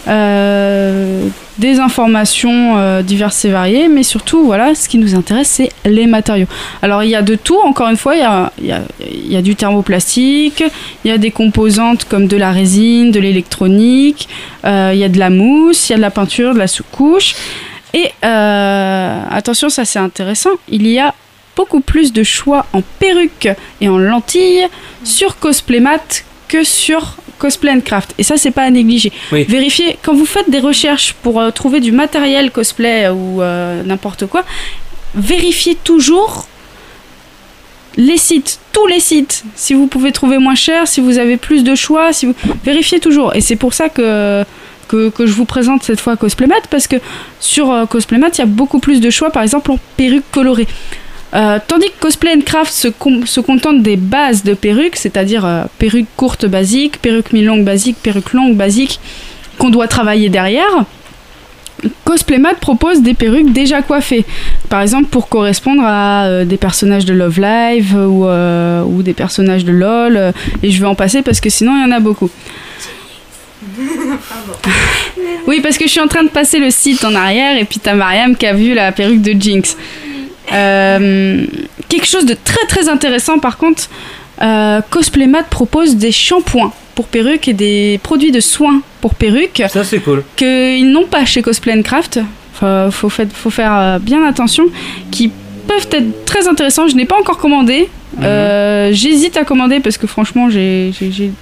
[0.08, 1.28] Euh,
[1.58, 6.06] des informations euh, diverses et variées, mais surtout, voilà, ce qui nous intéresse, c'est les
[6.06, 6.46] matériaux.
[6.84, 8.22] Alors, il y a de tout, encore une fois, il
[8.68, 10.64] y a, du thermoplastique,
[11.04, 14.30] il y a des composantes comme de la résine, de l'électronique,
[14.66, 16.68] euh, il y a de la mousse, il y a de la peinture, de la
[16.68, 17.36] sous-couche.
[17.94, 21.16] Et attention, ça c'est intéressant, il y a
[21.56, 23.50] beaucoup plus de choix en perruques
[23.82, 24.68] et en lentilles
[25.04, 28.14] sur Cosplaymat que sur Cosplay and Craft.
[28.18, 29.12] Et ça, c'est pas à négliger.
[29.32, 29.46] Oui.
[29.48, 34.26] Vérifiez, quand vous faites des recherches pour euh, trouver du matériel cosplay ou euh, n'importe
[34.26, 34.44] quoi,
[35.16, 36.48] vérifiez toujours
[37.96, 39.44] les sites, tous les sites.
[39.56, 42.36] Si vous pouvez trouver moins cher, si vous avez plus de choix, si vous...
[42.64, 43.36] vérifiez toujours.
[43.36, 44.44] Et c'est pour ça que,
[44.88, 46.98] que, que je vous présente cette fois Cosplaymat, parce que
[47.40, 50.68] sur euh, Cosplaymat, il y a beaucoup plus de choix, par exemple en perruques colorées.
[51.34, 56.08] Euh, tandis que Cosplay and Craft se, contente des bases de perruques, c'est-à-dire euh, perruques
[56.16, 59.00] courtes basiques, perruques mi-longues basiques, perruques longues basiques,
[59.58, 60.86] qu'on doit travailler derrière.
[62.06, 64.26] Cosplaymat propose des perruques déjà coiffées.
[64.70, 69.14] Par exemple, pour correspondre à euh, des personnages de Love Live ou, euh, ou des
[69.14, 70.34] personnages de LOL.
[70.64, 72.30] et je vais en passer parce que sinon, il y en a beaucoup.
[75.48, 77.80] Oui, parce que je suis en train de passer le site en arrière et puis
[77.80, 79.78] t'as Mariam qui a vu la perruque de Jinx.
[80.54, 81.46] Euh,
[81.90, 83.90] quelque chose de très très intéressant par contre,
[84.42, 89.84] euh, Cosplaymat propose des shampoings pour perruques et des produits de soins pour perruques Ça,
[89.84, 90.24] c'est cool.
[90.36, 92.20] qu'ils n'ont pas chez Cosplay and Craft.
[92.92, 94.66] Faut, fait- faut faire euh, bien attention.
[95.12, 95.32] Qui
[95.68, 96.88] peuvent être très intéressants.
[96.88, 97.88] Je n'ai pas encore commandé.
[98.24, 100.92] Euh, J'hésite à commander parce que franchement, j'ai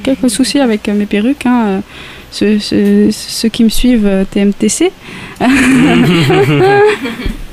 [0.03, 1.45] quelques soucis avec mes perruques.
[1.45, 1.81] hein.
[2.31, 4.91] Ceux, ceux- ceux qui me suivent TMTC.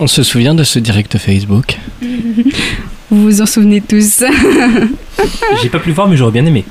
[0.00, 1.78] On se souvient de ce direct Facebook
[3.10, 4.22] vous vous en souvenez tous.
[5.62, 6.64] J'ai pas pu le voir, mais j'aurais bien aimé.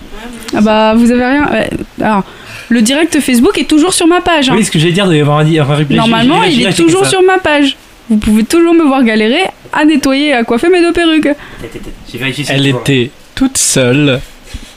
[0.56, 1.50] ah bah, vous avez rien.
[1.52, 1.70] ouais.
[2.00, 2.24] Alors,
[2.70, 4.50] le direct Facebook est toujours sur ma page.
[4.50, 4.54] hein.
[4.56, 5.96] Oui, ce que j'allais dire, il doit y avoir un, replay.
[5.96, 7.76] Normalement, il est toujours sur ma page.
[8.10, 11.30] Vous pouvez toujours me voir galérer à nettoyer et à coiffer mes deux perruques.
[12.50, 14.22] Elle était toute seule.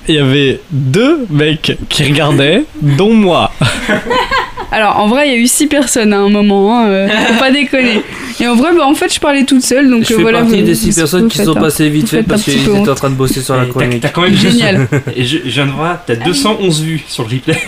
[0.09, 3.52] Il y avait deux mecs qui regardaient, dont moi.
[4.72, 7.38] Alors, en vrai, il y a eu six personnes à un moment, hein, euh, faut
[7.38, 8.02] pas déconner.
[8.38, 10.40] Et en vrai, bah, en fait, je parlais toute seule, donc Je euh, fais voilà.
[10.40, 13.10] partie vous- des six personnes qui sont passées vite fait parce qu'ils étaient en train
[13.10, 14.01] de bosser sur la chronique.
[14.01, 14.86] T'as quand même Génial.
[15.16, 17.59] Et je, je viens de voir, t'as 211 vues sur le replay.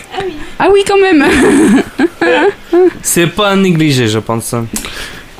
[0.59, 1.25] Ah oui, quand même.
[3.01, 4.55] C'est pas à négliger, je pense.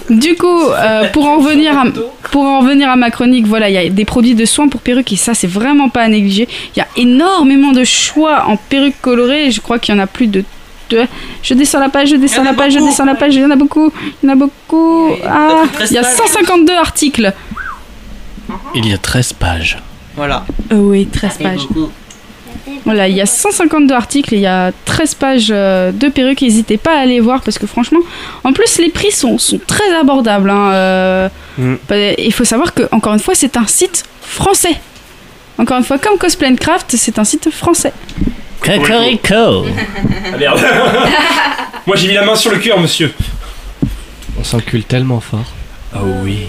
[0.09, 1.85] Du coup, euh, pour en revenir à
[2.31, 4.81] pour en revenir à ma chronique, voilà, il y a des produits de soins pour
[4.81, 6.47] perruques et ça c'est vraiment pas à négliger.
[6.75, 9.49] Il y a énormément de choix en perruques colorées.
[9.51, 10.43] Je crois qu'il y en a plus de
[10.93, 11.07] de-
[11.41, 13.35] Je descends la page, je descends la page, je descends la page.
[13.35, 13.91] Il y en a beaucoup,
[14.21, 15.09] il y en a beaucoup.
[15.27, 17.33] Ah, il y a 152 articles.
[18.75, 19.77] Il y a 13 pages.
[20.15, 20.45] Voilà.
[20.71, 21.67] Euh, oui, 13 pages.
[22.85, 26.41] Voilà, il y a 152 articles il y a 13 pages euh, de perruques.
[26.41, 27.99] N'hésitez pas à aller voir parce que franchement,
[28.43, 30.49] en plus, les prix sont, sont très abordables.
[30.49, 31.75] hein, euh, Mm.
[31.87, 34.75] bah, Il faut savoir que, encore une fois, c'est un site français.
[35.57, 37.93] Encore une fois, comme Cosplay and Craft, c'est un site français.
[38.61, 39.65] Cocorico
[40.33, 40.59] Ah merde.
[41.87, 43.13] Moi j'ai mis la main sur le cœur, monsieur.
[44.39, 45.51] On s'encule tellement fort.
[45.95, 46.39] Oh oui.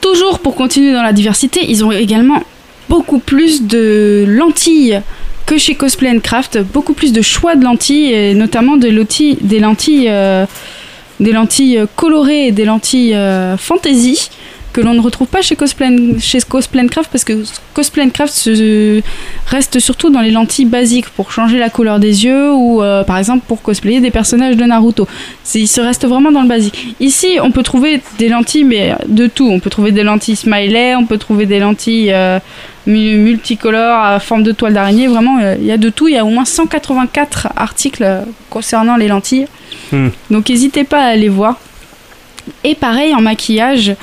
[0.00, 2.42] Toujours pour continuer dans la diversité, ils ont également
[2.88, 5.00] beaucoup plus de lentilles
[5.46, 9.38] que chez Cosplay and Craft, beaucoup plus de choix de lentilles, et notamment de lentilles,
[9.40, 10.46] des lentilles, euh,
[11.20, 14.30] des lentilles colorées et des lentilles euh, fantasy.
[14.74, 15.88] Que l'on ne retrouve pas chez Cosplay,
[16.20, 17.32] chez Cosplay Craft parce que
[17.72, 19.00] Cosplay Craft se-
[19.46, 23.16] reste surtout dans les lentilles basiques pour changer la couleur des yeux ou euh, par
[23.18, 25.06] exemple pour cosplayer des personnages de Naruto.
[25.54, 26.96] Il se reste vraiment dans le basique.
[27.00, 29.48] Ici, on peut trouver des lentilles, mais de tout.
[29.48, 32.40] On peut trouver des lentilles smiley, on peut trouver des lentilles euh,
[32.86, 35.06] mu- multicolores à forme de toile d'araignée.
[35.06, 36.08] Vraiment, euh, il y a de tout.
[36.08, 38.04] Il y a au moins 184 articles
[38.50, 39.46] concernant les lentilles.
[39.92, 40.08] Hmm.
[40.30, 41.60] Donc n'hésitez pas à aller voir.
[42.64, 43.94] Et pareil en maquillage,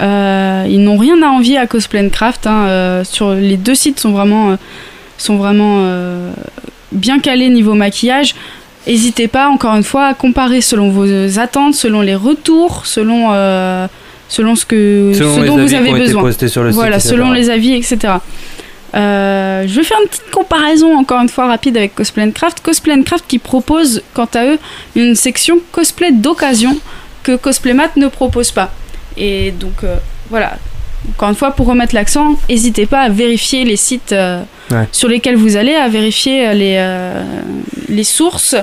[0.00, 2.46] euh, ils n'ont rien à envier à Cosplay Craft.
[2.46, 4.56] hein, euh, sur les deux sites sont vraiment, euh,
[5.18, 5.86] sont vraiment
[6.92, 8.34] bien calés niveau maquillage.
[8.86, 13.28] N'hésitez pas, encore une fois, à comparer selon vos attentes, selon les retours, selon,
[14.28, 16.32] selon ce, que, Selon ce les dont vous avez besoin.
[16.48, 18.14] sur le voilà, selon les avis, etc.
[18.94, 22.60] Euh, je vais faire une petite comparaison encore une fois rapide avec Cosplay Craft.
[22.60, 24.58] Cosplay Craft qui propose quant à eux
[24.96, 26.76] une section cosplay d'occasion
[27.22, 28.72] que Cosplaymat ne propose pas.
[29.16, 29.96] Et donc euh,
[30.30, 30.56] voilà,
[31.10, 34.88] encore une fois pour remettre l'accent, n'hésitez pas à vérifier les sites euh, Ouais.
[34.92, 37.22] sur lesquels vous allez, à vérifier euh, les, euh,
[37.88, 38.56] les sources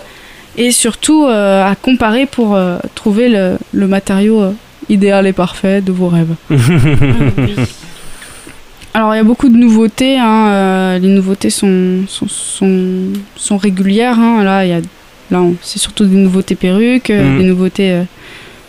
[0.57, 2.57] et surtout euh, à comparer pour
[2.95, 4.53] trouver le, le matériau
[4.89, 6.33] idéal et parfait de vos rêves.
[8.93, 13.03] Alors il y a beaucoup de nouveautés, hein, les nouveautés sont, sont, sont,
[13.35, 14.17] sont régulières.
[14.19, 14.43] hein.
[14.43, 14.65] Là,
[15.29, 17.37] là c'est surtout des nouveautés perruques, Mhm.
[17.37, 18.01] des nouveautés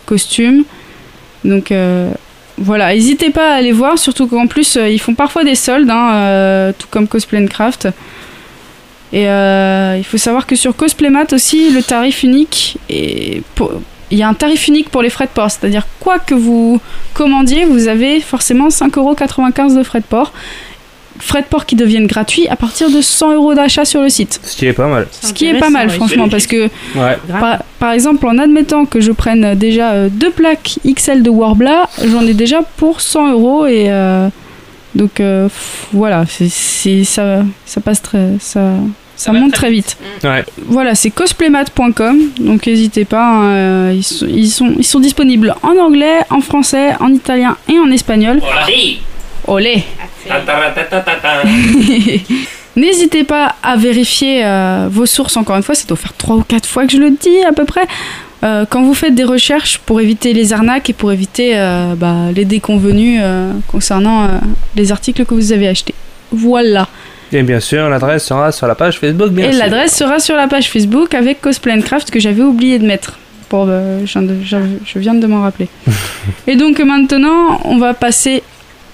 [0.05, 0.63] costumes.
[1.43, 2.11] Donc euh,
[2.57, 5.89] voilà, n'hésitez pas à aller voir, surtout qu'en plus euh, ils font parfois des soldes,
[5.89, 7.87] hein, euh, tout comme Cosplay Craft.
[9.13, 12.77] Et il faut savoir que sur Cosplaymat aussi, le tarif unique
[14.11, 16.81] il y a un tarif unique pour les frais de port, c'est-à-dire quoi que vous
[17.13, 20.33] commandiez, vous avez forcément 5,95€ de frais de port.
[21.21, 24.39] Frais de port qui deviennent gratuits à partir de 100 euros d'achat sur le site.
[24.43, 25.07] Ce qui est pas mal.
[25.21, 26.63] Ce qui est pas mal, franchement, parce que
[26.95, 27.17] Ouais.
[27.39, 31.87] par, par exemple, en admettant que je prenne déjà euh, deux plaques XL de Warbla,
[32.03, 34.27] j'en ai déjà pour 100 euros et euh,
[34.95, 35.47] donc euh,
[35.93, 38.73] voilà, c'est ça, ça passe très, ça,
[39.15, 39.97] ça monte très vite.
[40.23, 40.43] Ouais.
[40.65, 45.77] Voilà, c'est cosplaymat.com, donc n'hésitez pas, hein, ils, sont, ils, sont, ils sont disponibles en
[45.77, 48.41] anglais, en français, en italien et en espagnol.
[49.47, 49.83] Olé
[52.75, 56.43] N'hésitez pas à vérifier euh, vos sources, encore une fois, c'est doit faire 3 ou
[56.43, 57.85] 4 fois que je le dis à peu près.
[58.43, 62.31] Euh, quand vous faites des recherches pour éviter les arnaques et pour éviter euh, bah,
[62.33, 64.27] les déconvenus euh, concernant euh,
[64.75, 65.93] les articles que vous avez achetés.
[66.31, 66.87] Voilà.
[67.33, 70.47] Et bien sûr, l'adresse sera sur la page Facebook, bien et l'adresse sera sur la
[70.47, 73.17] page Facebook avec Cosplay and Craft que j'avais oublié de mettre.
[73.49, 75.67] Pour, je, viens de, j'avais- je viens de m'en rappeler.
[76.47, 78.43] et donc maintenant, on va passer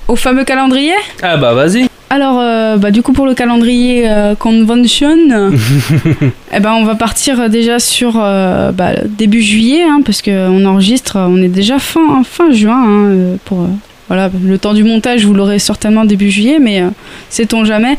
[0.07, 0.93] au fameux calendrier.
[1.21, 1.87] Ah bah vas-y.
[2.09, 5.17] Alors, euh, bah, du coup, pour le calendrier euh, convention,
[6.53, 11.17] eh ben, on va partir déjà sur euh, bah, début juillet, hein, parce qu'on enregistre,
[11.19, 12.81] on est déjà fin, fin juin.
[12.81, 13.67] hein, pour,
[14.07, 16.81] voilà, le temps du montage, vous l'aurez certainement début juillet, mais
[17.29, 17.97] sait-on jamais.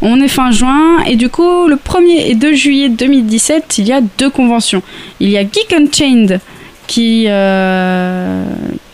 [0.00, 3.92] On est fin juin, et du coup, le 1er et 2 juillet 2017, il y
[3.92, 4.82] a deux conventions.
[5.20, 6.40] Il y a Geek Unchained,
[6.86, 7.26] qui,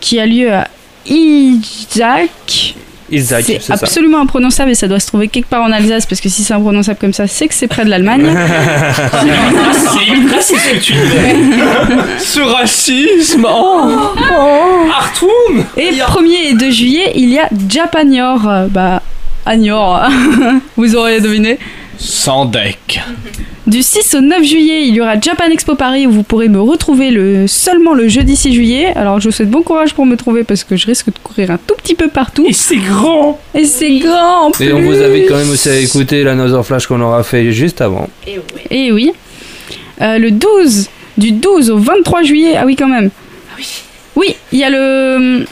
[0.01, 0.67] qui a lieu à
[1.05, 2.75] Isaac.
[3.11, 6.29] Isaac, C'est absolument imprononçable et ça doit se trouver quelque part en Alsace parce que
[6.29, 8.23] si c'est imprononçable comme ça, c'est que c'est près de l'Allemagne.
[10.41, 10.99] C'est ce que tu dis.
[12.19, 13.89] Ce racisme Oh,
[14.95, 18.39] Artoum Et 1er et 2 juillet, il y a Japanior.
[18.69, 19.01] Bah,
[19.45, 20.07] Agnor,
[20.77, 21.57] vous aurez deviné.
[21.99, 23.01] Sans deck.
[23.67, 26.61] Du 6 au 9 juillet, il y aura Japan Expo Paris où vous pourrez me
[26.61, 28.93] retrouver le, seulement le jeudi 6 juillet.
[28.95, 31.51] Alors je vous souhaite bon courage pour me trouver parce que je risque de courir
[31.51, 32.45] un tout petit peu partout.
[32.47, 35.75] Et c'est grand Et c'est grand en Et on vous invite quand même aussi à
[35.75, 38.09] écouter la Nose Flash qu'on aura fait juste avant.
[38.71, 39.11] Et oui.
[40.01, 43.09] Euh, le 12, du 12 au 23 juillet, ah oui quand même.
[44.15, 45.45] Oui, il y a le...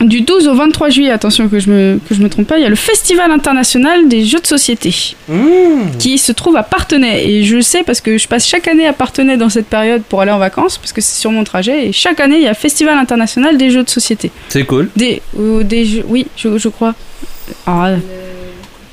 [0.00, 2.62] Du 12 au 23 juillet, attention que je me, que je me trompe pas, il
[2.62, 4.94] y a le Festival international des jeux de société
[5.98, 7.26] qui se trouve à Partenay.
[7.26, 10.02] Et je le sais parce que je passe chaque année à Partenay dans cette période
[10.02, 11.86] pour aller en vacances, parce que c'est sur mon trajet.
[11.88, 14.30] Et chaque année, il y a Festival international des jeux de société.
[14.48, 14.90] C'est cool.
[14.96, 16.94] Des, ou des jeux, oui, je, je crois.
[17.66, 17.92] Ah,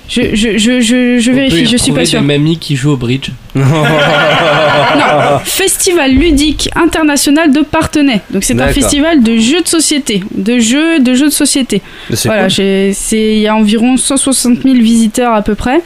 [0.09, 2.21] je, je, je, je, je On peut vérifie, y je suis pas sûre.
[2.21, 3.29] des mamies qui jouent au bridge.
[3.55, 8.21] Non, Festival ludique international de Partenay.
[8.29, 8.73] Donc c'est un D'accord.
[8.73, 11.81] festival de jeux de société, de jeux, de jeux de société.
[12.09, 12.51] Mais c'est Voilà, cool.
[12.51, 15.81] j'ai- c'est il y a environ 160 000 visiteurs à peu près.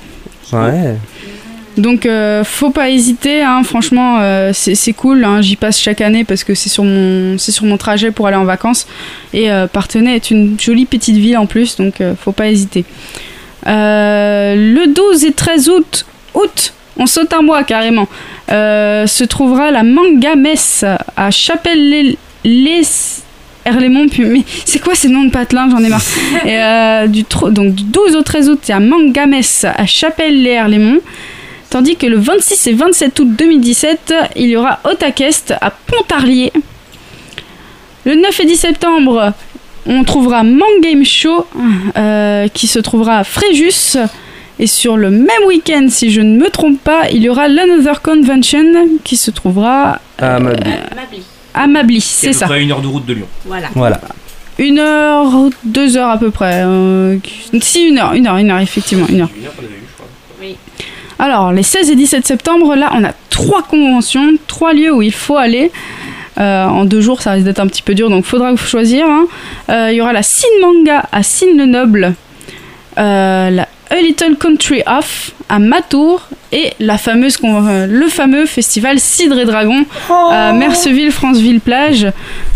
[0.52, 0.96] Ouais.
[1.78, 6.02] Donc euh, faut pas hésiter, hein, franchement euh, c'est c'est cool, hein, j'y passe chaque
[6.02, 8.88] année parce que c'est sur mon c'est sur mon trajet pour aller en vacances
[9.32, 12.84] et euh, Partenay est une jolie petite ville en plus donc euh, faut pas hésiter.
[13.68, 18.08] Euh, le 12 et 13 août, août, on saute un mois carrément,
[18.52, 20.86] euh, se trouvera la Manga Messe
[21.16, 22.74] à Chapelle les,
[23.66, 26.02] Herlémont, puis mais c'est quoi ces noms de patelins J'en ai marre.
[26.46, 31.00] Et euh, du, donc, du 12 au 13 août, il y a Mangamès à Chapelle-les-Herlémont.
[31.70, 36.54] Tandis que le 26 et 27 août 2017, il y aura Otakest à Pontarlier.
[38.06, 39.34] Le 9 et 10 septembre,
[39.88, 41.46] on trouvera Mangame Show
[41.98, 43.98] euh, qui se trouvera à Fréjus.
[44.60, 48.02] Et sur le même week-end, si je ne me trompe pas, il y aura l'Another
[48.02, 48.66] Convention
[49.04, 51.22] qui se trouvera Ah, ma vie.
[51.54, 52.48] à Mably, c'est ça.
[52.52, 53.28] à une heure de route de Lyon.
[53.46, 53.68] Voilà.
[53.76, 54.02] Voilà.
[54.58, 55.32] Une heure,
[55.64, 56.64] deux heures à peu près.
[56.66, 57.18] euh,
[57.62, 59.30] si, une heure, une heure, une heure, effectivement, une heure.
[61.20, 65.14] Alors, les 16 et 17 septembre, là, on a trois conventions, trois lieux où il
[65.14, 65.72] faut aller.
[66.40, 69.06] Euh, en deux jours, ça risque d'être un petit peu dur, donc faudra vous choisir.
[69.08, 69.26] hein.
[69.70, 72.14] Euh, Il y aura la Sin Manga à Sin-le-Noble,
[72.98, 79.00] euh, la A Little Country Off à Matour et la fameuse, euh, le fameux festival
[79.00, 82.08] Cidre et Dragon à Merceville, Franceville Plage.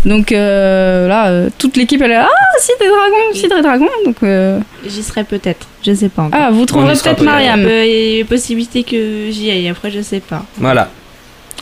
[0.04, 3.62] Donc euh, là, euh, toute l'équipe elle est là, ah Cidre et Dragon, Cidre et
[3.62, 3.88] Dragon.
[4.04, 6.38] Donc euh, J'y serai peut-être, je sais pas encore.
[6.40, 7.22] ah, vous trouverez peut-être.
[7.22, 7.60] Mariam.
[7.62, 10.44] Il y a il y a possibilité que j'y aille, après je sais pas.
[10.58, 10.90] Voilà.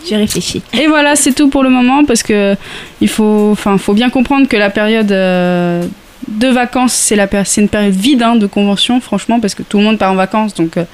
[0.09, 0.63] J'ai réfléchi.
[0.73, 2.57] Et voilà, c'est tout pour le moment parce que
[3.01, 5.83] il faut, enfin, faut bien comprendre que la période euh,
[6.29, 9.79] de vacances, c'est la c'est une période vide hein, de convention, franchement, parce que tout
[9.79, 10.85] le monde part en vacances, donc euh,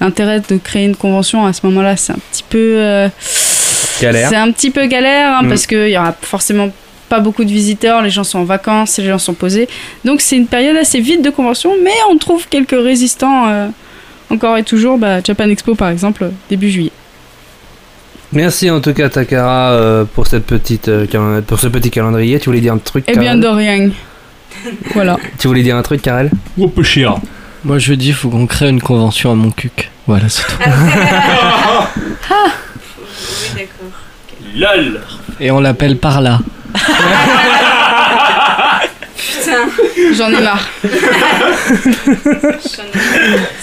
[0.00, 3.08] l'intérêt de créer une convention à ce moment-là, c'est un petit peu euh,
[4.00, 4.28] Galère.
[4.28, 5.48] C'est un petit peu galère hein, Mm.
[5.48, 6.68] parce qu'il y aura forcément
[7.08, 9.68] pas beaucoup de visiteurs, les gens sont en vacances, les gens sont posés.
[10.04, 13.68] Donc c'est une période assez vide de convention, mais on trouve quelques résistants euh,
[14.30, 14.98] encore et toujours.
[14.98, 16.92] Bah, Japan Expo par exemple, début juillet.
[18.32, 22.38] Merci en tout cas Takara euh, pour cette petite euh, pour ce petit calendrier.
[22.40, 23.90] Tu voulais dire un truc Eh bien Karel de rien.
[24.94, 25.16] Voilà.
[25.38, 26.82] Tu voulais dire un truc Karel Oh peu.
[27.64, 29.90] Moi je dis faut qu'on crée une convention à mon cuc.
[30.06, 30.58] Voilà, c'est tout.
[33.18, 34.76] Oui, d'accord.
[34.76, 35.00] LOL
[35.40, 36.40] Et on l'appelle par là.
[40.16, 40.68] J'en ai marre.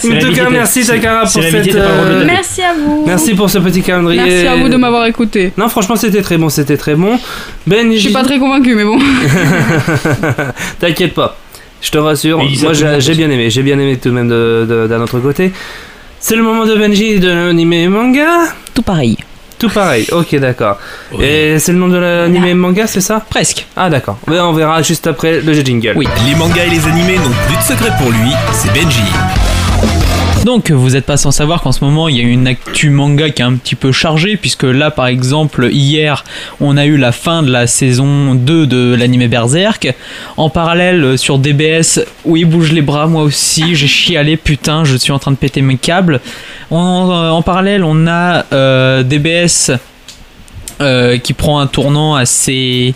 [0.04, 1.74] En tout cas, merci Takara pour cette.
[1.74, 3.04] euh, Merci à vous.
[3.06, 4.22] Merci pour ce petit calendrier.
[4.22, 5.52] Merci à vous de m'avoir écouté.
[5.56, 7.18] Non, franchement, c'était très bon, c'était très bon.
[7.66, 8.98] Ben, Je suis pas très convaincu, mais bon.
[10.80, 11.36] T'inquiète pas,
[11.80, 12.38] je te rassure.
[12.62, 15.52] Moi, j'ai bien aimé, j'ai bien aimé tout de même de- de- d'un autre côté.
[16.20, 18.28] C'est le moment de Benji de l'anime et manga.
[18.74, 19.16] Tout pareil.
[19.58, 20.78] Tout pareil, ok, d'accord.
[21.20, 23.22] Et c'est le nom de l'anime et manga, c'est ça?
[23.30, 23.66] Presque.
[23.76, 24.18] Ah, d'accord.
[24.26, 25.94] Ben, on verra juste après le jingle.
[25.96, 26.08] Oui.
[26.26, 29.02] Les mangas et les animés n'ont plus de secret pour lui, c'est Benji.
[30.44, 33.30] Donc vous n'êtes pas sans savoir qu'en ce moment il y a une actu manga
[33.30, 36.22] qui est un petit peu chargée puisque là par exemple hier
[36.60, 39.94] on a eu la fin de la saison 2 de l'anime Berserk.
[40.36, 44.96] En parallèle euh, sur DBS, oui bouge les bras moi aussi, j'ai chialé putain je
[44.96, 46.20] suis en train de péter mes câbles.
[46.70, 49.70] En, parallèle on a euh, DBS
[50.82, 52.94] euh, qui prend un tournant assez...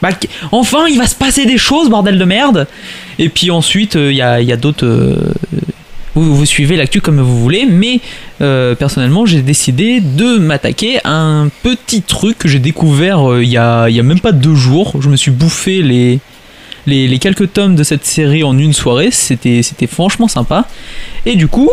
[0.00, 0.10] Bah,
[0.52, 2.68] enfin il va se passer des choses bordel de merde.
[3.18, 5.16] Et puis ensuite il y a, d'autres...
[6.20, 8.00] vous, suivez l'actu comme vous voulez, mais
[8.40, 13.50] euh, personnellement j'ai décidé de m'attaquer à un petit truc que j'ai découvert euh, il
[13.50, 14.94] y, a, a même pas deux jours.
[15.00, 16.20] Je me suis bouffé les,
[16.86, 20.66] les, quelques tomes de cette série en une soirée, c'était franchement sympa.
[21.26, 21.70] Et du coup,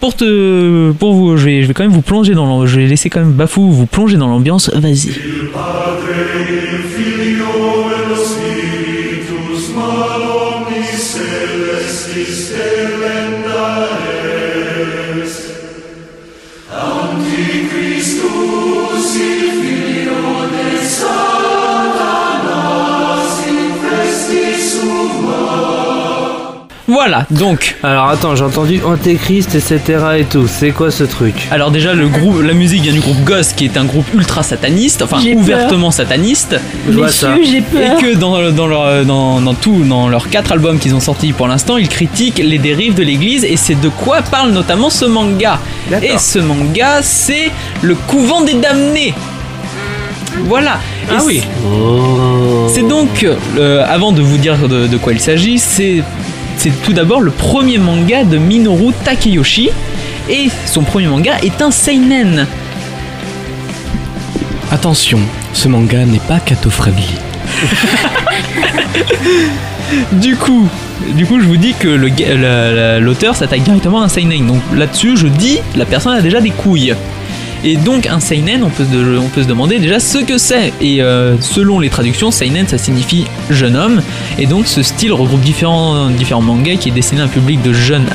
[0.00, 2.80] pour te, pour vous, je vais, je vais quand même vous plonger dans l'ambiance, je
[2.80, 4.70] vais laisser quand même Bafou vous plonger dans l'ambiance.
[4.74, 5.10] Vas-y.
[27.00, 27.76] Voilà, donc.
[27.84, 29.80] Alors attends, j'ai entendu Antéchrist, etc.
[30.18, 30.48] et tout.
[30.48, 31.46] C'est quoi ce truc?
[31.52, 34.42] Alors déjà le groupe, la musique vient du groupe Ghost qui est un groupe ultra
[34.42, 35.42] sataniste, enfin J'ai peur.
[35.42, 36.56] ouvertement sataniste.
[36.90, 37.36] Je vois ça.
[37.36, 37.98] Messieurs, j'ai peur.
[38.00, 41.32] Et que dans, dans, leur, dans, dans tout, dans leurs quatre albums qu'ils ont sortis
[41.32, 45.04] pour l'instant, ils critiquent les dérives de l'église et c'est de quoi parle notamment ce
[45.04, 45.60] manga.
[45.88, 46.08] D'accord.
[46.16, 49.14] Et ce manga, c'est le couvent des damnés.
[50.46, 50.78] Voilà.
[51.10, 51.42] Et Ah oui.
[52.68, 53.24] c'est- C'est donc,
[53.56, 56.02] euh, avant de vous dire de, de quoi il s'agit, c'est
[56.58, 59.70] c'est tout d'abord le premier manga de Minoru Takeyoshi.
[60.28, 62.46] Et son premier manga est un seinen.
[64.70, 65.20] Attention,
[65.54, 67.06] ce manga n'est pas cato-friendly.
[70.12, 70.68] Du coup,
[71.14, 71.88] du coup, je vous dis que
[72.98, 74.46] l'auteur s'attaque directement à un seinen.
[74.46, 76.94] Donc là-dessus, je dis la personne a déjà des couilles.
[77.64, 80.72] Et donc un seinen, on peut, se, demander déjà ce que c'est.
[80.80, 84.00] Et euh, selon les traductions, seinen ça signifie jeune homme.
[84.38, 86.08] Et donc ce style regroupe différents,
[86.40, 88.06] mangas qui est destiné à un public de jeunes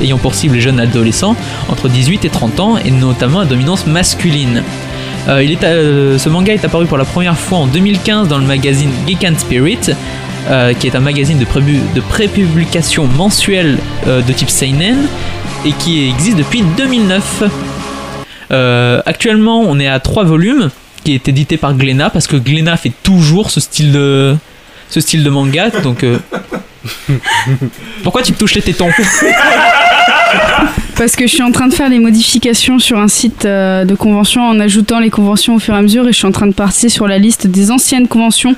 [0.00, 1.36] ayant pour cible les jeunes adolescents
[1.68, 4.62] entre 18 et 30 ans, et notamment à dominance masculine.
[5.28, 8.38] Euh, il est, euh, ce manga est apparu pour la première fois en 2015 dans
[8.38, 9.90] le magazine Geek and Spirit,
[10.78, 15.06] qui est un magazine de, prépublication mensuelle de type seinen
[15.64, 17.44] et qui existe depuis 2009.
[18.52, 20.70] Euh, actuellement, on est à 3 volumes,
[21.04, 24.36] qui est édité par Glénat parce que Glénat fait toujours ce style de
[24.90, 25.70] ce style de manga.
[25.82, 26.18] Donc, euh,
[28.02, 28.90] pourquoi tu me touches les tétons?
[30.96, 33.94] Parce que je suis en train de faire les modifications sur un site euh, de
[33.94, 36.46] convention en ajoutant les conventions au fur et à mesure et je suis en train
[36.46, 38.54] de partir sur la liste des anciennes conventions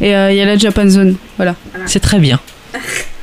[0.00, 1.16] et euh, il y a la Japan Zone.
[1.36, 1.54] Voilà.
[1.86, 2.40] C'est très bien.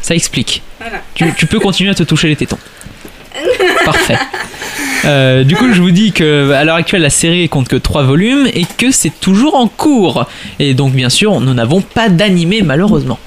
[0.01, 0.61] Ça explique.
[0.79, 1.01] Voilà.
[1.13, 2.57] Tu, tu peux continuer à te toucher les tétons.
[3.85, 4.17] Parfait.
[5.05, 8.03] Euh, du coup, je vous dis que à l'heure actuelle, la série compte que 3
[8.03, 10.25] volumes et que c'est toujours en cours.
[10.59, 13.19] Et donc, bien sûr, nous n'avons pas d'animé malheureusement.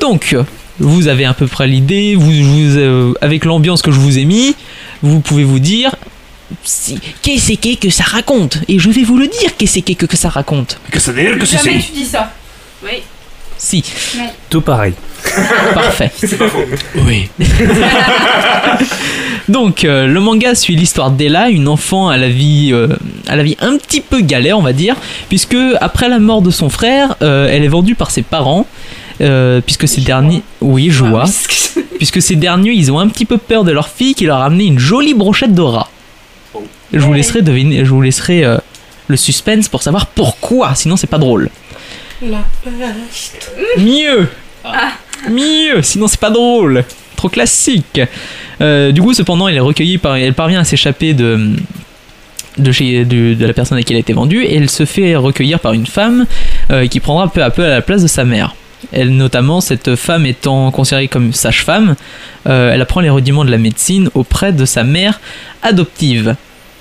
[0.00, 0.36] Donc,
[0.78, 2.14] vous avez à peu près l'idée.
[2.14, 4.54] Vous, vous, euh, avec l'ambiance que je vous ai mis,
[5.02, 5.94] vous pouvez vous dire.
[6.64, 8.58] si- Qu'est-ce que que ça raconte?
[8.68, 10.80] Et je vais vous le dire, qu'est-ce que que ça raconte?
[10.90, 12.32] Que ça veut dire que c'est Jamais tu dis ça.
[12.84, 13.02] Oui.
[13.58, 13.82] Si.
[14.48, 14.94] Tout pareil.
[15.74, 16.12] Parfait.
[17.06, 17.28] Oui.
[19.48, 22.88] Donc, euh, le manga suit l'histoire d'Ella, une enfant à la vie, euh,
[23.26, 24.94] à la vie un petit peu galère, on va dire,
[25.28, 28.66] puisque après la mort de son frère, euh, elle est vendue par ses parents,
[29.66, 31.24] puisque ces derniers, oui, joie,
[31.98, 34.44] puisque ces derniers, ils ont un petit peu peur de leur fille qui leur a
[34.44, 35.90] amené une jolie brochette de rat.
[36.92, 38.44] Je vous laisserai deviner, je vous laisserai
[39.08, 41.50] le suspense pour savoir pourquoi, sinon c'est pas drôle.
[42.22, 43.52] La peste.
[43.78, 44.28] Mieux
[45.30, 46.84] Mieux Sinon c'est pas drôle
[47.16, 48.00] Trop classique
[48.60, 50.16] Euh, Du coup cependant elle est recueillie par...
[50.16, 51.50] Elle parvient à s'échapper de...
[52.56, 54.84] De, chez, de, de la personne à qui elle a été vendue et elle se
[54.84, 56.26] fait recueillir par une femme
[56.72, 58.56] euh, qui prendra peu à peu à la place de sa mère.
[58.90, 61.94] Elle notamment, cette femme étant considérée comme sage-femme,
[62.48, 65.20] euh, elle apprend les rudiments de la médecine auprès de sa mère
[65.62, 66.34] adoptive.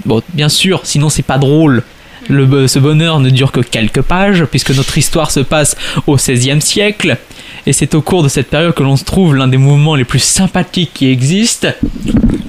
[0.05, 1.83] Bon, bien sûr, sinon c'est pas drôle.
[2.29, 5.75] Bo- ce bonheur ne dure que quelques pages, puisque notre histoire se passe
[6.07, 7.17] au XVIe siècle,
[7.67, 10.05] et c'est au cours de cette période que l'on se trouve l'un des mouvements les
[10.05, 11.67] plus sympathiques qui existent.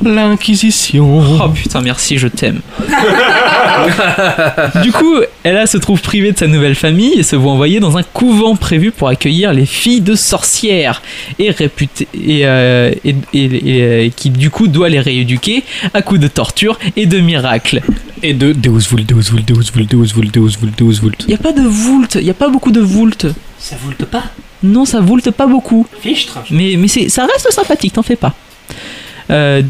[0.05, 1.23] L'Inquisition.
[1.45, 2.61] Oh putain, merci, je t'aime.
[4.83, 7.97] du coup, Ella se trouve privée de sa nouvelle famille et se voit envoyée dans
[7.99, 11.03] un couvent prévu pour accueillir les filles de sorcières
[11.39, 15.65] et réputées et, euh, et- et- et, euh, qui du coup doit les rééduquer
[15.95, 17.83] à coups de torture et de miracles.
[18.23, 21.25] Et de Deus Vult, Deus Vult, Deus Vult, Deus Vult, Deus Vult, Deus Vult.
[21.27, 23.27] Il y a pas de voulte, il y a pas beaucoup de voulte.
[23.59, 24.25] Ça voulte pas
[24.63, 25.87] Non, ça voulte pas beaucoup.
[26.01, 26.39] Fichtre.
[26.51, 28.35] Mais, mais c'est, ça reste sympathique, t'en fais pas.
[29.31, 29.63] Euh,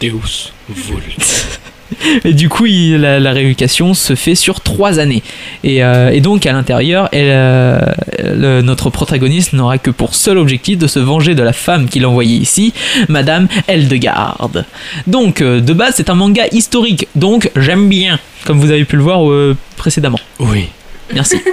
[0.00, 1.58] Deus Vult.
[2.24, 5.22] et du coup, il- la, la rééducation se fait sur trois années.
[5.64, 7.80] Et, euh, et donc, à l'intérieur, elle, euh,
[8.22, 12.04] le- notre protagoniste n'aura que pour seul objectif de se venger de la femme qu'il
[12.04, 12.72] a envoyée ici,
[13.08, 14.64] Madame Eldegarde.
[15.06, 18.96] Donc, euh, de base, c'est un manga historique, donc j'aime bien, comme vous avez pu
[18.96, 20.20] le voir euh, précédemment.
[20.38, 20.68] Oui.
[21.14, 21.36] Merci.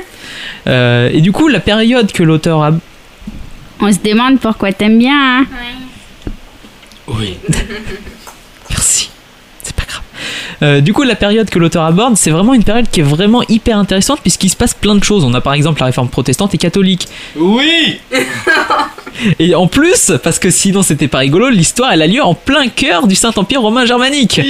[0.67, 2.71] Euh, et du coup, la période que l'auteur a
[3.79, 5.45] On se demande pourquoi t'aimes bien, hein
[7.07, 7.37] Oui.
[8.69, 9.09] Merci.
[9.61, 10.01] C'est pas grave.
[10.63, 13.43] Euh, du coup, la période que l'auteur aborde, c'est vraiment une période qui est vraiment
[13.49, 15.23] hyper intéressante puisqu'il se passe plein de choses.
[15.23, 17.07] On a par exemple la réforme protestante et catholique.
[17.35, 17.99] Oui
[19.39, 22.67] Et en plus, parce que sinon c'était pas rigolo, l'histoire elle a lieu en plein
[22.67, 24.41] cœur du Saint-Empire romain germanique.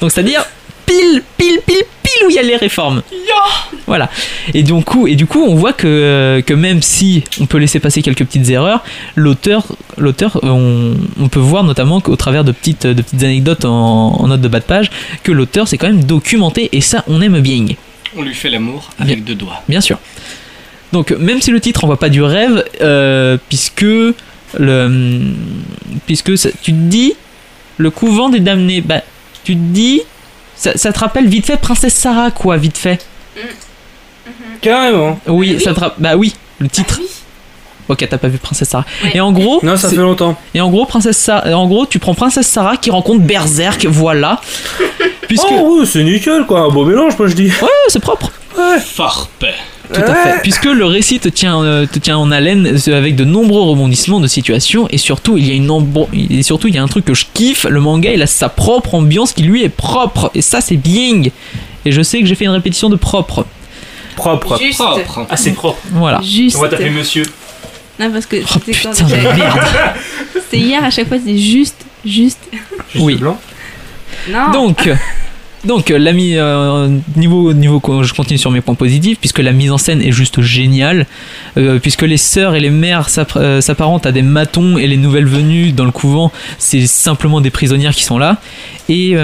[0.00, 0.44] Donc c'est-à-dire
[0.86, 1.84] pile, pile, pile,
[2.18, 3.02] pile où il y a les réformes.
[3.86, 4.10] Voilà.
[4.54, 7.80] Et du coup, et du coup on voit que, que même si on peut laisser
[7.80, 8.82] passer quelques petites erreurs,
[9.16, 9.64] l'auteur,
[9.96, 14.26] l'auteur on, on peut voir notamment qu'au travers de petites, de petites anecdotes en, en
[14.28, 14.90] note de bas de page,
[15.22, 17.66] que l'auteur s'est quand même documenté et ça on aime bien.
[18.16, 19.62] On lui fait l'amour avec deux doigts.
[19.68, 19.98] Bien sûr.
[20.92, 23.84] Donc même si le titre envoie pas du rêve, euh, puisque
[24.58, 25.20] le
[26.06, 27.12] puisque ça- tu te dis
[27.76, 29.02] le couvent des damnés, bah
[29.44, 30.00] tu te dis
[30.58, 33.06] ça, ça te rappelle vite fait Princesse Sarah quoi, vite fait.
[34.60, 35.18] Carrément.
[35.26, 37.00] Oui, ça te bah oui, le titre.
[37.88, 38.84] Ok, t'as pas vu Princesse Sarah.
[39.14, 40.36] Et en gros, Non, ça fait longtemps.
[40.54, 44.40] Et en gros, Princesse Sarah, en gros, tu prends Princesse Sarah qui rencontre Berserk, voilà.
[45.26, 47.46] Puisque Oh, oui, c'est nickel quoi, un beau mélange, moi je dis.
[47.62, 48.30] Ouais, c'est propre.
[48.56, 48.80] Ouais.
[48.80, 49.46] Farpe.
[49.92, 50.42] Tout à fait.
[50.42, 54.20] Puisque le récit te tient, euh, te tient en haleine euh, avec de nombreux rebondissements
[54.20, 55.68] de situations et surtout il y a une
[56.30, 57.64] et surtout il y a un truc que je kiffe.
[57.64, 61.22] Le manga il a sa propre ambiance qui lui est propre et ça c'est bien.
[61.84, 63.46] Et je sais que j'ai fait une répétition de propre.
[64.16, 64.58] Propre.
[64.60, 64.78] Juste.
[64.78, 65.26] Propre.
[65.30, 65.78] Ah, c'est propre.
[65.92, 66.20] Voilà.
[66.22, 66.56] Juste.
[66.56, 67.24] On va t'appeler monsieur.
[68.00, 69.58] Non, parce que Oh putain de j'avais- merde.
[70.34, 72.38] C'était hier, à chaque fois, c'était juste, juste.
[72.94, 73.16] Oui.
[73.16, 73.38] blanc.
[74.30, 74.50] Non.
[74.52, 74.88] Donc
[75.64, 79.50] Donc euh, la mi- euh, niveau niveau je continue sur mes points positifs puisque la
[79.52, 81.06] mise en scène est juste géniale
[81.56, 85.26] euh, puisque les sœurs et les mères s'app- s'apparentent à des matons et les nouvelles
[85.26, 88.36] venues dans le couvent c'est simplement des prisonnières qui sont là
[88.88, 89.16] et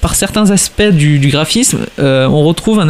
[0.00, 2.80] par certains aspects du, graphisme on retrouve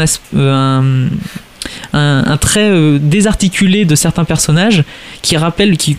[1.92, 4.84] un, trait désarticulé de certains personnages
[5.20, 5.96] qui rappellent qui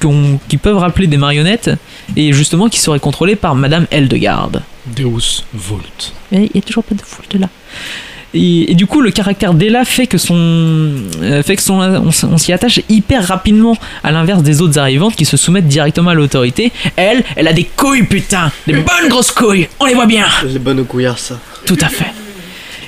[0.61, 1.71] peuvent rappeler des marionnettes
[2.15, 4.61] et justement qui seraient contrôlés par Madame Eldegarde.
[4.87, 6.13] Deus Vult.
[6.31, 7.49] Et il n'y a toujours pas de foule là.
[8.33, 10.35] Et, et du coup, le caractère d'Ella fait que son,
[11.21, 15.15] euh, fait que son, on, on s'y attache hyper rapidement, à l'inverse des autres arrivantes
[15.15, 16.73] qui se soumettent directement à l'autorité.
[16.97, 19.69] Elle, elle a des couilles, putain, des bonnes grosses couilles.
[19.79, 20.25] On les voit bien.
[20.45, 21.39] Les bonnes couillards, ça.
[21.65, 22.11] Tout à fait.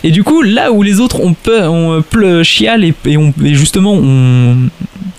[0.04, 3.16] Et du coup, là où les autres ont peur, ont euh, pleu, chial et, et
[3.18, 4.58] ont- et justement ont,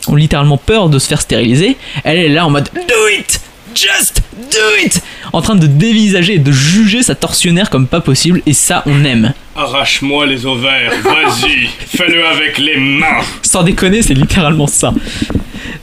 [0.09, 3.41] ont littéralement peur de se faire stériliser, elle est là en mode Do it!
[3.75, 5.03] Just do it!
[5.33, 9.05] En train de dévisager et de juger sa tortionnaire comme pas possible, et ça, on
[9.05, 9.33] aime.
[9.57, 11.67] Arrache-moi les ovaires, vas-y,
[11.97, 13.21] fais-le avec les mains.
[13.43, 14.95] Sans déconner, c'est littéralement ça.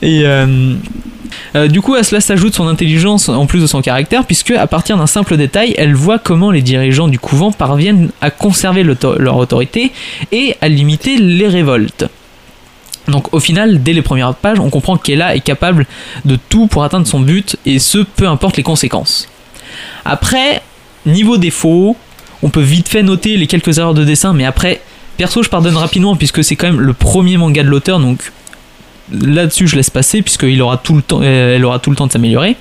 [0.02, 0.74] Et euh,
[1.54, 4.66] euh, du coup, à cela s'ajoute son intelligence en plus de son caractère, puisque à
[4.66, 9.36] partir d'un simple détail, elle voit comment les dirigeants du couvent parviennent à conserver leur
[9.36, 9.92] autorité
[10.32, 12.06] et à limiter les révoltes.
[13.08, 15.86] Donc au final, dès les premières pages, on comprend qu'Ella est capable
[16.24, 19.28] de tout pour atteindre son but, et ce, peu importe les conséquences.
[20.04, 20.62] Après,
[21.04, 21.96] niveau défaut,
[22.42, 24.80] on peut vite fait noter les quelques erreurs de dessin, mais après,
[25.16, 28.32] perso, je pardonne rapidement puisque c'est quand même le premier manga de l'auteur, donc
[29.12, 32.06] là-dessus, je laisse passer puisqu'il aura tout le temps, euh, elle aura tout le temps
[32.06, 32.56] de s'améliorer.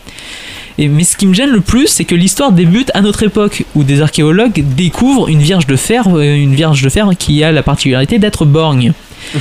[0.77, 3.83] Mais ce qui me gêne le plus, c'est que l'histoire débute à notre époque, où
[3.83, 7.63] des archéologues découvrent une vierge de fer, euh, une vierge de fer qui a la
[7.63, 8.91] particularité d'être borgne.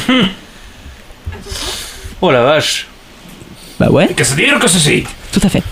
[2.21, 2.87] Oh la vache.
[3.79, 4.09] Bah ouais.
[4.09, 5.63] Que se dire que ceci Tout à fait.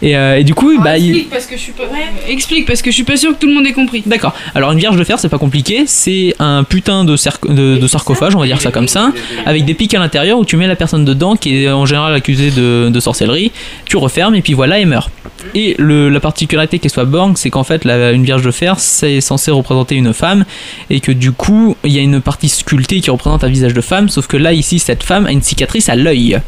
[0.00, 1.82] Et, euh, et du coup, bah, il- Explique parce que je suis pas.
[2.28, 4.02] Explique parce que je suis pas sûr que tout le monde ait compris.
[4.06, 4.34] D'accord.
[4.54, 5.84] Alors une vierge de fer, c'est pas compliqué.
[5.86, 9.12] C'est un putain de, cer- de- de sarcophage, on va dire ça comme ça,
[9.46, 12.14] avec des pics à l'intérieur où tu mets la personne dedans qui est en général
[12.14, 13.50] accusée de, de sorcellerie.
[13.84, 15.10] Tu refermes et puis voilà, elle meurt.
[15.54, 18.78] Et le- la particularité qu'elle soit borgne, c'est qu'en fait, la- une vierge de fer,
[18.78, 20.44] c'est censé représenter une femme
[20.88, 23.80] et que du coup, il y a une partie sculptée qui représente un visage de
[23.80, 24.08] femme.
[24.08, 26.38] Sauf que là, ici, cette femme a une cicatrice à l'œil.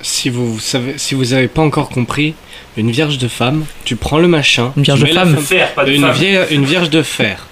[0.00, 2.34] Si vous savez, si vous avez pas encore compris,
[2.76, 5.36] une vierge de femme, tu prends le machin, Une vierge tu de mets la femme.
[5.38, 6.12] Fer, pas de une, femme.
[6.12, 7.46] vieille- une vierge de fer.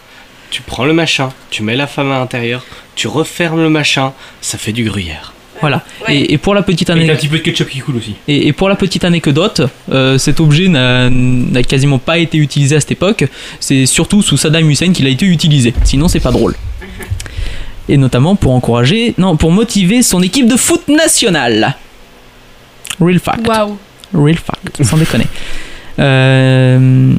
[0.50, 2.64] Tu prends le machin, tu mets la femme à l'intérieur,
[2.96, 5.32] tu refermes le machin, ça fait du gruyère.
[5.60, 5.84] Voilà.
[6.08, 8.14] Et, et pour la petite t'as un petit peu de ketchup qui coule aussi.
[8.28, 9.62] Et, et pour la petite anecdote,
[9.92, 13.24] euh, cet objet n'a n'a quasiment pas été utilisé à cette époque.
[13.60, 15.74] C'est surtout sous Saddam Hussein qu'il a été utilisé.
[15.84, 16.54] Sinon, c'est pas drôle.
[17.88, 21.76] Et notamment pour encourager, non, pour motiver son équipe de foot nationale.
[23.00, 23.46] Real fact.
[23.46, 23.76] Waouh.
[24.14, 25.26] Real fact, sans déconner.
[26.00, 27.12] Euh,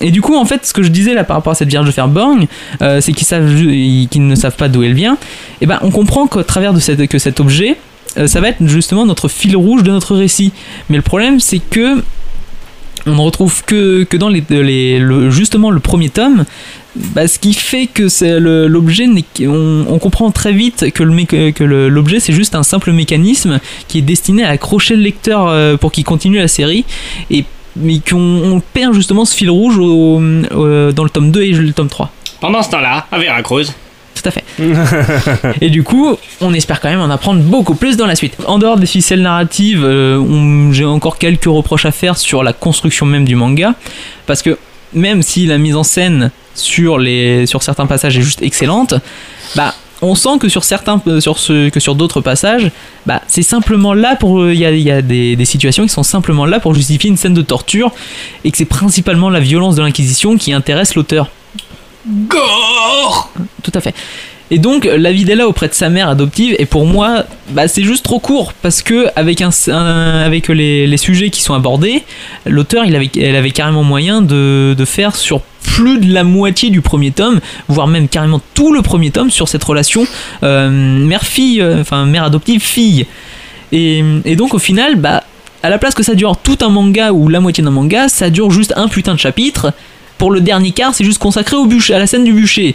[0.00, 1.86] et du coup, en fait, ce que je disais là par rapport à cette Vierge
[1.86, 2.46] de Fairborn,
[2.82, 5.16] euh, c'est qu'ils savent, ne savent pas d'où elle vient.
[5.60, 7.76] Et ben, on comprend qu'au travers de cet objet,
[8.18, 10.52] euh, ça va être justement notre fil rouge de notre récit.
[10.88, 12.02] Mais le problème, c'est que
[13.06, 16.44] on ne retrouve que, que dans le- justement le premier tome.
[16.96, 18.06] Bah, ce qui fait que
[18.66, 19.08] l'objet,
[19.46, 23.58] on, comprend très vite que l'objet c'est juste un simple mécanisme
[23.88, 26.84] qui est destiné à accrocher le lecteur euh, pour qu'il continue la série
[27.76, 31.52] mais qu'on on perd justement ce fil rouge au- au- dans le tome 2 et
[31.52, 32.10] le tome 3.
[32.40, 33.72] Pendant ce temps-là, à Veracruz.
[34.14, 34.44] Tout à fait.
[35.60, 38.36] Et du coup, on espère quand même en apprendre beaucoup plus dans la suite.
[38.46, 43.06] En dehors des ficelles narratives, euh, j'ai encore quelques reproches à faire sur la construction
[43.06, 43.74] même du manga.
[44.26, 44.56] Parce que
[44.92, 48.94] même si la mise en scène sur, les, sur certains passages est juste excellente,
[49.56, 52.70] bah, on sent que sur certains euh, sur ce, que sur d'autres passages
[53.06, 55.84] bah c'est simplement là pour euh, il y a, il y a des, des situations
[55.84, 57.92] qui sont simplement là pour justifier une scène de torture
[58.44, 61.28] et que c'est principalement la violence de l'inquisition qui intéresse l'auteur
[62.06, 63.30] Gore
[63.62, 63.94] tout à fait.
[64.50, 67.82] Et donc la vie d'Ella auprès de sa mère adoptive et pour moi bah, c'est
[67.82, 69.50] juste trop court parce que avec, un,
[70.22, 72.02] avec les, les sujets qui sont abordés
[72.44, 76.68] l'auteur il avait, elle avait carrément moyen de, de faire sur plus de la moitié
[76.68, 80.06] du premier tome voire même carrément tout le premier tome sur cette relation
[80.42, 83.06] euh, mère-fille euh, enfin mère adoptive fille
[83.72, 85.24] et, et donc au final bah
[85.62, 88.28] à la place que ça dure tout un manga ou la moitié d'un manga ça
[88.28, 89.72] dure juste un putain de chapitre
[90.18, 92.74] pour le dernier quart, c'est juste consacré au bûcher, à la scène du bûcher.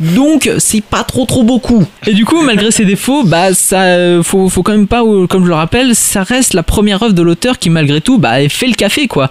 [0.00, 1.84] Donc, c'est pas trop trop beaucoup.
[2.06, 5.26] Et du coup, malgré ses défauts, bah ça, euh, faut, faut quand même pas, euh,
[5.26, 8.48] comme je le rappelle, ça reste la première œuvre de l'auteur qui, malgré tout, bah,
[8.48, 9.30] fait le café quoi.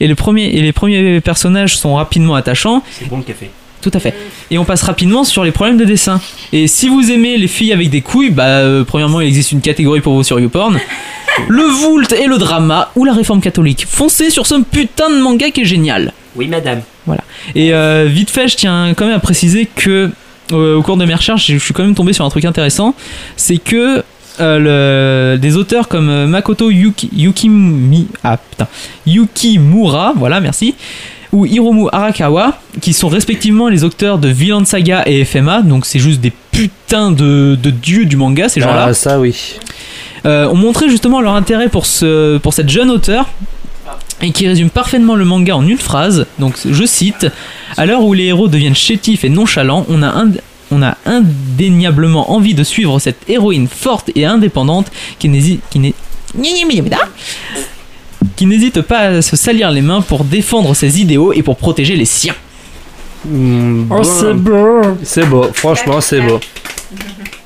[0.00, 2.82] Et les premiers, et les premiers personnages sont rapidement attachants.
[2.90, 3.50] C'est bon le café.
[3.80, 4.14] Tout à fait.
[4.50, 6.20] Et on passe rapidement sur les problèmes de dessin.
[6.52, 9.60] Et si vous aimez les filles avec des couilles, bah euh, premièrement il existe une
[9.60, 10.78] catégorie pour vous sur YouPorn.
[11.48, 13.86] Le Vult et le drama ou la réforme catholique.
[13.88, 16.12] Foncez sur ce putain de manga qui est génial.
[16.38, 16.80] Oui, madame.
[17.06, 17.22] Voilà.
[17.54, 20.10] Et euh, vite fait, je tiens quand même à préciser que
[20.52, 22.94] euh, au cours de mes recherches, je suis quand même tombé sur un truc intéressant,
[23.36, 24.02] c'est que
[24.40, 28.68] euh, le- des auteurs comme Makoto Yuki, Yukimi, ah, putain,
[29.06, 30.74] Yukimura, voilà, merci,
[31.32, 35.98] ou Hiromu Arakawa, qui sont respectivement les auteurs de Villain Saga et FMA, donc c'est
[35.98, 39.58] juste des putains de, de dieux du manga, ces gens-là Ah, ça oui.
[40.24, 43.26] euh, ont montré justement leur intérêt pour, ce, pour cette jeune auteure
[44.22, 46.26] et qui résume parfaitement le manga en une phrase.
[46.38, 47.26] Donc, je cite
[47.76, 50.40] À l'heure où les héros deviennent chétifs et nonchalants, on a, ind-
[50.70, 55.60] on a indéniablement envie de suivre cette héroïne forte et indépendante qui n'hésite.
[55.70, 55.94] Qui n'est-
[58.36, 61.96] qui n'hésite pas à se salir les mains pour défendre ses idéaux et pour protéger
[61.96, 62.34] les siens.
[63.90, 64.80] oh, c'est beau.
[65.02, 66.38] C'est beau, franchement, c'est beau.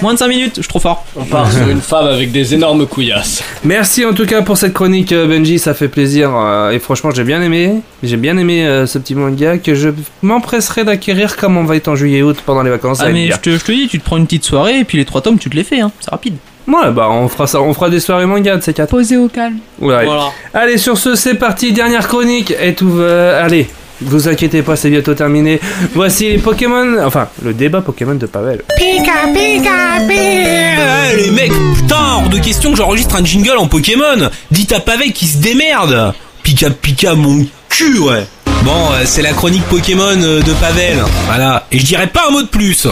[0.00, 1.04] Moins de 5 minutes, je suis trop fort.
[1.16, 3.42] On part sur une femme avec des énormes couillasses.
[3.64, 7.10] Merci en tout cas pour cette chronique euh, Benji, ça fait plaisir euh, et franchement
[7.10, 9.90] j'ai bien aimé, j'ai bien aimé euh, ce petit manga que je
[10.22, 13.00] m'empresserai d'acquérir comme on va être en juillet-août pendant les vacances.
[13.02, 14.98] Ah, mais je te, je te dis, tu te prends une petite soirée et puis
[14.98, 15.90] les trois tomes, tu te les fais, hein.
[16.00, 16.36] c'est rapide.
[16.68, 18.90] Ouais bah on fera ça, on fera des soirées manga de ces quatre.
[18.90, 19.56] Posé au calme.
[19.80, 20.04] Ouais.
[20.04, 20.28] Voilà.
[20.54, 23.42] Allez sur ce c'est parti, dernière chronique et tout va...
[23.42, 23.68] Allez,
[24.04, 25.60] vous inquiétez pas c'est bientôt terminé.
[25.94, 28.62] Voici les Pokémon, enfin le débat Pokémon de Pavel.
[28.76, 34.30] Pika pika pika Les mecs, putain, hors de question que j'enregistre un jingle en Pokémon
[34.50, 38.26] Dites à Pavel qui se démerde Pika pika mon cul, ouais
[38.64, 40.96] Bon, euh, c'est la chronique Pokémon euh, de Pavel,
[41.26, 41.66] voilà.
[41.72, 42.86] Et je dirais pas un mot de plus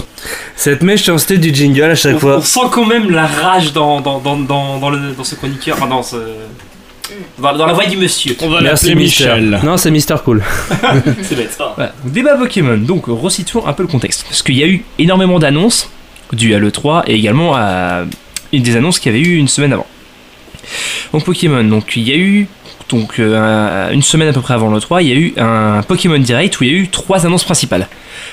[0.57, 2.37] Cette méchanceté du jingle à chaque On, fois.
[2.39, 5.77] on sent quand même la rage dans, dans, dans, dans, dans, le- dans ce chroniqueur,
[5.78, 6.16] enfin dans, ce,
[7.39, 8.37] dans, la voix du monsieur.
[8.41, 8.95] On va l'appeler.
[8.95, 9.61] Michel.
[9.65, 10.43] Non c'est Mister Cool.
[11.23, 11.73] C'est bête, ça.
[11.77, 11.93] Voilà.
[12.05, 14.24] Donc, Débat Pokémon, donc resituons un peu le contexte.
[14.24, 15.91] Parce qu'il y a eu énormément d'annonces
[16.32, 18.03] dues à l'E3 et également à
[18.53, 19.87] une des annonces qu'il y avait eu une semaine avant.
[21.12, 22.47] Donc Pokémon, donc il y a eu
[22.89, 25.82] donc euh, un- une semaine à peu près avant l'E3, il y a eu un
[25.82, 27.89] Pokémon Direct où il y a eu trois annonces principales.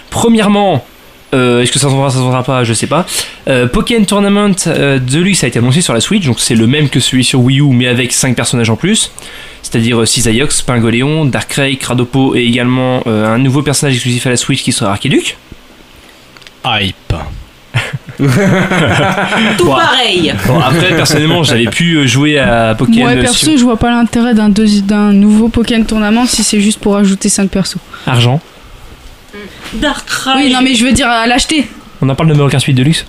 [0.09, 0.85] Premièrement,
[1.33, 3.05] euh, est-ce que ça s'entendra, ça s'entendra pas, je sais pas.
[3.47, 6.89] Euh, Pokémon Tournament euh, Deluxe a été annoncé sur la Switch, donc c'est le même
[6.89, 9.11] que celui sur Wii U, mais avec 5 personnages en plus.
[9.61, 14.37] C'est-à-dire euh, Cisaiox, Pingoléon, Darkrai, Cradopo et également euh, un nouveau personnage exclusif à la
[14.37, 15.37] Switch qui sera Archiduc.
[16.65, 17.13] Hype.
[18.17, 23.01] Tout pareil Bon, après, personnellement, j'avais pu euh, jouer à Pokémon.
[23.01, 26.59] Moi euh, perso, sur- je vois pas l'intérêt d'un d'un nouveau Pokémon tournament si c'est
[26.59, 27.77] juste pour ajouter 5 persos.
[28.05, 28.39] Argent.
[30.35, 31.67] Oui, non mais je veux dire à l'acheter.
[32.01, 33.05] On en parle de Mario Kart 8 Deluxe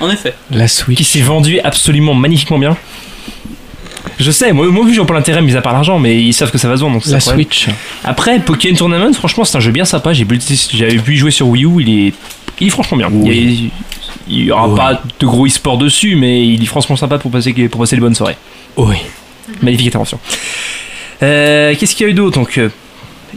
[0.00, 0.34] En effet.
[0.50, 0.98] La Switch.
[0.98, 2.76] qui s'est vendu absolument magnifiquement bien.
[4.18, 6.50] Je sais, moi, moi je vois pas l'intérêt mis à part l'argent, mais ils savent
[6.50, 7.20] que ça va se vendre donc c'est La.
[7.20, 7.66] Switch.
[8.04, 10.12] Après, Pokémon Tournament, franchement, c'est un jeu bien sympa.
[10.12, 10.38] J'ai pu-
[10.72, 12.14] J'avais pu y jouer sur Wii U, il est,
[12.60, 13.10] il est franchement bien.
[13.12, 13.70] Il y, a-
[14.28, 14.76] il y aura Oui.
[14.76, 18.00] pas de gros e-sport dessus, mais il est franchement sympa pour passer, pour passer les
[18.00, 18.36] bonnes soirées.
[18.76, 18.96] Oui.
[19.60, 20.18] Magnifique intervention.
[21.22, 22.70] Euh, Qu'est-ce qu'il y a eu d'autre donc euh,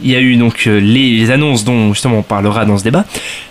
[0.02, 2.84] Il y a eu donc euh, les, les annonces dont justement on parlera dans ce
[2.84, 3.04] débat.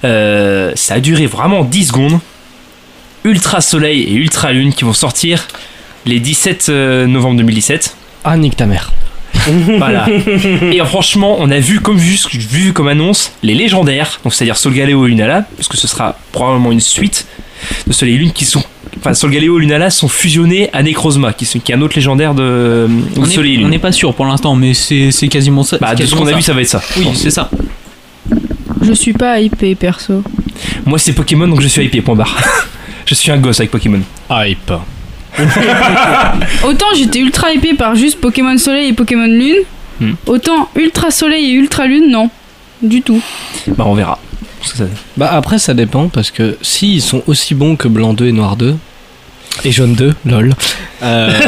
[0.03, 2.19] Euh, ça a duré vraiment 10 secondes.
[3.23, 5.47] Ultra Soleil et Ultra Lune qui vont sortir
[6.05, 7.95] les 17 euh, novembre 2017.
[8.23, 8.91] Ah, nique ta mère.
[9.77, 10.07] Voilà.
[10.71, 15.05] Et franchement, on a vu comme vu, vu comme annonce les légendaires, donc c'est-à-dire Solgaleo
[15.05, 17.25] et Lunala, parce que ce sera probablement une suite
[17.87, 18.63] de Soleil et Lune qui sont
[18.97, 23.19] enfin Solgaleo et Lunala sont fusionnés à Necrozma, qui, est un autre légendaire de, de
[23.21, 23.65] On Soleil et est- Lune.
[23.67, 25.77] on n'est pas sûr pour l'instant, mais c'est c'est quasiment ça.
[25.79, 26.81] Bah, de ce qu'on a vu, ça va être ça.
[26.97, 27.49] Oui, c'est ça.
[28.81, 30.23] Je suis pas hypé perso.
[30.85, 32.01] Moi, c'est Pokémon, donc je suis hypé.
[32.01, 32.35] Point barre.
[33.05, 34.01] je suis un gosse avec Pokémon.
[34.31, 34.71] Hype.
[36.63, 39.57] Autant j'étais ultra hypé par juste Pokémon Soleil et Pokémon Lune,
[40.01, 40.13] Hmm.
[40.27, 42.29] autant Ultra Soleil et Ultra Lune, non.
[42.81, 43.21] Du tout.
[43.67, 44.17] Bah, on verra.
[44.59, 44.83] Parce que ça-
[45.17, 48.55] Bah après ça dépend parce que s'ils sont aussi bons que blanc 2 et noir
[48.55, 48.75] 2
[49.63, 50.53] et jaune 2, lol.
[51.03, 51.31] euh,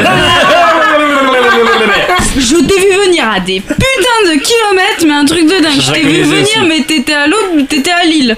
[2.38, 3.76] Je t'ai vu venir à des putains
[4.26, 5.80] de kilomètres, mais un truc de dingue.
[5.82, 6.60] Je t'ai vu venir, aussi.
[6.68, 8.36] mais t'étais à l'autre, t'étais à Lille.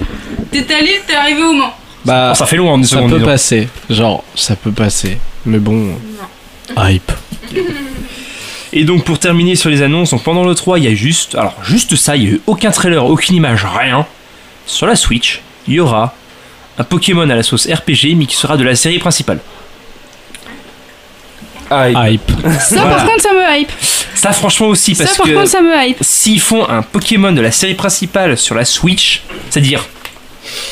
[0.50, 1.72] T'étais à Lille, t'es arrivé au Mans.
[2.04, 3.68] bah Oh, ça fait loin en une ça peut passer.
[3.90, 5.18] Genre ça peut passer.
[5.46, 5.90] Mais bon.
[6.76, 7.12] Hype.
[8.72, 11.36] Et donc pour terminer sur les annonces, donc pendant le 3, il y a juste,
[11.36, 14.04] alors juste ça, il y a eu aucun trailer, aucune image, rien.
[14.66, 16.14] Sur la Switch, il y aura
[16.78, 19.38] un Pokémon à la sauce RPG, mais qui sera de la série principale.
[21.70, 22.30] Hype.
[22.60, 22.96] Ça, Voilà.
[22.96, 23.70] par contre, ça me hype.
[24.14, 25.98] Ça franchement aussi, Ça, parce par que contre, ça me hype.
[26.02, 29.84] s'ils font un Pokémon de la série principale sur la Switch, c'est-à-dire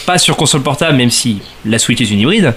[0.07, 2.55] pas sur console portable, même si la Switch est une hybride,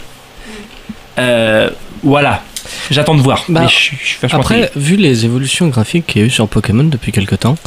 [1.18, 1.70] euh,
[2.04, 2.44] voilà.
[2.92, 3.44] J'attends de voir.
[3.48, 6.84] Bah, mais je suis Après, vu les évolutions graphiques qu'il y a eu sur Pokémon
[6.84, 7.58] depuis quelques temps,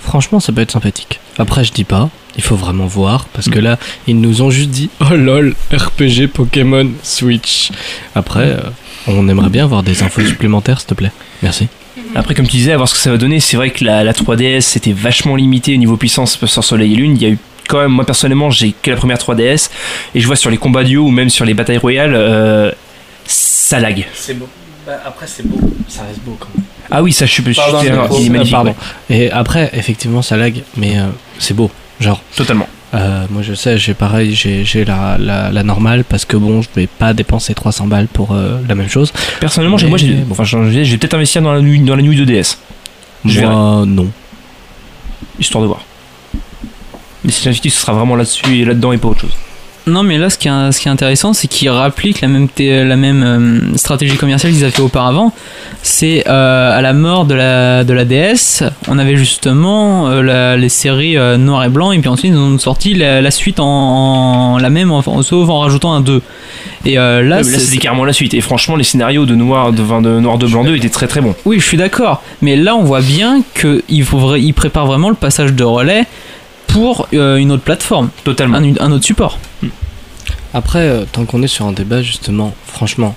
[0.00, 1.20] franchement, ça peut être sympathique.
[1.38, 4.70] Après, je dis pas, il faut vraiment voir, parce que là, ils nous ont juste
[4.70, 7.70] dit Oh lol, RPG Pokémon Switch.
[8.14, 8.60] Après, euh,
[9.06, 11.12] on aimerait bien avoir des infos supplémentaires, s'il te plaît.
[11.42, 11.68] Merci.
[12.14, 14.02] Après, comme tu disais, à voir ce que ça va donner, c'est vrai que la,
[14.02, 17.16] la 3DS c'était vachement limité au niveau puissance sur Soleil et Lune.
[17.16, 17.38] Il y a eu
[17.68, 19.68] quand même, moi personnellement, j'ai que la première 3DS
[20.14, 22.70] et je vois sur les combats duo ou même sur les batailles royales, euh,
[23.26, 24.06] ça lag.
[24.14, 24.48] C'est beau.
[24.86, 25.58] Bah, après, c'est beau.
[25.88, 26.64] Ça reste beau quand même.
[26.90, 28.52] Ah oui, ça je suis je suis Pardon, d'accord, mais- il est magnifique.
[28.54, 28.74] pardon.
[29.10, 29.16] ouais.
[29.16, 31.08] Et après, effectivement, ça lag, mais euh,
[31.38, 31.70] c'est beau.
[32.00, 32.22] Genre.
[32.36, 32.68] Totalement.
[32.94, 36.62] Euh, moi, je sais, j'ai pareil, j'ai j'ai la, la, la normale parce que bon,
[36.62, 39.12] je vais pas dépenser 300 balles pour euh, la même chose.
[39.40, 40.32] Personnellement, j'ai- Mais- moi, j'ai, bon.
[40.32, 40.44] enfin,
[40.90, 42.58] vais peut-être investir dans la nuit, dans la nuit de DS.
[43.26, 44.08] Je Moi, non.
[45.38, 45.82] Histoire de voir.
[47.24, 49.34] Mais si j'investis, ce sera vraiment là-dessus et là-dedans et pas autre chose.
[49.88, 52.48] Non, mais là, ce qui est, ce qui est intéressant, c'est qu'ils rappliquent la même,
[52.48, 55.32] té- la même euh, stratégie commerciale qu'ils avaient fait auparavant.
[55.82, 60.56] C'est euh, à la mort de la, de la DS, on avait justement euh, la-
[60.56, 63.66] les séries noir et blanc, et puis ensuite ils ont sorti la, la suite en,
[63.66, 66.20] en- la même, en- sauf en rajoutant un 2.
[66.84, 68.34] Et là, c'est- carrément la suite.
[68.34, 71.34] Et franchement, les scénarios de Noir de, Noir de Blanc 2 étaient très très bons.
[71.44, 72.22] Oui, je suis d'accord.
[72.42, 76.04] Mais là, on voit bien qu'il il prépare vraiment le passage de relais
[76.68, 78.10] pour euh, une autre plateforme.
[78.24, 78.58] Totalement.
[78.58, 79.38] Un, un autre support.
[80.54, 83.14] Après, euh, tant qu'on est sur un débat, justement, franchement.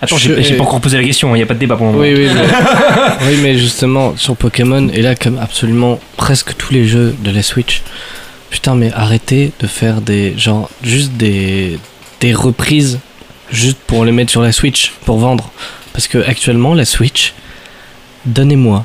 [0.00, 1.76] Attends, je- j'ai, j'ai pas encore posé la question, il n'y a pas de débat
[1.76, 2.04] pour le moment.
[2.04, 2.42] Oui, oui, mais,
[3.28, 7.42] oui, mais justement, sur Pokémon, et là, comme absolument presque tous les jeux de la
[7.42, 7.82] Switch,
[8.50, 10.34] putain, mais arrêtez de faire des.
[10.38, 11.78] genre, juste des.
[12.20, 12.98] des reprises,
[13.50, 15.50] juste pour les mettre sur la Switch, pour vendre.
[15.92, 17.32] Parce que actuellement, la Switch,
[18.26, 18.84] donnez-moi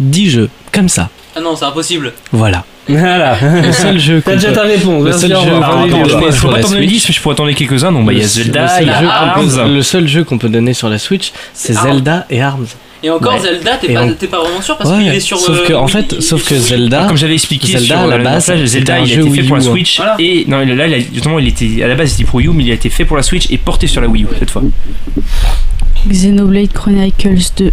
[0.00, 1.10] 10 jeux, comme ça.
[1.36, 2.12] Ah non, c'est impossible.
[2.32, 2.64] Voilà.
[2.88, 3.36] Voilà.
[3.62, 5.04] Le seul jeu T'as déjà ta réponse.
[5.04, 6.88] Le seul jeu je peux pas t'en donner Switch.
[7.02, 7.92] 10, mais je pourrais t'en donner quelques-uns.
[7.92, 9.74] Donc, bah, il y a Le- Zelda, il y a jeu qu'on peut- Arms.
[9.74, 11.88] Le seul jeu qu'on peut donner sur la Switch, c'est Arms.
[11.92, 12.66] Zelda et Arms.
[13.00, 13.38] Et encore, Ouais.
[13.40, 15.38] Zelda, t'es pas, on- pas vraiment sûr parce Ouais, qu'il est sur.
[15.38, 16.56] sauf euh, que, en Wii- fait, il sauf que.
[16.56, 19.20] Zelda, Comme j'avais expliqué Zelda, sur à la euh, base, message, Zelda un il a
[19.20, 19.66] été fait pour la hein.
[19.70, 20.16] Switch Voilà.
[20.18, 22.48] et non là il a- justement il était à la base il était pour Wii
[22.48, 24.26] U mais il a été fait pour la Switch et porté sur la Wii U
[24.40, 24.62] cette fois.
[26.06, 27.70] Xenoblade Chronicles 2.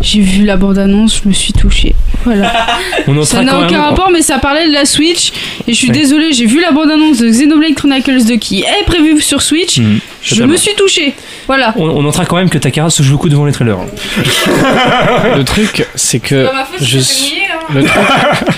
[0.00, 1.94] J'ai vu la bande-annonce, je me suis touchée.
[2.24, 2.52] Voilà.
[3.06, 3.80] On Ça n'a aucun même.
[3.82, 5.32] rapport, mais ça parlait de la Switch.
[5.68, 5.94] Et je suis Ouais.
[5.94, 9.78] désolée, j'ai vu la bande-annonce de Xenoblade Chronicles 2 qui est prévue sur Switch.
[9.78, 11.14] Mhm, Je me suis touchée.
[11.46, 11.72] Voilà.
[11.76, 13.78] On, on notera quand même que Takara se joue beaucoup devant les trailers.
[15.36, 16.48] Le truc, c'est que.
[16.80, 17.34] je suis-
[17.72, 18.02] le, truc,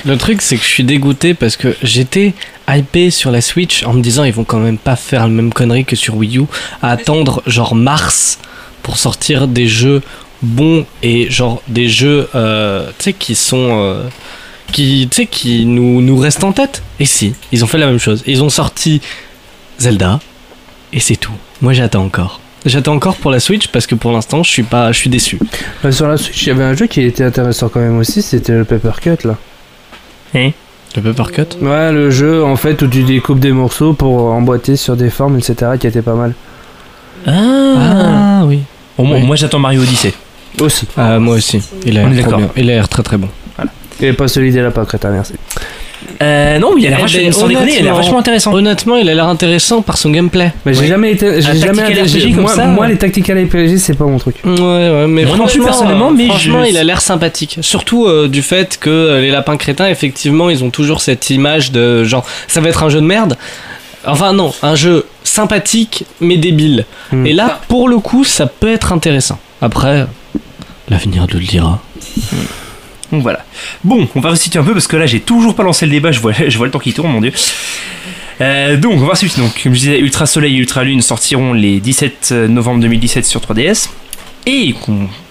[0.06, 2.32] le truc, c'est que je suis dégoûté parce que j'étais
[2.68, 5.52] hypé sur la Switch en me disant ils vont quand même pas faire la même
[5.52, 6.42] connerie que sur Wii U,
[6.82, 8.38] à attendre genre mars
[8.84, 10.00] pour sortir des jeux
[10.42, 13.70] bons et genre des jeux, euh, tu sais, qui sont.
[13.82, 14.04] euh,
[14.72, 16.82] qui, tu sais, qui nous, nous restent en tête.
[16.98, 18.22] Et si, ils ont fait la même chose.
[18.26, 19.00] Ils ont sorti
[19.78, 20.18] Zelda
[20.92, 21.34] et c'est tout.
[21.60, 22.40] Moi j'attends encore.
[22.66, 25.38] J'attends encore pour la Switch parce que pour l'instant je suis pas, je suis déçu.
[25.82, 28.22] Bah, sur la Switch, il y avait un jeu qui était intéressant quand même aussi,
[28.22, 29.36] c'était le Paper Cut là.
[30.34, 30.50] Hein?
[30.96, 31.58] Le Paper Cut?
[31.64, 35.38] Ouais, le jeu en fait où tu découpes des morceaux pour emboîter sur des formes,
[35.38, 35.72] etc.
[35.78, 36.34] qui était pas mal.
[37.26, 38.60] Ah, oui.
[38.98, 39.22] Au moins, Oui.
[39.26, 40.12] moi j'attends Mario Odyssey.
[40.60, 40.86] Aussi.
[40.96, 41.60] Ah, moi aussi.
[41.84, 42.38] Il a On est l'air trop d'accord.
[42.38, 42.62] bien.
[42.64, 43.28] Il a l'air très très bon.
[44.00, 45.34] Et pas celui des lapins crétins, merci.
[46.22, 48.18] Euh, non, il a l'air Eh vachement, ben, sans déconner, il a l'air honnêtement- vachement
[48.18, 48.52] intéressant.
[48.52, 50.52] Honnêtement, il a l'air intéressant par son gameplay.
[50.66, 51.40] Mais j'ai jamais été.
[51.40, 52.92] J'ai Un jamais tactical j'ai- RPG comme moi, ça, moi, ouais.
[52.92, 54.36] les tactical RPG, c'est pas mon truc.
[54.44, 57.58] Ouais, ouais, mais Moi non plus, franchement, personnellement, mais franchement je- il a l'air sympathique.
[57.62, 61.72] Surtout euh, du fait que euh, les lapins crétins, effectivement, ils ont toujours cette image
[61.72, 63.36] de genre, ça va être un jeu de merde.
[64.06, 66.86] Enfin non, un jeu sympathique mais débile.
[67.12, 67.26] Hmm.
[67.26, 69.38] Et là, pour le coup, ça peut être intéressant.
[69.60, 70.06] Après,
[70.88, 71.80] l'avenir nous le dira.
[73.12, 73.44] Donc voilà.
[73.82, 76.12] Bon, on va resituer un peu parce que là j'ai toujours pas lancé le débat,
[76.12, 77.32] je vois, je vois le temps qui tourne, mon dieu.
[78.40, 79.36] Euh, donc on va suivre.
[79.38, 83.40] Donc comme je disais, Ultra Soleil et Ultra Lune sortiront les 17 novembre 2017 sur
[83.40, 83.88] 3DS.
[84.46, 84.74] Et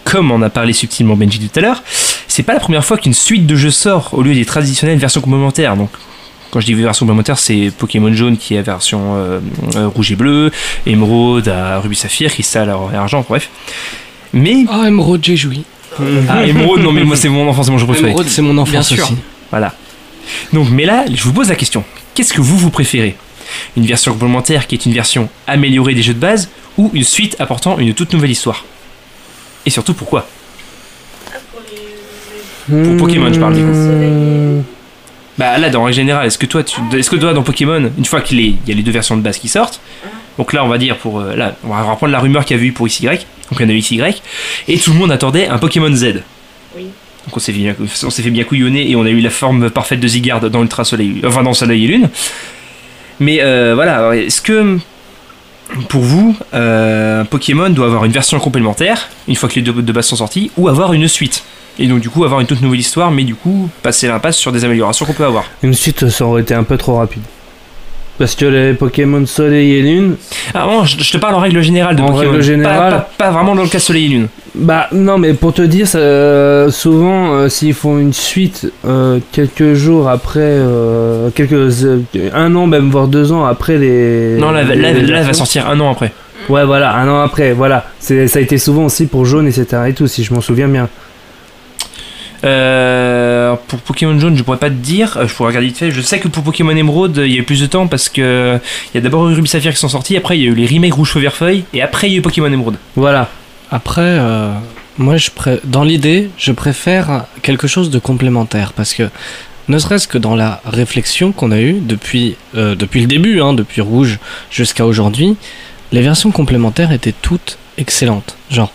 [0.05, 1.83] comme on a parlé subtilement Benji tout à l'heure,
[2.27, 5.21] c'est pas la première fois qu'une suite de jeux sort au lieu des traditionnelles versions
[5.21, 5.75] complémentaires.
[5.75, 5.89] Donc
[6.53, 9.39] quand je dis version complémentaire, c'est Pokémon Jaune qui est version euh,
[9.75, 10.51] euh, rouge et bleu,
[10.85, 13.49] Emeraude à Ruby Saphir, Cristal à Argent, bref.
[14.33, 14.63] Mais.
[14.71, 15.63] Oh, Emeraude, j'ai joui.
[16.29, 18.11] Ah, Emeraude, non, mais moi c'est mon enfant, c'est mon jeu préféré.
[18.11, 19.03] Emeraude, c'est mon enfance Bien sûr.
[19.03, 19.15] aussi.
[19.49, 19.73] Voilà.
[20.51, 21.83] Donc, mais là, je vous pose la question.
[22.13, 23.15] Qu'est-ce que vous, vous préférez?
[23.75, 27.35] Une version complémentaire qui est une version améliorée des jeux de base ou une suite
[27.39, 28.63] apportant une toute nouvelle histoire?
[29.65, 30.27] Et surtout, pourquoi?
[32.67, 34.72] Pour Pokémon, je parle du coup.
[35.37, 38.05] Bah là, dans règle générale, est-ce que toi, tu, est-ce que toi, dans Pokémon, une
[38.05, 39.79] fois qu'il est- il y a les deux versions de base qui sortent,
[40.37, 42.59] donc là, on va dire pour, euh, là, on va reprendre la rumeur qu'il y
[42.59, 43.19] a eu pour XY, donc
[43.59, 44.21] il y en a eu XY,
[44.67, 46.21] et tout le monde attendait un Pokémon Z.
[47.25, 49.29] Donc on s'est fait bien, on s'est fait bien couillonner et on a eu la
[49.29, 52.09] forme parfaite de Zygarde dans Ultra Soleil, enfin dans Soleil et Lune.
[53.19, 54.77] Mais euh, voilà, est-ce que
[55.89, 59.71] pour vous, euh, un Pokémon doit avoir une version complémentaire une fois que les deux
[59.73, 61.43] de base sont sortis, ou avoir une suite?
[61.79, 64.51] Et donc du coup avoir une toute nouvelle histoire, mais du coup passer l'impasse sur
[64.51, 65.45] des améliorations qu'on peut avoir.
[65.63, 67.21] Une suite, ça aurait été un peu trop rapide.
[68.19, 70.17] Parce que les Pokémon Soleil et Lune.
[70.53, 72.19] Ah non, je, je te parle en règle générale de En Pokémon.
[72.21, 72.91] règle Pas- générale.
[72.91, 74.27] Pas, pas vraiment dans le cas Soleil et Lune.
[74.53, 79.17] Bah non, mais pour te dire, ça, euh, souvent, euh, s'ils font une suite euh,
[79.31, 80.59] quelques jours après,
[81.33, 81.87] quelques
[82.33, 84.37] un an même voire deux ans après les.
[84.37, 86.11] Non, là, les- là, les là, elle va sortir un an après.
[86.49, 87.85] Ouais, voilà, un an après, voilà.
[87.99, 89.65] Ça a été souvent aussi pour Jaune, etc.
[89.87, 90.87] et tout, si je m'en souviens bien.
[92.43, 95.17] Euh, pour Pokémon Jaune, je pourrais pas te dire.
[95.17, 95.91] euh, Je pourrais regarder vite fait.
[95.91, 98.59] Je sais que pour Pokémon Emerald, il y a eu plus de temps parce que
[98.93, 100.17] il y a d'abord eu Ruby Saphir qui sont sortis.
[100.17, 101.63] Après, il y a eu les remakes Rouge Feu Vert Feuille.
[101.73, 102.77] Et après, il y a eu Pokémon Emerald.
[102.95, 103.29] Voilà.
[103.71, 104.51] Après, euh,
[104.97, 105.29] moi, je
[105.63, 109.09] dans l'idée, je préfère quelque chose de complémentaire parce que,
[109.69, 113.81] ne serait-ce que dans la réflexion qu'on a eue depuis, depuis le début, hein, depuis
[113.81, 114.19] Rouge
[114.51, 115.37] jusqu'à aujourd'hui,
[115.93, 118.35] les versions complémentaires étaient toutes excellentes.
[118.51, 118.71] Genre,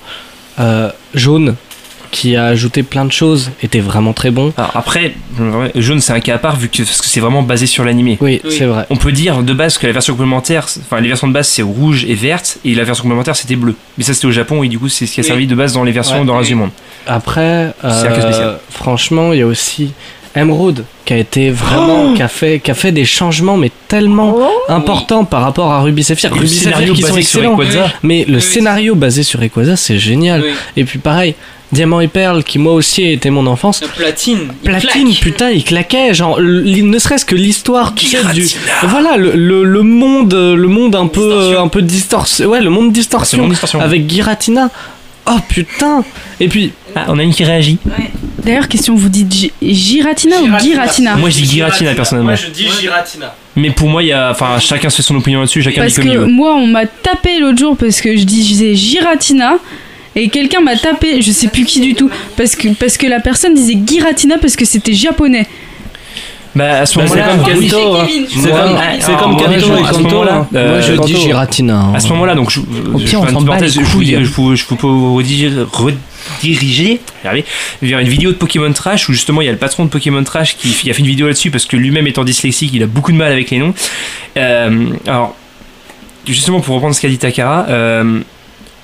[1.14, 1.54] Jaune,
[2.10, 4.52] qui a ajouté plein de choses, était vraiment très bon.
[4.56, 5.14] Alors après,
[5.74, 8.18] Jaune, c'est un cas à part vu que, parce que c'est vraiment basé sur l'animé.
[8.20, 8.86] Oui, c'est vrai.
[8.90, 11.62] On peut dire de base que la version complémentaire, enfin les versions de base c'est
[11.62, 13.74] rouge et verte et la version complémentaire c'était bleu.
[13.96, 15.26] Mais ça c'était au Japon et du coup c'est ce qui a Oui.
[15.28, 16.24] servi de base dans les versions Ouais.
[16.24, 16.70] dans le reste du monde.
[17.06, 19.92] Après, euh, franchement, il y a aussi
[20.34, 23.70] Emerald qui a été vraiment, Oh qui, a fait, qui a fait des changements, mais
[23.88, 24.36] tellement
[24.68, 26.32] importants par rapport à Ruby Sapphire.
[26.32, 27.58] Ruby Sapphire qui sont excellents.
[28.02, 30.42] Mais le scénario basé sur Rayquaza, c'est génial.
[30.42, 30.50] Oui.
[30.76, 31.34] Et puis pareil,
[31.70, 33.82] Diamant et Perle, qui moi aussi été mon enfance.
[33.96, 34.48] Platine.
[34.64, 38.46] Platine, putain, il claquait, genre, ne serait-ce que l'histoire, tu sais, du,
[38.84, 42.92] voilà, le, le, le monde, le monde un peu, un peu distorsion, ouais, le monde
[42.92, 43.80] distorsion, distorsion.
[43.80, 44.70] avec Giratina.
[45.30, 46.04] Oh putain
[46.40, 47.76] Et puis, Ah, on a une qui réagit.
[48.42, 52.32] D'ailleurs, question, vous dites Gi- Giratina ou Giratina Moi je dis Giratina personnellement.
[52.54, 53.34] dis Giratina.
[53.56, 55.92] Mais pour moi il y a, enfin chacun se fait son opinion là-dessus, chacun Parce
[55.94, 56.26] dit comme il que veut.
[56.26, 59.58] moi, on m'a tapé l'autre jour parce que je disais Giratina.
[60.16, 63.20] Et quelqu'un m'a tapé, je sais plus qui du tout, parce que, parce que la
[63.20, 65.46] personne disait Giratina parce que c'était japonais.
[66.54, 68.06] Bah à ce Bah, c'est moment-là, comme hein.
[69.00, 70.48] C'est comme, comme je- et à ce Kanto, moment-là, hein.
[70.56, 71.06] euh, moi je Kanto.
[71.06, 71.74] dis Giratina.
[71.78, 71.92] hein.
[71.94, 74.64] À ce moment-là, donc je, Au pire, je on parenthèse, les je, je, vous, je
[74.64, 74.86] peux
[76.40, 77.44] rediriger, regardez,
[77.82, 80.24] vers une vidéo de Pokémon Trash où justement il y a le patron de Pokémon
[80.24, 82.86] Trash qui, qui a fait une vidéo là-dessus parce que lui-même étant dyslexique, il a
[82.86, 83.74] beaucoup de mal avec les noms.
[84.36, 85.36] Euh, alors,
[86.26, 88.20] justement pour reprendre ce qu'a dit Takara, euh,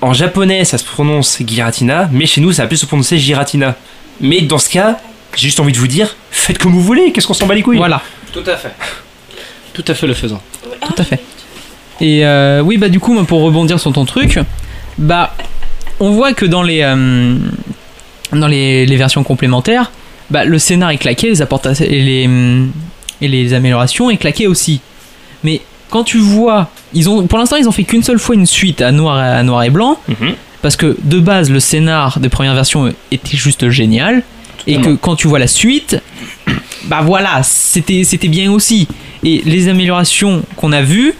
[0.01, 3.75] en japonais ça se prononce Giratina, mais chez nous ça a plus se prononcer Giratina.
[4.21, 4.99] Mais dans ce cas,
[5.35, 7.61] j'ai juste envie de vous dire, faites comme vous voulez, qu'est-ce qu'on s'en bat les
[7.61, 7.77] couilles?
[7.77, 8.01] Voilà,
[8.31, 8.73] Tout à fait.
[9.73, 10.41] Tout à fait le faisant.
[10.81, 11.19] tout à fait.
[12.01, 14.39] Et euh, oui, bah du coup, pour rebondir sur ton truc,
[14.97, 15.35] bah
[15.99, 17.35] on voit que dans les euh,
[18.31, 19.91] dans les, les versions complémentaires,
[20.29, 22.29] bah le scénar est claqué, les apportations et les
[23.21, 24.81] et les améliorations est claqué aussi.
[25.43, 28.45] Mais quand tu vois, ils ont pour l'instant ils ont fait qu'une seule fois une
[28.45, 30.33] suite à noir à noir et blanc Mhm.
[30.61, 34.23] parce que de base le scénar des premières versions était juste génial
[34.67, 36.01] et que quand tu vois la suite
[36.85, 38.87] bah voilà c'était c'était bien aussi.
[39.23, 41.13] Et les améliorations qu'on a vues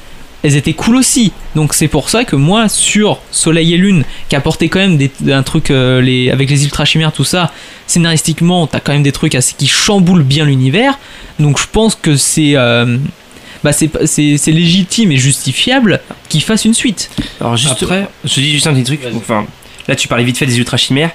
[0.44, 1.32] elles étaient cool aussi.
[1.56, 5.10] Donc c'est pour ça que moi sur Soleil et Lune qui apportait quand même des,
[5.32, 7.52] un truc euh, les, avec les ultra chimères tout ça
[7.88, 11.00] scénaristiquement t'as quand même des trucs assez, qui chamboulent bien l'univers.
[11.40, 12.98] Donc je pense que c'est euh,
[13.66, 17.10] bah c'est légitime et justifiable qu'ils fassent une suite
[17.42, 19.02] Alors juste, Après- je dis juste un petit truc.
[19.16, 19.48] Enfin,
[19.88, 21.10] là tu parlais vite fait des ultra chimères.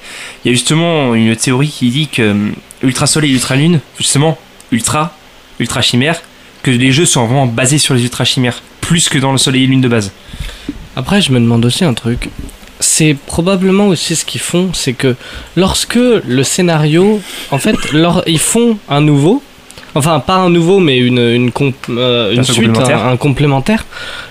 [0.45, 2.35] Il y a justement une théorie qui dit que euh,
[2.83, 4.37] ultra soleil, ultra lune, justement
[4.73, 5.17] ultra,
[5.61, 6.21] ultra chimère,
[6.65, 9.63] que les jeux sont vraiment basés sur les ultra chimères plus que dans le soleil
[9.65, 10.11] et lune de base.
[10.97, 12.31] Après, je me demande aussi un truc.
[12.81, 15.15] C'est probablement aussi ce qu'ils font, c'est que
[15.55, 17.21] lorsque le scénario,
[17.53, 19.43] en fait, leur, ils font un nouveau,
[19.95, 23.07] enfin pas un nouveau, mais une, une, comp- euh, une suite, complémentaire.
[23.07, 23.87] un, un complémentaire,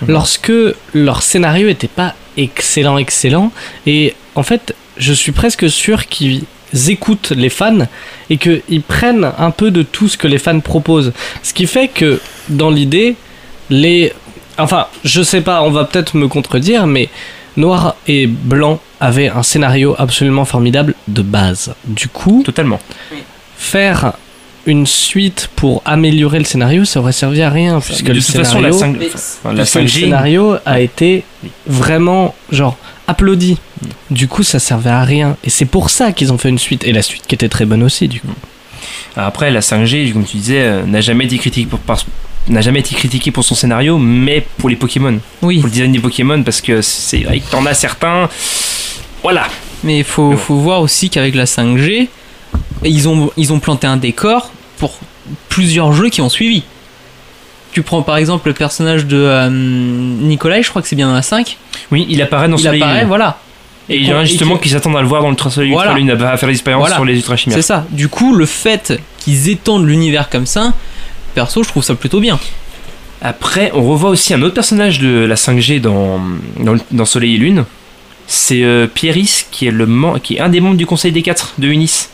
[0.08, 0.52] lorsque
[0.94, 3.52] leur scénario était pas excellent, excellent,
[3.86, 6.44] et en fait, je suis presque sûr qu'ils
[6.88, 7.86] écoutent les fans
[8.30, 11.12] et qu'ils prennent un peu de tout ce que les fans proposent.
[11.42, 13.16] Ce qui fait que, dans l'idée,
[13.70, 14.12] les
[14.58, 17.08] Enfin, je sais pas, on va peut-être me contredire, mais
[17.56, 21.74] Noir et Blanc avaient un scénario absolument formidable de base.
[21.86, 22.78] Du coup, Totalement.
[23.56, 24.12] faire
[24.66, 28.36] une suite pour améliorer le scénario, ça aurait servi à rien, puisque de le toute
[28.36, 31.24] façon, la, scénario, 5, enfin, la puisque le 5G, scénario a été
[31.66, 32.76] vraiment, genre,
[33.06, 33.58] applaudi.
[34.10, 35.36] Du coup, ça servait à rien.
[35.44, 36.84] Et c'est pour ça qu'ils ont fait une suite.
[36.84, 38.28] Et la suite qui était très bonne aussi, du coup.
[39.16, 42.04] après la 5G, comme tu disais, euh, n'a jamais été critiquée pour, par-
[42.48, 45.92] n'a jamais été critiquée pour son scénario, mais pour les Pokémon, oui pour le design
[45.92, 48.28] des Pokémon, parce que c'est vrai que t'en as certains.
[49.22, 49.46] Voilà.
[49.84, 52.08] Mais il faut, faut voir aussi qu'avec la 5G,
[52.84, 54.98] ils ont, ils ont planté un décor pour
[55.48, 56.62] plusieurs jeux qui ont suivi.
[57.72, 61.14] Tu prends par exemple le personnage de euh, Nicolas, je crois que c'est bien dans
[61.14, 61.56] la 5.
[61.92, 63.08] Oui, il apparaît dans il Soleil et apparaît, Lune.
[63.08, 63.38] voilà.
[63.88, 65.90] Et il y en a justement qui s'attendent à le voir dans l'Ultra Soleil Voilà.
[65.92, 66.94] Ultra Lune, à faire l'expérience Voilà.
[66.96, 67.56] sur les Ultra Chimères.
[67.58, 67.86] C'est ça.
[67.90, 70.72] Du coup, le fait qu'ils étendent l'univers comme ça,
[71.34, 72.38] perso, je trouve ça plutôt bien.
[73.22, 76.20] Après, on revoit aussi un autre personnage de la 5G dans,
[76.58, 77.64] dans, le- dans Soleil et Lune.
[78.26, 81.22] C'est euh, Pieris, qui est, le, mem- qui est un des membres du Conseil des
[81.22, 82.06] Quatre de Unis.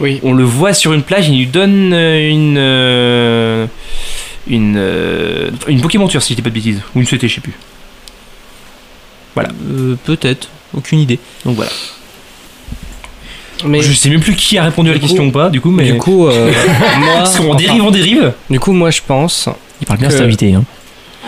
[0.00, 0.20] Oui.
[0.22, 2.56] On le voit sur une plage, il lui donne euh, une.
[2.58, 3.66] euh,
[4.48, 4.76] une.
[4.78, 6.80] euh, une Pokémonture, si je dis pas de bêtises.
[6.94, 7.52] Ou une CT, je sais plus.
[9.34, 9.50] Voilà.
[9.70, 11.18] Euh, Peut-être, aucune idée.
[11.44, 11.70] Donc voilà.
[13.66, 15.60] Mais Je sais même plus qui a répondu à la coup- question ou pas, du
[15.60, 15.84] coup, mais.
[15.92, 16.50] Du coup, euh,
[16.98, 18.32] moi, enfin, dérive, en dérive.
[18.48, 19.48] Du coup, moi, je pense.
[19.80, 20.54] Il parle bien, cet invité,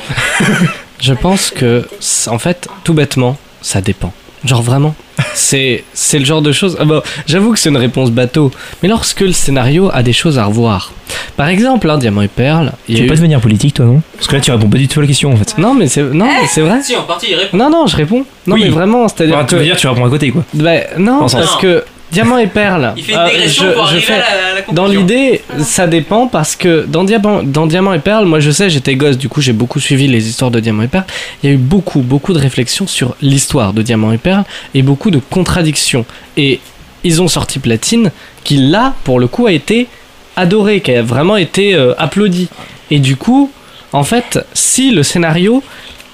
[1.00, 1.86] je pense que,
[2.28, 4.12] en fait, tout bêtement, ça dépend.
[4.44, 4.94] Genre vraiment.
[5.34, 6.76] C'est c'est le genre de choses.
[6.80, 8.50] Ah bon, J'avoue que c'est une réponse bateau,
[8.82, 10.92] mais lorsque le scénario a des choses à revoir.
[11.36, 12.72] Par exemple, hein, Diamant et Perle.
[12.86, 14.02] Tu veux pas devenir politique, toi, non?
[14.16, 15.56] Parce que là, tu réponds pas du tout à la question, en fait.
[15.58, 16.82] Non, mais c'est non, mais c'est vrai.
[16.82, 17.56] Si, en partie, il répond.
[17.56, 18.24] Non, non, je réponds.
[18.46, 18.62] Non, Oui.
[18.64, 19.56] mais vraiment, c'est-à-dire Ah, tu que.
[19.60, 20.42] veux dire, tu réponds à côté, quoi.
[20.54, 22.92] Bah, non, parce que Diamant et Perle.
[22.96, 25.42] Il fait une euh, digression je- pour je arriver fais- à la, la Dans l'idée,
[25.60, 29.16] ça dépend parce que dans Diamant, dans Diamant et Perle, moi je sais, j'étais gosse,
[29.18, 31.04] du coup j'ai beaucoup suivi les histoires de Diamant et Perle.
[31.42, 34.44] Il y a eu beaucoup, beaucoup de réflexions sur l'histoire de Diamant et Perle
[34.74, 36.04] et beaucoup de contradictions.
[36.36, 36.60] Et
[37.04, 38.10] ils ont sorti Platine,
[38.44, 39.88] qui là, pour le coup, a été
[40.36, 42.48] adoré, qui a vraiment été euh, applaudi.
[42.90, 43.50] Et du coup,
[43.92, 45.62] en fait, si le scénario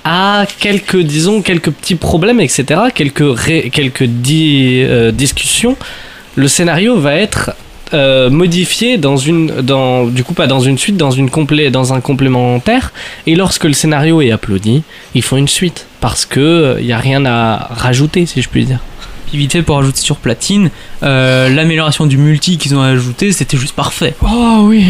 [0.08, 2.64] a quelques, disons, quelques petits problèmes, etc.,
[2.94, 5.76] quelques, ré- quelques di- euh, discussions,
[6.36, 7.50] le scénario va être
[7.94, 11.92] euh, modifié dans une, dans, du coup pas dans une suite, dans, une complé, dans
[11.92, 12.92] un complémentaire.
[13.26, 14.82] Et lorsque le scénario est applaudi,
[15.14, 18.64] ils font une suite parce que il y a rien à rajouter, si je puis
[18.64, 18.80] dire.
[19.28, 20.70] Puis vite fait pour ajouter sur Platine,
[21.02, 24.14] euh, l'amélioration du multi qu'ils ont ajouté, c'était juste parfait.
[24.22, 24.84] Oh oui.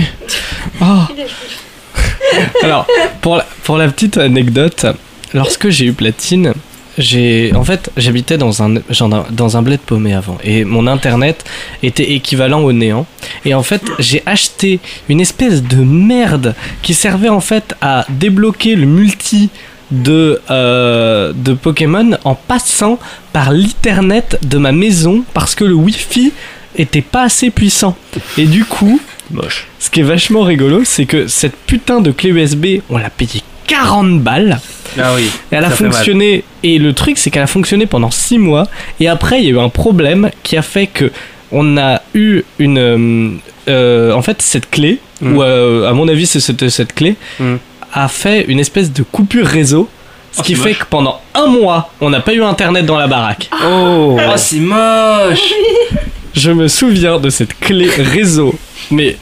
[0.81, 0.85] Oh.
[2.63, 2.87] Alors,
[3.21, 4.87] pour la, pour la petite anecdote,
[5.35, 6.55] lorsque j'ai eu platine,
[6.99, 11.45] j'ai en fait j'habitais dans un genre dans un bled paumé avant et mon internet
[11.85, 13.07] était équivalent au néant
[13.45, 18.75] et en fait j'ai acheté une espèce de merde qui servait en fait à débloquer
[18.75, 19.51] le multi
[19.91, 22.99] de, euh, de Pokémon en passant
[23.33, 26.33] par l'Ethernet de ma maison parce que le Wi-Fi
[26.77, 27.97] était pas assez puissant.
[28.37, 29.01] Et du coup,
[29.31, 29.67] Moche.
[29.79, 33.43] ce qui est vachement rigolo, c'est que cette putain de clé USB, on l'a payé
[33.67, 34.61] 40 balles.
[34.99, 35.31] Ah oui.
[35.53, 36.45] Et elle a fonctionné.
[36.63, 38.67] Et le truc, c'est qu'elle a fonctionné pendant 6 mois.
[39.01, 41.11] Et après, il y a eu un problème qui a fait que
[41.53, 42.79] on a eu une.
[42.79, 43.31] euh,
[43.69, 45.37] euh, en fait, cette clé, Mm.
[45.37, 47.57] ou euh, à mon avis, c'est cette, cette clé, Mm.
[47.93, 49.89] a fait une espèce de coupure réseau.
[50.33, 50.79] Ce Oh, qui c'est fait moche.
[50.81, 53.49] que pendant un mois, on n'a pas eu internet dans la baraque.
[53.67, 55.53] Oh, c'est moche.
[56.35, 58.55] Je me souviens de cette clé réseau,
[58.93, 59.17] mais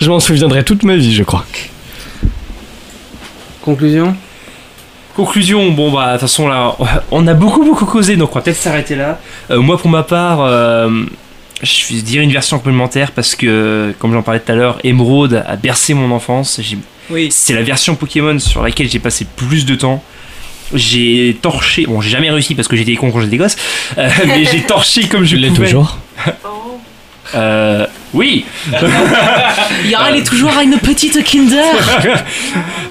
[0.00, 1.44] je m'en souviendrai toute ma vie, je crois.
[3.60, 4.16] Conclusion?
[5.14, 6.74] Conclusion, bon bah de toute façon là,
[7.10, 9.18] on a beaucoup beaucoup causé, donc on va peut-être s'arrêter là.
[9.50, 10.88] Euh, moi pour ma part, euh,
[11.62, 15.44] je vais dire une version complémentaire parce que, comme j'en parlais tout à l'heure, Emerald
[15.46, 16.60] a bercé mon enfance.
[17.10, 17.28] Oui.
[17.30, 20.02] C'est la version Pokémon sur laquelle j'ai passé plus de temps.
[20.74, 23.56] J'ai torché, bon j'ai jamais réussi parce que j'étais con quand j'étais gosse,
[23.98, 25.66] euh, mais j'ai torché comme je pouvais.
[25.66, 25.98] toujours?
[27.34, 28.44] Euh, oui.
[30.10, 31.62] il est toujours à une petite Kinder.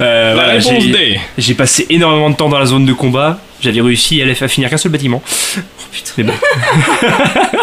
[0.02, 1.20] Euh, voilà, réponse j'ai- D.
[1.38, 3.40] J'ai passé énormément de temps dans la zone de combat.
[3.62, 5.22] J'avais réussi à à finir qu'un seul bâtiment.
[5.26, 5.62] Oh,
[5.92, 6.34] putain, mais bon.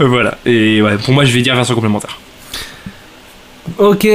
[0.00, 0.38] Euh, voilà.
[0.46, 2.18] Et ouais, pour moi, je vais dire version complémentaire.
[3.76, 4.06] Ok,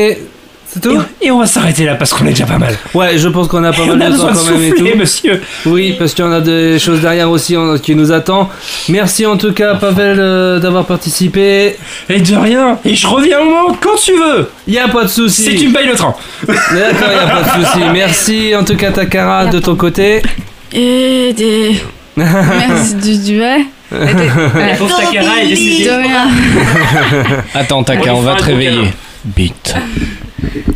[0.74, 2.78] c'est tout Et, et on va s'arrêter là parce qu'on est déjà pas mal.
[2.94, 4.88] Ouais, je pense qu'on a pas mal a de temps quand même et tout.
[4.98, 5.42] monsieur.
[5.66, 8.50] Oui, parce qu'il y en a des choses derrière aussi en- qui nous attend.
[8.90, 11.76] Merci en tout cas, Pavel, euh, d'avoir participé.
[12.10, 12.78] Et de rien.
[12.86, 14.50] Et je reviens au moment quand tu veux.
[14.68, 15.44] Y a pas de souci.
[15.44, 16.16] Si tu me payes le train.
[16.48, 17.80] D'accord, y a pas de souci.
[17.92, 20.22] Merci en tout cas, Takara, de ton côté.
[20.74, 21.76] Et des.
[22.16, 23.66] Merci du duet.
[23.92, 25.84] La pauvre Takara est décédée.
[25.86, 26.28] De rien.
[27.56, 28.92] Attends, Taka, On va te réveiller.
[29.26, 29.76] Bite.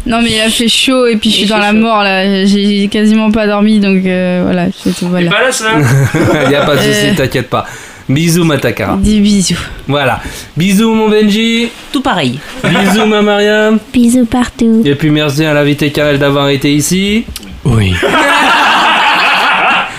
[0.06, 1.78] Non, mais il a fait chaud et puis je suis Il dans la chaud.
[1.78, 2.46] mort là.
[2.46, 5.08] J'ai quasiment pas dormi donc euh, voilà, c'est tout.
[5.08, 5.32] Voilà.
[5.32, 5.66] pas là, ça
[6.52, 7.16] y a pas de souci, Euh.
[7.18, 7.66] t'inquiète pas.
[8.08, 8.98] Bisous, ma Takara.
[8.98, 9.58] Des bisous.
[9.88, 10.22] Voilà.
[10.56, 11.70] Bisous, mon Benji.
[11.92, 12.38] Tout pareil.
[12.64, 13.80] Bisous, ma Mariam.
[13.92, 14.84] Bisous partout.
[14.86, 17.26] Et puis merci à l'invité Karel d'avoir été ici.
[17.64, 17.96] Oui.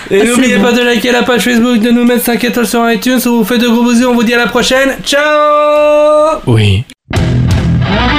[0.09, 3.19] Et n'oubliez pas de liker la page Facebook, de nous mettre 5 étoiles sur iTunes.
[3.25, 4.07] On vous fait de gros bisous.
[4.09, 4.91] On vous dit à la prochaine.
[5.03, 6.85] Ciao Oui.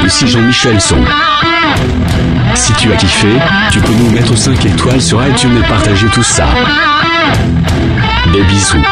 [0.05, 0.97] Ici Jean-Michel Son.
[2.55, 3.29] Si tu as kiffé,
[3.71, 6.47] tu peux nous mettre 5 étoiles sur iTunes et partager tout ça.
[8.33, 8.83] Des bisous.